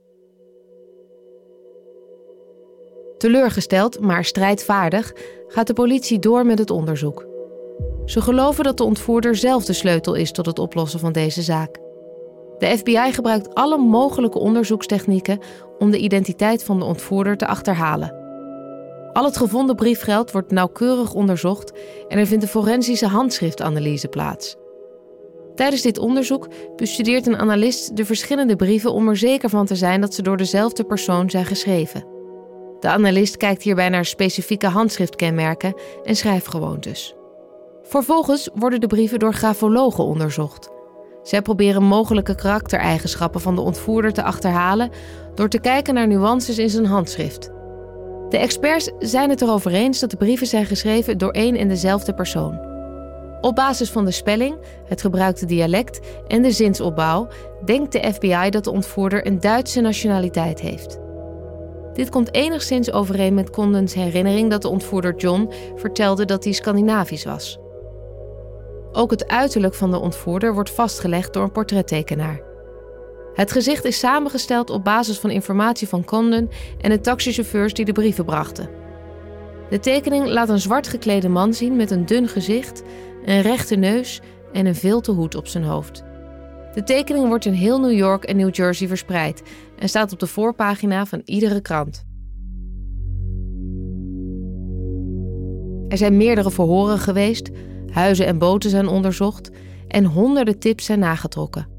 Teleurgesteld, 3.17 3.99
maar 3.99 4.25
strijdvaardig, 4.25 5.13
gaat 5.47 5.67
de 5.67 5.73
politie 5.73 6.19
door 6.19 6.45
met 6.45 6.59
het 6.59 6.69
onderzoek. 6.69 7.27
Ze 8.05 8.21
geloven 8.21 8.63
dat 8.63 8.77
de 8.77 8.83
ontvoerder 8.83 9.35
zelf 9.35 9.65
de 9.65 9.73
sleutel 9.73 10.13
is 10.13 10.31
tot 10.31 10.45
het 10.45 10.59
oplossen 10.59 10.99
van 10.99 11.11
deze 11.11 11.41
zaak. 11.41 11.77
De 12.57 12.77
FBI 12.77 13.11
gebruikt 13.11 13.55
alle 13.55 13.77
mogelijke 13.77 14.39
onderzoekstechnieken 14.39 15.39
om 15.77 15.91
de 15.91 15.99
identiteit 15.99 16.63
van 16.63 16.79
de 16.79 16.85
ontvoerder 16.85 17.37
te 17.37 17.47
achterhalen. 17.47 18.18
Al 19.13 19.25
het 19.25 19.37
gevonden 19.37 19.75
briefgeld 19.75 20.31
wordt 20.31 20.51
nauwkeurig 20.51 21.13
onderzocht 21.13 21.71
en 22.07 22.17
er 22.17 22.27
vindt 22.27 22.43
een 22.43 22.49
forensische 22.49 23.07
handschriftanalyse 23.07 24.07
plaats. 24.07 24.55
Tijdens 25.55 25.81
dit 25.81 25.97
onderzoek 25.97 26.47
bestudeert 26.75 27.27
een 27.27 27.37
analist 27.37 27.95
de 27.95 28.05
verschillende 28.05 28.55
brieven 28.55 28.93
om 28.93 29.07
er 29.07 29.17
zeker 29.17 29.49
van 29.49 29.65
te 29.65 29.75
zijn 29.75 30.01
dat 30.01 30.13
ze 30.13 30.21
door 30.21 30.37
dezelfde 30.37 30.83
persoon 30.83 31.29
zijn 31.29 31.45
geschreven. 31.45 32.05
De 32.79 32.87
analist 32.87 33.37
kijkt 33.37 33.63
hierbij 33.63 33.89
naar 33.89 34.05
specifieke 34.05 34.67
handschriftkenmerken 34.67 35.73
en 36.03 36.15
schrijfgewoontes. 36.15 37.15
Vervolgens 37.83 38.49
worden 38.53 38.79
de 38.79 38.87
brieven 38.87 39.19
door 39.19 39.33
grafologen 39.33 40.03
onderzocht. 40.03 40.69
Zij 41.23 41.41
proberen 41.41 41.83
mogelijke 41.83 42.35
karaktereigenschappen 42.35 43.41
van 43.41 43.55
de 43.55 43.61
ontvoerder 43.61 44.13
te 44.13 44.23
achterhalen 44.23 44.89
door 45.35 45.49
te 45.49 45.59
kijken 45.59 45.93
naar 45.93 46.07
nuances 46.07 46.57
in 46.57 46.69
zijn 46.69 46.85
handschrift. 46.85 47.51
De 48.29 48.37
experts 48.37 48.91
zijn 48.99 49.29
het 49.29 49.41
erover 49.41 49.71
eens 49.71 49.99
dat 49.99 50.09
de 50.09 50.17
brieven 50.17 50.47
zijn 50.47 50.65
geschreven 50.65 51.17
door 51.17 51.31
één 51.31 51.55
en 51.55 51.67
dezelfde 51.67 52.13
persoon. 52.13 52.67
Op 53.41 53.55
basis 53.55 53.89
van 53.89 54.05
de 54.05 54.11
spelling, 54.11 54.57
het 54.85 55.01
gebruikte 55.01 55.45
dialect 55.45 55.99
en 56.27 56.41
de 56.41 56.51
zinsopbouw 56.51 57.27
denkt 57.65 57.91
de 57.91 58.13
FBI 58.13 58.49
dat 58.49 58.63
de 58.63 58.71
ontvoerder 58.71 59.27
een 59.27 59.39
Duitse 59.39 59.81
nationaliteit 59.81 60.61
heeft. 60.61 60.99
Dit 61.93 62.09
komt 62.09 62.33
enigszins 62.33 62.91
overeen 62.91 63.33
met 63.33 63.49
Condens 63.49 63.93
herinnering 63.93 64.49
dat 64.49 64.61
de 64.61 64.67
ontvoerder 64.67 65.15
John 65.15 65.51
vertelde 65.75 66.25
dat 66.25 66.43
hij 66.43 66.53
Scandinavisch 66.53 67.25
was. 67.25 67.59
Ook 68.91 69.11
het 69.11 69.27
uiterlijk 69.27 69.73
van 69.73 69.91
de 69.91 69.99
ontvoerder 69.99 70.53
wordt 70.53 70.71
vastgelegd 70.71 71.33
door 71.33 71.43
een 71.43 71.51
portrettekenaar. 71.51 72.48
Het 73.33 73.51
gezicht 73.51 73.85
is 73.85 73.99
samengesteld 73.99 74.69
op 74.69 74.83
basis 74.83 75.19
van 75.19 75.29
informatie 75.29 75.87
van 75.87 76.05
Condon 76.05 76.49
en 76.81 76.89
de 76.89 77.01
taxichauffeurs 77.01 77.73
die 77.73 77.85
de 77.85 77.91
brieven 77.91 78.25
brachten. 78.25 78.69
De 79.69 79.79
tekening 79.79 80.27
laat 80.27 80.49
een 80.49 80.59
zwart 80.59 80.87
geklede 80.87 81.29
man 81.29 81.53
zien 81.53 81.75
met 81.75 81.91
een 81.91 82.05
dun 82.05 82.27
gezicht, 82.27 82.83
een 83.25 83.41
rechte 83.41 83.75
neus 83.75 84.21
en 84.53 84.65
een 84.65 84.75
vilte 84.75 85.11
hoed 85.11 85.35
op 85.35 85.47
zijn 85.47 85.63
hoofd. 85.63 86.03
De 86.73 86.83
tekening 86.83 87.27
wordt 87.27 87.45
in 87.45 87.53
heel 87.53 87.79
New 87.79 87.97
York 87.97 88.23
en 88.23 88.37
New 88.37 88.55
Jersey 88.55 88.87
verspreid 88.87 89.41
en 89.77 89.89
staat 89.89 90.11
op 90.11 90.19
de 90.19 90.27
voorpagina 90.27 91.05
van 91.05 91.21
iedere 91.25 91.61
krant. 91.61 92.07
Er 95.87 95.97
zijn 95.97 96.17
meerdere 96.17 96.51
verhoren 96.51 96.99
geweest, 96.99 97.49
huizen 97.91 98.25
en 98.25 98.37
boten 98.37 98.69
zijn 98.69 98.87
onderzocht 98.87 99.51
en 99.87 100.05
honderden 100.05 100.59
tips 100.59 100.85
zijn 100.85 100.99
nagetrokken. 100.99 101.78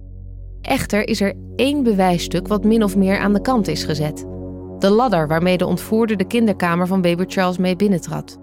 Echter 0.62 1.09
is 1.09 1.20
er 1.20 1.35
één 1.57 1.83
bewijsstuk 1.83 2.49
wat 2.49 2.64
min 2.64 2.85
of 2.85 2.96
meer 2.96 3.18
aan 3.18 3.33
de 3.33 3.40
kant 3.40 3.68
is 3.68 3.85
gezet. 3.85 4.27
De 4.79 4.90
ladder 4.90 5.29
waarmee 5.29 5.57
de 5.59 5.66
ontvoerder 5.66 6.16
de 6.16 6.27
kinderkamer 6.27 6.87
van 6.87 7.01
baby 7.01 7.25
Charles 7.27 7.59
mee 7.59 7.77
binnentrad. 7.77 8.38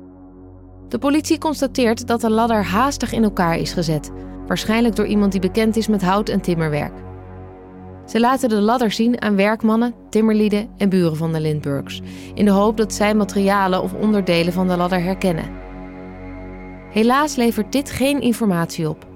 De 0.88 0.98
politie 0.98 1.38
constateert 1.38 2.08
dat 2.08 2.22
de 2.22 2.30
ladder 2.30 2.64
haastig 2.64 3.12
in 3.12 3.24
elkaar 3.24 3.58
is 3.58 3.74
gezet, 3.74 4.12
waarschijnlijk 4.48 4.96
door 4.96 5.06
iemand 5.06 5.32
die 5.32 5.42
bekend 5.42 5.76
is 5.76 5.88
met 5.88 6.02
hout- 6.02 6.30
en 6.30 6.42
timmerwerk. 6.42 6.94
Ze 8.06 8.20
laten 8.20 8.50
de 8.50 8.62
ladder 8.62 8.92
zien 8.92 9.22
aan 9.22 9.36
werkmannen, 9.36 9.94
timmerlieden 10.10 10.68
en 10.78 10.90
buren 10.90 11.18
van 11.18 11.34
de 11.34 11.40
Lindberghs, 11.40 12.02
in 12.34 12.46
de 12.46 12.52
hoop 12.52 12.78
dat 12.78 12.94
zij 12.94 13.16
materialen 13.16 13.84
of 13.84 13.94
onderdelen 13.94 14.54
van 14.54 14.68
de 14.68 14.78
ladder 14.78 15.02
herkennen. 15.02 15.50
Helaas 16.92 17.36
levert 17.36 17.72
dit 17.72 17.92
geen 17.92 18.22
informatie 18.22 18.90
op. 18.90 19.07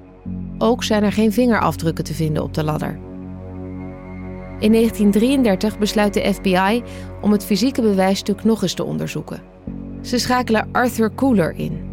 Ook 0.57 0.84
zijn 0.84 1.03
er 1.03 1.12
geen 1.12 1.31
vingerafdrukken 1.31 2.03
te 2.03 2.13
vinden 2.13 2.43
op 2.43 2.53
de 2.53 2.63
ladder. 2.63 2.99
In 4.60 4.71
1933 4.71 5.77
besluit 5.77 6.13
de 6.13 6.34
FBI 6.34 6.84
om 7.21 7.31
het 7.31 7.45
fysieke 7.45 7.81
bewijsstuk 7.81 8.43
nog 8.43 8.62
eens 8.62 8.73
te 8.73 8.84
onderzoeken. 8.84 9.41
Ze 10.01 10.17
schakelen 10.17 10.67
Arthur 10.71 11.13
Cooler 11.15 11.53
in. 11.55 11.89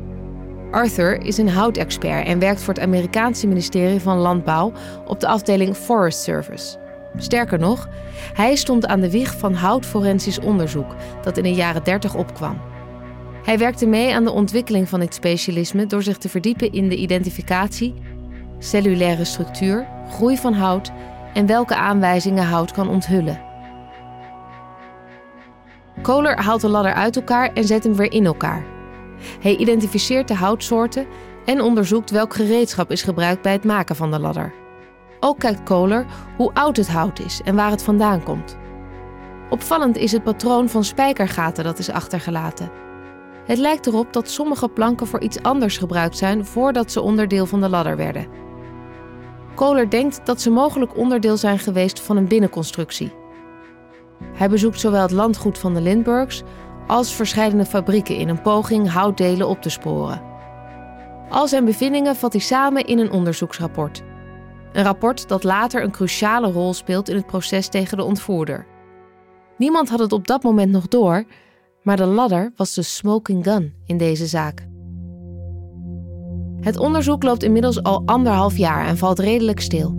Arthur 0.70 1.22
is 1.24 1.38
een 1.38 1.48
houtexpert 1.48 2.26
en 2.26 2.38
werkt 2.38 2.60
voor 2.60 2.74
het 2.74 2.82
Amerikaanse 2.82 3.46
ministerie 3.46 4.00
van 4.00 4.18
Landbouw 4.18 4.72
op 5.06 5.20
de 5.20 5.26
afdeling 5.26 5.76
Forest 5.76 6.22
Service. 6.22 6.78
Sterker 7.16 7.58
nog, 7.58 7.88
hij 8.32 8.56
stond 8.56 8.86
aan 8.86 9.00
de 9.00 9.10
wieg 9.10 9.38
van 9.38 9.54
houtforensisch 9.54 10.40
onderzoek 10.40 10.94
dat 11.22 11.36
in 11.36 11.42
de 11.42 11.54
jaren 11.54 11.84
30 11.84 12.14
opkwam. 12.14 12.60
Hij 13.44 13.58
werkte 13.58 13.86
mee 13.86 14.14
aan 14.14 14.24
de 14.24 14.30
ontwikkeling 14.30 14.88
van 14.88 15.00
dit 15.00 15.14
specialisme 15.14 15.86
door 15.86 16.02
zich 16.02 16.18
te 16.18 16.28
verdiepen 16.28 16.72
in 16.72 16.88
de 16.88 16.96
identificatie, 16.96 17.94
cellulaire 18.58 19.24
structuur, 19.24 19.86
groei 20.10 20.36
van 20.36 20.52
hout 20.52 20.90
en 21.32 21.46
welke 21.46 21.74
aanwijzingen 21.74 22.44
hout 22.44 22.72
kan 22.72 22.88
onthullen. 22.88 23.40
Kohler 26.02 26.42
haalt 26.42 26.60
de 26.60 26.68
ladder 26.68 26.92
uit 26.92 27.16
elkaar 27.16 27.52
en 27.52 27.64
zet 27.64 27.84
hem 27.84 27.94
weer 27.94 28.12
in 28.12 28.26
elkaar. 28.26 28.64
Hij 29.40 29.56
identificeert 29.56 30.28
de 30.28 30.34
houtsoorten 30.34 31.06
en 31.44 31.60
onderzoekt 31.60 32.10
welk 32.10 32.34
gereedschap 32.34 32.90
is 32.90 33.02
gebruikt 33.02 33.42
bij 33.42 33.52
het 33.52 33.64
maken 33.64 33.96
van 33.96 34.10
de 34.10 34.18
ladder. 34.18 34.52
Ook 35.20 35.38
kijkt 35.38 35.62
Kohler 35.62 36.06
hoe 36.36 36.54
oud 36.54 36.76
het 36.76 36.88
hout 36.88 37.18
is 37.18 37.40
en 37.44 37.54
waar 37.54 37.70
het 37.70 37.82
vandaan 37.82 38.22
komt. 38.22 38.56
Opvallend 39.50 39.96
is 39.96 40.12
het 40.12 40.22
patroon 40.22 40.68
van 40.68 40.84
spijkergaten 40.84 41.64
dat 41.64 41.78
is 41.78 41.90
achtergelaten. 41.90 42.70
Het 43.44 43.58
lijkt 43.58 43.86
erop 43.86 44.12
dat 44.12 44.30
sommige 44.30 44.68
planken 44.68 45.06
voor 45.06 45.20
iets 45.20 45.42
anders 45.42 45.78
gebruikt 45.78 46.16
zijn 46.16 46.46
voordat 46.46 46.92
ze 46.92 47.00
onderdeel 47.00 47.46
van 47.46 47.60
de 47.60 47.68
ladder 47.68 47.96
werden. 47.96 48.47
Kohler 49.58 49.90
denkt 49.90 50.20
dat 50.24 50.40
ze 50.40 50.50
mogelijk 50.50 50.96
onderdeel 50.96 51.36
zijn 51.36 51.58
geweest 51.58 52.00
van 52.00 52.16
een 52.16 52.28
binnenconstructie. 52.28 53.12
Hij 54.32 54.48
bezoekt 54.48 54.80
zowel 54.80 55.02
het 55.02 55.10
landgoed 55.10 55.58
van 55.58 55.74
de 55.74 55.80
Lindberghs 55.80 56.42
als 56.86 57.14
verschillende 57.14 57.64
fabrieken 57.64 58.16
in 58.16 58.28
een 58.28 58.42
poging 58.42 58.90
houtdelen 58.90 59.48
op 59.48 59.62
te 59.62 59.68
sporen. 59.70 60.22
Al 61.30 61.48
zijn 61.48 61.64
bevindingen 61.64 62.16
vat 62.16 62.32
hij 62.32 62.40
samen 62.40 62.86
in 62.86 62.98
een 62.98 63.10
onderzoeksrapport. 63.10 64.02
Een 64.72 64.84
rapport 64.84 65.28
dat 65.28 65.44
later 65.44 65.82
een 65.82 65.90
cruciale 65.90 66.52
rol 66.52 66.74
speelt 66.74 67.08
in 67.08 67.16
het 67.16 67.26
proces 67.26 67.68
tegen 67.68 67.96
de 67.96 68.04
ontvoerder. 68.04 68.66
Niemand 69.56 69.88
had 69.88 69.98
het 69.98 70.12
op 70.12 70.26
dat 70.26 70.42
moment 70.42 70.70
nog 70.70 70.88
door, 70.88 71.24
maar 71.82 71.96
de 71.96 72.06
ladder 72.06 72.52
was 72.56 72.74
de 72.74 72.82
smoking 72.82 73.44
gun 73.44 73.74
in 73.86 73.96
deze 73.96 74.26
zaak. 74.26 74.66
Het 76.60 76.78
onderzoek 76.78 77.22
loopt 77.22 77.42
inmiddels 77.42 77.82
al 77.82 78.02
anderhalf 78.06 78.56
jaar 78.56 78.86
en 78.86 78.96
valt 78.96 79.18
redelijk 79.18 79.60
stil. 79.60 79.96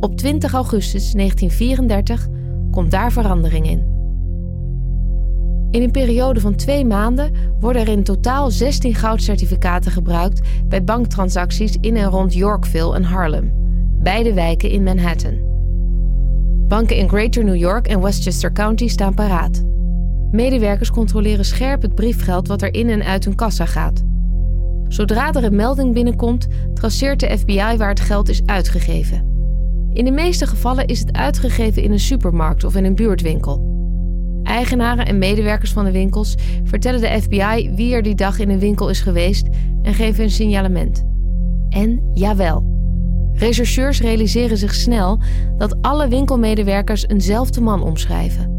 Op 0.00 0.16
20 0.16 0.52
augustus 0.52 1.12
1934 1.12 2.28
komt 2.70 2.90
daar 2.90 3.12
verandering 3.12 3.66
in. 3.66 3.98
In 5.70 5.82
een 5.82 5.90
periode 5.90 6.40
van 6.40 6.54
twee 6.54 6.84
maanden 6.84 7.32
worden 7.60 7.82
er 7.82 7.88
in 7.88 8.02
totaal 8.02 8.50
16 8.50 8.94
goudcertificaten 8.94 9.92
gebruikt 9.92 10.40
bij 10.68 10.84
banktransacties 10.84 11.76
in 11.80 11.96
en 11.96 12.10
rond 12.10 12.34
Yorkville 12.34 12.94
en 12.94 13.02
Harlem, 13.02 13.52
beide 14.02 14.34
wijken 14.34 14.70
in 14.70 14.82
Manhattan. 14.82 15.48
Banken 16.68 16.96
in 16.96 17.08
Greater 17.08 17.44
New 17.44 17.56
York 17.56 17.86
en 17.86 18.00
Westchester 18.00 18.52
County 18.52 18.88
staan 18.88 19.14
paraat. 19.14 19.64
Medewerkers 20.30 20.90
controleren 20.90 21.44
scherp 21.44 21.82
het 21.82 21.94
briefgeld 21.94 22.48
wat 22.48 22.62
er 22.62 22.74
in 22.74 22.88
en 22.88 23.02
uit 23.02 23.24
hun 23.24 23.34
kassa 23.34 23.64
gaat. 23.64 24.04
Zodra 24.90 25.32
er 25.32 25.44
een 25.44 25.56
melding 25.56 25.94
binnenkomt, 25.94 26.46
traceert 26.74 27.20
de 27.20 27.38
FBI 27.38 27.76
waar 27.76 27.88
het 27.88 28.00
geld 28.00 28.28
is 28.28 28.42
uitgegeven. 28.46 29.28
In 29.92 30.04
de 30.04 30.10
meeste 30.10 30.46
gevallen 30.46 30.86
is 30.86 31.00
het 31.00 31.12
uitgegeven 31.12 31.82
in 31.82 31.92
een 31.92 32.00
supermarkt 32.00 32.64
of 32.64 32.76
in 32.76 32.84
een 32.84 32.94
buurtwinkel. 32.94 33.68
Eigenaren 34.42 35.06
en 35.06 35.18
medewerkers 35.18 35.72
van 35.72 35.84
de 35.84 35.90
winkels 35.90 36.34
vertellen 36.64 37.00
de 37.00 37.20
FBI 37.20 37.70
wie 37.74 37.94
er 37.94 38.02
die 38.02 38.14
dag 38.14 38.38
in 38.38 38.50
een 38.50 38.58
winkel 38.58 38.88
is 38.88 39.00
geweest 39.00 39.48
en 39.82 39.94
geven 39.94 40.24
een 40.24 40.30
signalement. 40.30 41.04
En 41.68 42.10
jawel. 42.12 42.64
Rechercheurs 43.32 44.00
realiseren 44.00 44.56
zich 44.56 44.74
snel 44.74 45.20
dat 45.58 45.82
alle 45.82 46.08
winkelmedewerkers 46.08 47.08
eenzelfde 47.08 47.60
man 47.60 47.82
omschrijven. 47.82 48.58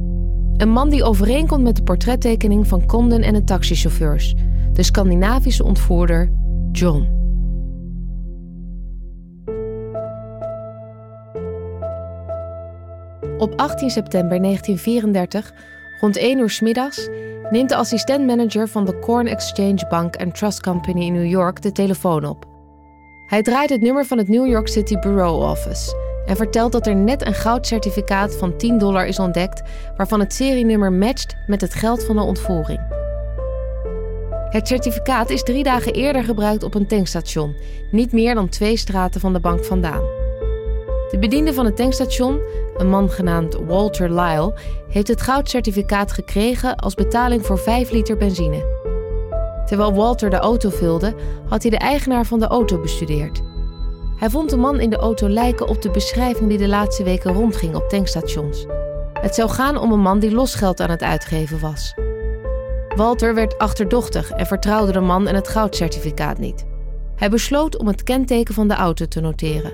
Een 0.58 0.70
man 0.70 0.90
die 0.90 1.04
overeenkomt 1.04 1.64
met 1.64 1.76
de 1.76 1.84
portrettekening 1.84 2.68
van 2.68 2.86
Condon 2.86 3.22
en 3.22 3.34
de 3.34 3.44
taxichauffeurs, 3.44 4.36
de 4.82 4.88
Scandinavische 4.88 5.64
ontvoerder 5.64 6.32
John. 6.72 7.08
Op 13.38 13.54
18 13.56 13.90
september 13.90 14.42
1934, 14.42 15.54
rond 16.00 16.18
1 16.18 16.40
uur 16.40 16.50
s 16.50 16.60
middags, 16.60 17.10
neemt 17.50 17.70
de 17.70 17.76
assistent-manager 17.76 18.68
van 18.68 18.86
de 18.86 19.00
Corn 19.00 19.28
Exchange 19.28 19.88
Bank 19.90 20.16
and 20.16 20.36
Trust 20.36 20.62
Company 20.62 21.06
in 21.06 21.14
New 21.14 21.30
York 21.30 21.62
de 21.62 21.72
telefoon 21.72 22.26
op. 22.26 22.46
Hij 23.28 23.42
draait 23.42 23.70
het 23.70 23.82
nummer 23.82 24.06
van 24.06 24.18
het 24.18 24.28
New 24.28 24.48
York 24.48 24.68
City 24.68 25.00
Bureau 25.00 25.50
Office 25.50 25.96
en 26.26 26.36
vertelt 26.36 26.72
dat 26.72 26.88
er 26.88 26.96
net 26.96 27.26
een 27.26 27.34
goudcertificaat 27.34 28.36
van 28.36 28.58
10 28.58 28.78
dollar 28.78 29.06
is 29.06 29.20
ontdekt, 29.20 29.62
waarvan 29.98 30.20
het 30.20 30.34
serienummer 30.34 30.92
matcht 30.92 31.36
met 31.48 31.62
het 31.62 31.74
geld 31.74 32.04
van 32.04 32.16
de 32.16 32.22
ontvoering. 32.22 33.01
Het 34.52 34.68
certificaat 34.68 35.30
is 35.30 35.43
drie 35.43 35.64
dagen 35.64 35.93
eerder 35.93 36.24
gebruikt 36.24 36.64
op 36.64 36.74
een 36.76 36.88
tankstation, 36.88 37.56
niet 37.91 38.12
meer 38.12 38.36
dan 38.36 38.49
twee 38.49 38.78
straten 38.78 39.22
van 39.22 39.34
de 39.34 39.39
bank 39.39 39.66
vandaan. 39.66 40.02
De 41.12 41.18
bediende 41.20 41.54
van 41.54 41.66
het 41.66 41.76
tankstation, 41.76 42.39
een 42.78 42.89
man 42.89 43.10
genaamd 43.10 43.56
Walter 43.56 44.10
Lyle, 44.10 44.54
heeft 44.89 45.08
het 45.08 45.22
goudcertificaat 45.22 46.12
gekregen 46.12 46.76
als 46.76 46.93
betaling 46.93 47.45
voor 47.45 47.58
5 47.58 47.91
liter 47.91 48.18
benzine. 48.18 48.66
Terwijl 49.66 49.93
Walter 49.93 50.30
de 50.30 50.39
auto 50.39 50.70
vulde, 50.70 51.16
had 51.47 51.62
hij 51.62 51.72
de 51.72 51.78
eigenaar 51.78 52.26
van 52.26 52.39
de 52.39 52.47
auto 52.47 52.80
bestudeerd. 52.80 53.41
Hij 54.16 54.30
vond 54.30 54.49
de 54.49 54.58
man 54.58 54.80
in 54.80 54.89
de 54.89 54.97
auto 54.97 55.30
lijken 55.30 55.68
op 55.68 55.82
de 55.82 55.91
beschrijving 55.91 56.49
die 56.49 56.58
de 56.58 56.68
laatste 56.68 57.04
weken 57.04 57.34
rondging 57.34 57.76
op 57.76 57.89
tankstations. 57.89 58.66
Het 59.14 59.36
zou 59.36 59.49
gaan 59.49 59.78
om 59.78 59.91
een 59.91 60.02
man 60.02 60.20
die 60.20 60.32
losgeld 60.32 60.80
aan 60.80 60.89
het 60.89 61.02
uitgeven 61.02 61.60
was. 61.60 61.93
Walter 62.96 63.34
werd 63.34 63.58
achterdochtig 63.58 64.32
en 64.32 64.46
vertrouwde 64.46 64.92
de 64.92 65.00
man 65.00 65.28
en 65.28 65.36
het 65.36 65.48
goudcertificaat 65.48 66.38
niet. 66.38 66.66
Hij 67.16 67.30
besloot 67.30 67.78
om 67.78 67.88
het 67.88 68.04
kenteken 68.04 68.54
van 68.54 68.68
de 68.68 68.74
auto 68.74 69.06
te 69.06 69.22
noteren. 69.22 69.74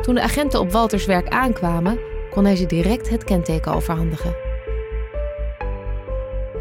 Toen 0.00 0.14
de 0.14 0.22
agenten 0.22 0.60
op 0.60 0.72
Walters 0.72 1.06
werk 1.06 1.28
aankwamen, 1.28 1.98
kon 2.30 2.44
hij 2.44 2.56
ze 2.56 2.66
direct 2.66 3.08
het 3.08 3.24
kenteken 3.24 3.72
overhandigen. 3.72 4.36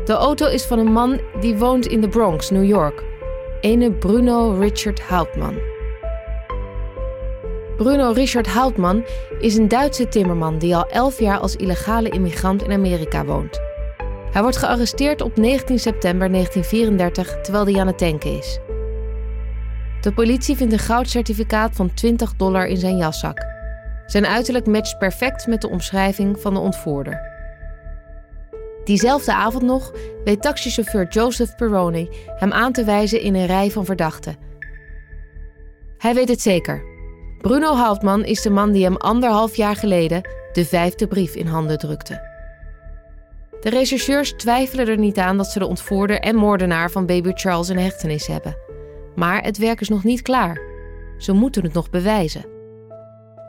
De 0.06 0.14
auto 0.14 0.48
is 0.48 0.66
van 0.66 0.80
een 0.80 0.92
man 0.92 1.20
die 1.40 1.58
woont 1.58 1.86
in 1.86 2.02
de 2.02 2.10
Bronx, 2.10 2.50
New 2.50 2.66
York. 2.66 3.04
Ene 3.62 3.92
Bruno 3.92 4.52
Richard 4.60 5.02
Houtman. 5.02 5.56
Bruno 7.78 8.12
Richard 8.12 8.48
Houtman 8.48 9.06
is 9.40 9.56
een 9.58 9.68
Duitse 9.68 10.08
timmerman 10.08 10.58
die 10.58 10.76
al 10.76 10.88
11 10.88 11.20
jaar 11.20 11.40
als 11.40 11.56
illegale 11.56 12.10
immigrant 12.10 12.64
in 12.64 12.72
Amerika 12.72 13.26
woont. 13.26 13.67
Hij 14.32 14.42
wordt 14.42 14.58
gearresteerd 14.58 15.22
op 15.22 15.38
19 15.38 15.80
september 15.80 16.32
1934 16.32 17.42
terwijl 17.42 17.66
hij 17.66 17.80
aan 17.80 17.88
het 17.88 17.98
tanken 17.98 18.38
is. 18.38 18.60
De 20.02 20.14
politie 20.14 20.56
vindt 20.56 20.74
een 20.74 20.80
goudcertificaat 20.80 21.76
van 21.76 21.94
20 21.94 22.36
dollar 22.36 22.66
in 22.66 22.78
zijn 22.78 22.98
jaszak. 22.98 23.46
Zijn 24.06 24.26
uiterlijk 24.26 24.68
matcht 24.68 24.98
perfect 24.98 25.48
met 25.48 25.62
de 25.62 25.70
omschrijving 25.70 26.40
van 26.40 26.54
de 26.54 26.60
ontvoerder. 26.60 27.36
Diezelfde 28.84 29.34
avond 29.34 29.64
nog 29.64 29.92
weet 30.24 30.42
taxichauffeur 30.42 31.08
Joseph 31.08 31.56
Peroni 31.56 32.10
hem 32.26 32.54
aan 32.54 32.72
te 32.72 32.84
wijzen 32.84 33.22
in 33.22 33.36
een 33.36 33.46
rij 33.46 33.72
van 33.72 33.86
verdachten. 33.86 34.36
Hij 35.98 36.14
weet 36.14 36.30
het 36.30 36.42
zeker. 36.42 36.84
Bruno 37.42 37.76
Houtman 37.76 38.24
is 38.24 38.42
de 38.42 38.50
man 38.50 38.72
die 38.72 38.84
hem 38.84 38.96
anderhalf 38.96 39.56
jaar 39.56 39.76
geleden 39.76 40.22
de 40.54 40.66
vijfde 40.66 41.08
brief 41.08 41.36
in 41.36 41.48
handen 41.48 41.78
drukte. 41.78 42.27
De 43.60 43.70
rechercheurs 43.70 44.34
twijfelen 44.34 44.88
er 44.88 44.98
niet 44.98 45.18
aan 45.18 45.38
dat 45.38 45.48
ze 45.48 45.60
de 45.60 45.68
ontvoerder 45.68 46.20
en 46.20 46.36
moordenaar 46.36 46.92
van 46.92 47.06
baby 47.06 47.32
Charles 47.34 47.70
in 47.70 47.78
hechtenis 47.78 48.28
hebben. 48.28 48.58
Maar 49.16 49.44
het 49.44 49.58
werk 49.58 49.82
is 49.82 49.90
nog 49.90 50.04
niet 50.04 50.22
klaar. 50.22 50.62
Ze 51.18 51.34
moeten 51.34 51.64
het 51.64 51.74
nog 51.74 51.90
bewijzen. 51.90 52.46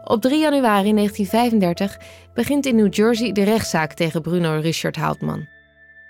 Op 0.04 0.20
3 0.20 0.40
januari 0.40 0.92
1935 0.92 1.98
begint 2.34 2.66
in 2.66 2.76
New 2.76 2.94
Jersey 2.94 3.32
de 3.32 3.42
rechtszaak 3.42 3.92
tegen 3.92 4.22
Bruno 4.22 4.58
Richard 4.60 4.96
Houtman. 4.96 5.46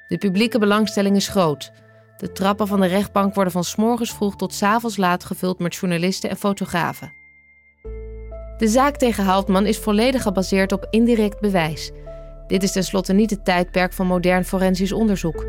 De 0.09 0.19
publieke 0.19 0.59
belangstelling 0.59 1.17
is 1.17 1.29
groot. 1.29 1.73
De 2.17 2.33
trappen 2.33 2.67
van 2.67 2.81
de 2.81 2.87
rechtbank 2.87 3.35
worden 3.35 3.53
van 3.53 3.65
s 3.65 3.77
morgens 3.77 4.13
vroeg 4.13 4.37
tot 4.37 4.55
s 4.55 4.63
avonds 4.63 4.97
laat 4.97 5.25
gevuld 5.25 5.59
met 5.59 5.75
journalisten 5.75 6.31
en 6.31 6.37
fotografen. 6.37 7.13
De 8.59 8.69
zaak 8.69 8.97
tegen 8.97 9.25
Houtman 9.25 9.67
is 9.67 9.79
volledig 9.79 10.23
gebaseerd 10.23 10.73
op 10.73 10.87
indirect 10.91 11.41
bewijs. 11.41 11.91
Dit 12.49 12.63
is 12.63 12.73
tenslotte 12.73 13.13
niet 13.13 13.31
het 13.31 13.45
tijdperk 13.45 13.93
van 13.93 14.07
modern 14.07 14.45
forensisch 14.45 14.93
onderzoek. 14.93 15.47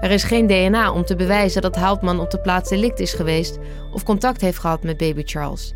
Er 0.00 0.10
is 0.10 0.24
geen 0.24 0.46
DNA 0.46 0.92
om 0.92 1.04
te 1.04 1.16
bewijzen 1.16 1.62
dat 1.62 1.76
Houtman 1.76 2.20
op 2.20 2.30
de 2.30 2.40
plaats 2.40 2.70
delict 2.70 3.00
is 3.00 3.12
geweest 3.12 3.58
of 3.92 4.04
contact 4.04 4.40
heeft 4.40 4.58
gehad 4.58 4.82
met 4.82 4.96
baby 4.96 5.22
Charles. 5.24 5.74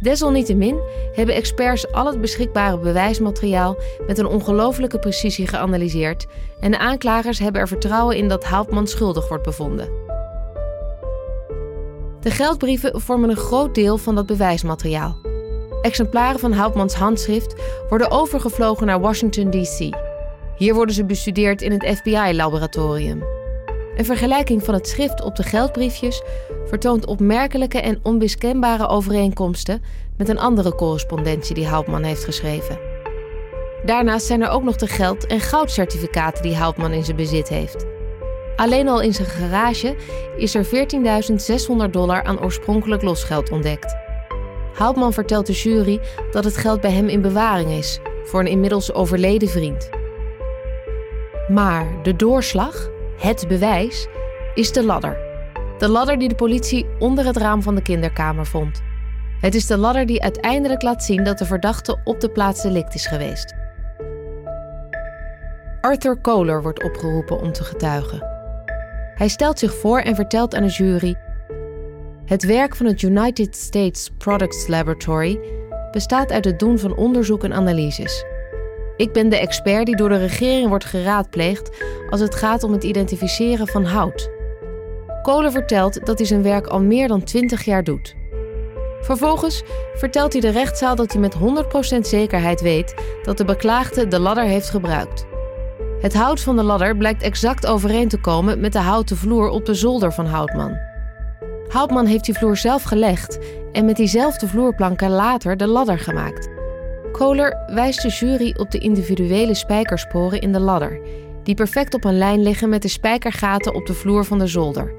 Desalniettemin 0.00 0.80
hebben 1.12 1.34
experts 1.34 1.92
al 1.92 2.06
het 2.06 2.20
beschikbare 2.20 2.78
bewijsmateriaal 2.78 3.76
met 4.06 4.18
een 4.18 4.26
ongelofelijke 4.26 4.98
precisie 4.98 5.46
geanalyseerd 5.46 6.26
en 6.60 6.70
de 6.70 6.78
aanklagers 6.78 7.38
hebben 7.38 7.60
er 7.60 7.68
vertrouwen 7.68 8.16
in 8.16 8.28
dat 8.28 8.44
Houtman 8.44 8.86
schuldig 8.86 9.28
wordt 9.28 9.44
bevonden. 9.44 9.88
De 12.20 12.30
geldbrieven 12.30 13.00
vormen 13.00 13.30
een 13.30 13.36
groot 13.36 13.74
deel 13.74 13.98
van 13.98 14.14
dat 14.14 14.26
bewijsmateriaal. 14.26 15.27
Exemplaren 15.82 16.40
van 16.40 16.52
Houtmans 16.52 16.94
handschrift 16.94 17.54
worden 17.88 18.10
overgevlogen 18.10 18.86
naar 18.86 19.00
Washington, 19.00 19.50
D.C. 19.50 19.96
Hier 20.56 20.74
worden 20.74 20.94
ze 20.94 21.04
bestudeerd 21.04 21.62
in 21.62 21.72
het 21.72 21.96
FBI-laboratorium. 21.98 23.22
Een 23.96 24.04
vergelijking 24.04 24.64
van 24.64 24.74
het 24.74 24.88
schrift 24.88 25.22
op 25.22 25.36
de 25.36 25.42
geldbriefjes 25.42 26.22
vertoont 26.66 27.06
opmerkelijke 27.06 27.80
en 27.80 27.98
onmiskenbare 28.02 28.88
overeenkomsten 28.88 29.82
met 30.16 30.28
een 30.28 30.38
andere 30.38 30.74
correspondentie 30.74 31.54
die 31.54 31.66
Houtman 31.66 32.02
heeft 32.02 32.24
geschreven. 32.24 32.78
Daarnaast 33.84 34.26
zijn 34.26 34.42
er 34.42 34.50
ook 34.50 34.62
nog 34.62 34.76
de 34.76 34.86
geld- 34.86 35.26
en 35.26 35.40
goudcertificaten 35.40 36.42
die 36.42 36.56
Houtman 36.56 36.92
in 36.92 37.04
zijn 37.04 37.16
bezit 37.16 37.48
heeft. 37.48 37.86
Alleen 38.56 38.88
al 38.88 39.00
in 39.00 39.14
zijn 39.14 39.28
garage 39.28 39.96
is 40.36 40.54
er 40.54 40.66
14.600 41.84 41.90
dollar 41.90 42.22
aan 42.22 42.40
oorspronkelijk 42.40 43.02
losgeld 43.02 43.50
ontdekt. 43.50 44.07
Houtman 44.78 45.12
vertelt 45.12 45.46
de 45.46 45.52
jury 45.52 46.00
dat 46.30 46.44
het 46.44 46.56
geld 46.56 46.80
bij 46.80 46.90
hem 46.90 47.08
in 47.08 47.20
bewaring 47.20 47.70
is 47.70 47.98
voor 48.24 48.40
een 48.40 48.46
inmiddels 48.46 48.92
overleden 48.92 49.48
vriend. 49.48 49.90
Maar 51.48 52.02
de 52.02 52.16
doorslag, 52.16 52.88
het 53.16 53.44
bewijs, 53.48 54.06
is 54.54 54.72
de 54.72 54.84
ladder. 54.84 55.16
De 55.78 55.88
ladder 55.88 56.18
die 56.18 56.28
de 56.28 56.34
politie 56.34 56.86
onder 56.98 57.24
het 57.24 57.36
raam 57.36 57.62
van 57.62 57.74
de 57.74 57.82
kinderkamer 57.82 58.46
vond. 58.46 58.82
Het 59.40 59.54
is 59.54 59.66
de 59.66 59.78
ladder 59.78 60.06
die 60.06 60.22
uiteindelijk 60.22 60.82
laat 60.82 61.04
zien 61.04 61.24
dat 61.24 61.38
de 61.38 61.46
verdachte 61.46 62.00
op 62.04 62.20
de 62.20 62.30
plaats 62.30 62.62
delict 62.62 62.94
is 62.94 63.06
geweest. 63.06 63.54
Arthur 65.80 66.20
Kohler 66.20 66.62
wordt 66.62 66.82
opgeroepen 66.82 67.40
om 67.40 67.52
te 67.52 67.64
getuigen. 67.64 68.26
Hij 69.14 69.28
stelt 69.28 69.58
zich 69.58 69.74
voor 69.74 70.00
en 70.00 70.14
vertelt 70.14 70.54
aan 70.54 70.62
de 70.62 70.72
jury: 70.72 71.14
Het 72.28 72.44
werk 72.44 72.76
van 72.76 72.86
het 72.86 73.02
United 73.02 73.56
States 73.56 74.10
Products 74.18 74.66
Laboratory 74.66 75.40
bestaat 75.90 76.32
uit 76.32 76.44
het 76.44 76.58
doen 76.58 76.78
van 76.78 76.96
onderzoek 76.96 77.44
en 77.44 77.52
analyses. 77.52 78.24
Ik 78.96 79.12
ben 79.12 79.28
de 79.28 79.38
expert 79.38 79.86
die 79.86 79.96
door 79.96 80.08
de 80.08 80.16
regering 80.16 80.68
wordt 80.68 80.84
geraadpleegd 80.84 81.70
als 82.10 82.20
het 82.20 82.34
gaat 82.34 82.62
om 82.62 82.72
het 82.72 82.84
identificeren 82.84 83.66
van 83.66 83.84
hout. 83.84 84.30
Kohler 85.22 85.50
vertelt 85.50 86.06
dat 86.06 86.18
hij 86.18 86.26
zijn 86.26 86.42
werk 86.42 86.66
al 86.66 86.80
meer 86.80 87.08
dan 87.08 87.24
20 87.24 87.64
jaar 87.64 87.84
doet. 87.84 88.14
Vervolgens 89.00 89.62
vertelt 89.94 90.32
hij 90.32 90.40
de 90.40 90.50
rechtszaal 90.50 90.96
dat 90.96 91.12
hij 91.12 91.20
met 91.20 91.36
100% 91.96 92.00
zekerheid 92.00 92.60
weet 92.60 92.94
dat 93.22 93.36
de 93.36 93.44
beklaagde 93.44 94.08
de 94.08 94.20
ladder 94.20 94.44
heeft 94.44 94.70
gebruikt. 94.70 95.26
Het 96.00 96.14
hout 96.14 96.40
van 96.40 96.56
de 96.56 96.62
ladder 96.62 96.96
blijkt 96.96 97.22
exact 97.22 97.66
overeen 97.66 98.08
te 98.08 98.20
komen 98.20 98.60
met 98.60 98.72
de 98.72 98.78
houten 98.78 99.16
vloer 99.16 99.48
op 99.48 99.64
de 99.64 99.74
zolder 99.74 100.12
van 100.12 100.26
Houtman. 100.26 100.87
Houtman 101.68 102.06
heeft 102.06 102.24
die 102.24 102.34
vloer 102.34 102.56
zelf 102.56 102.82
gelegd 102.82 103.38
en 103.72 103.84
met 103.84 103.96
diezelfde 103.96 104.48
vloerplanken 104.48 105.10
later 105.10 105.56
de 105.56 105.66
ladder 105.66 105.98
gemaakt. 105.98 106.48
Kohler 107.12 107.56
wijst 107.66 108.02
de 108.02 108.08
jury 108.08 108.54
op 108.58 108.70
de 108.70 108.78
individuele 108.78 109.54
spijkersporen 109.54 110.40
in 110.40 110.52
de 110.52 110.60
ladder, 110.60 111.00
die 111.42 111.54
perfect 111.54 111.94
op 111.94 112.04
een 112.04 112.18
lijn 112.18 112.42
liggen 112.42 112.68
met 112.68 112.82
de 112.82 112.88
spijkergaten 112.88 113.74
op 113.74 113.86
de 113.86 113.94
vloer 113.94 114.24
van 114.24 114.38
de 114.38 114.46
zolder. 114.46 114.94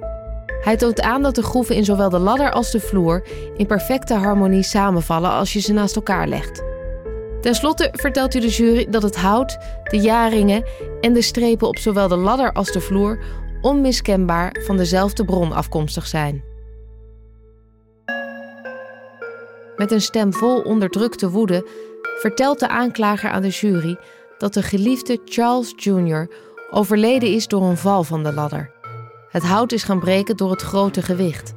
Hij 0.63 0.75
toont 0.75 1.01
aan 1.01 1.21
dat 1.21 1.35
de 1.35 1.43
groeven 1.43 1.75
in 1.75 1.85
zowel 1.85 2.09
de 2.09 2.19
ladder 2.19 2.51
als 2.51 2.71
de 2.71 2.79
vloer 2.79 3.27
in 3.57 3.65
perfecte 3.65 4.13
harmonie 4.13 4.63
samenvallen 4.63 5.31
als 5.31 5.53
je 5.53 5.59
ze 5.59 5.73
naast 5.73 5.95
elkaar 5.95 6.27
legt. 6.27 6.63
Ten 7.41 7.55
slotte 7.55 7.89
vertelt 7.91 8.35
u 8.35 8.39
de 8.39 8.49
jury 8.49 8.87
dat 8.89 9.03
het 9.03 9.15
hout, 9.15 9.57
de 9.83 9.97
jaringen 9.97 10.63
en 11.01 11.13
de 11.13 11.21
strepen 11.21 11.67
op 11.67 11.77
zowel 11.77 12.07
de 12.07 12.15
ladder 12.15 12.51
als 12.51 12.71
de 12.71 12.81
vloer 12.81 13.19
onmiskenbaar 13.61 14.55
van 14.65 14.77
dezelfde 14.77 15.25
bron 15.25 15.51
afkomstig 15.51 16.07
zijn. 16.07 16.48
Met 19.79 19.91
een 19.91 20.01
stem 20.01 20.33
vol 20.33 20.61
onderdrukte 20.61 21.29
woede 21.29 21.67
vertelt 22.19 22.59
de 22.59 22.67
aanklager 22.67 23.29
aan 23.29 23.41
de 23.41 23.49
jury 23.49 23.97
dat 24.37 24.53
de 24.53 24.63
geliefde 24.63 25.19
Charles 25.25 25.73
Jr. 25.75 26.27
overleden 26.69 27.33
is 27.33 27.47
door 27.47 27.63
een 27.63 27.77
val 27.77 28.03
van 28.03 28.23
de 28.23 28.33
ladder. 28.33 28.71
Het 29.29 29.43
hout 29.43 29.71
is 29.71 29.83
gaan 29.83 29.99
breken 29.99 30.37
door 30.37 30.51
het 30.51 30.61
grote 30.61 31.01
gewicht. 31.01 31.53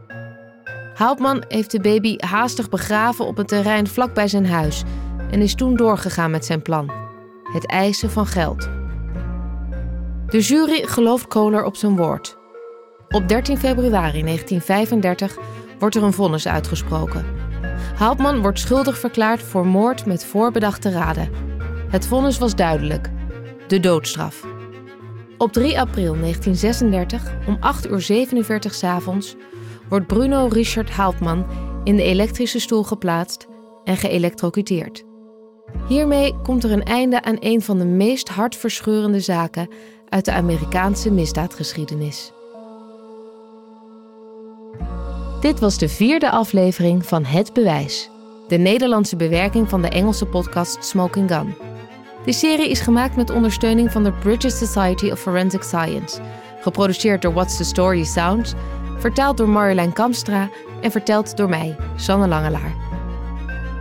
Houtman 0.95 1.45
heeft 1.49 1.71
de 1.71 1.81
baby 1.81 2.17
haastig 2.19 2.69
begraven 2.69 3.27
op 3.27 3.39
een 3.39 3.47
terrein 3.47 3.87
vlakbij 3.87 4.29
zijn 4.29 4.47
huis 4.47 4.83
en 5.31 5.41
is 5.41 5.55
toen 5.55 5.77
doorgegaan 5.77 6.31
met 6.31 6.45
zijn 6.45 6.63
plan: 6.63 6.93
het 7.53 7.67
eisen 7.67 8.11
van 8.11 8.27
geld. 8.27 8.69
De 10.27 10.41
jury 10.41 10.87
gelooft 10.87 11.27
Kohler 11.27 11.65
op 11.65 11.77
zijn 11.77 11.97
woord. 11.97 12.37
Op 13.09 13.29
13 13.29 13.59
februari 13.59 14.23
1935 14.23 15.37
wordt 15.79 15.97
er 15.97 16.03
een 16.03 16.13
vonnis 16.13 16.49
uitgesproken. 16.49 17.42
Houtman 18.03 18.41
wordt 18.41 18.59
schuldig 18.59 18.99
verklaard 18.99 19.43
voor 19.43 19.67
moord 19.67 20.07
met 20.07 20.25
voorbedachte 20.25 20.91
raden. 20.91 21.31
Het 21.89 22.07
vonnis 22.07 22.39
was 22.39 22.55
duidelijk: 22.55 23.11
de 23.69 23.81
doodstraf. 23.81 24.47
Op 25.39 25.53
3 25.53 25.81
april 25.81 26.15
1936, 26.15 27.33
om 27.47 27.57
8 27.61 27.91
uur 27.91 28.01
47 28.01 28.75
s 28.75 28.85
avonds, 28.85 29.37
wordt 29.89 30.07
Bruno 30.07 30.47
Richard 30.47 30.91
Houtman 30.91 31.47
in 31.85 31.97
de 31.97 32.03
elektrische 32.03 32.61
stoel 32.61 32.83
geplaatst 32.83 33.47
en 33.85 33.97
geëlectrocuteerd. 33.97 35.05
Hiermee 35.89 36.35
komt 36.43 36.65
er 36.65 36.73
een 36.73 36.85
einde 36.85 37.23
aan 37.23 37.37
een 37.41 37.63
van 37.63 37.79
de 37.79 37.87
meest 37.87 38.29
hartverscheurende 38.29 39.21
zaken 39.21 39.69
uit 40.09 40.25
de 40.25 40.33
Amerikaanse 40.33 41.11
misdaadgeschiedenis. 41.11 42.33
Dit 45.43 45.61
was 45.61 45.79
de 45.79 45.89
vierde 45.89 46.31
aflevering 46.31 47.07
van 47.07 47.25
Het 47.25 47.53
Bewijs, 47.53 48.11
de 48.49 48.57
Nederlandse 48.57 49.17
bewerking 49.17 49.69
van 49.69 49.83
de 49.83 49.89
Engelse 49.89 50.27
podcast 50.27 50.85
Smoking 50.85 51.31
Gun. 51.31 51.55
De 52.25 52.33
serie 52.33 52.71
is 52.71 52.81
gemaakt 52.81 53.17
met 53.17 53.31
ondersteuning 53.31 53.93
van 53.93 54.03
de 54.03 54.13
British 54.13 54.57
Society 54.57 55.11
of 55.11 55.21
Forensic 55.21 55.63
Science, 55.63 56.21
geproduceerd 56.61 57.23
door 57.23 57.33
What's 57.33 57.57
the 57.57 57.65
Story 57.65 58.05
Sounds, 58.05 58.55
vertaald 58.99 59.37
door 59.37 59.49
Marjolein 59.49 59.93
Kamstra 59.93 60.49
en 60.81 60.91
verteld 60.91 61.37
door 61.37 61.49
mij, 61.49 61.77
Sanne 61.97 62.29
Langelaar. 62.29 62.75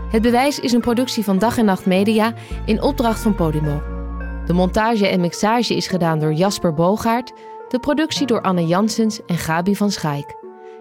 Het 0.10 0.22
Bewijs 0.22 0.60
is 0.60 0.72
een 0.72 0.82
productie 0.82 1.24
van 1.24 1.40
Dag 1.40 1.58
en 1.58 1.66
Nacht 1.66 1.86
Media 1.86 2.34
in 2.66 2.82
opdracht 2.82 3.20
van 3.20 3.36
Podimo. 3.36 3.82
De 4.46 4.54
montage 4.54 5.08
en 5.08 5.22
mixage 5.22 5.76
is 5.76 5.88
gedaan 5.88 6.20
door 6.20 6.34
Jasper 6.34 6.74
Bogaert, 6.74 7.34
de 7.70 7.80
productie 7.80 8.26
door 8.28 8.42
Anne 8.42 8.66
Jansens 8.66 9.26
en 9.26 9.38
Gabi 9.38 9.76
van 9.76 9.92
Schaik. 9.92 10.41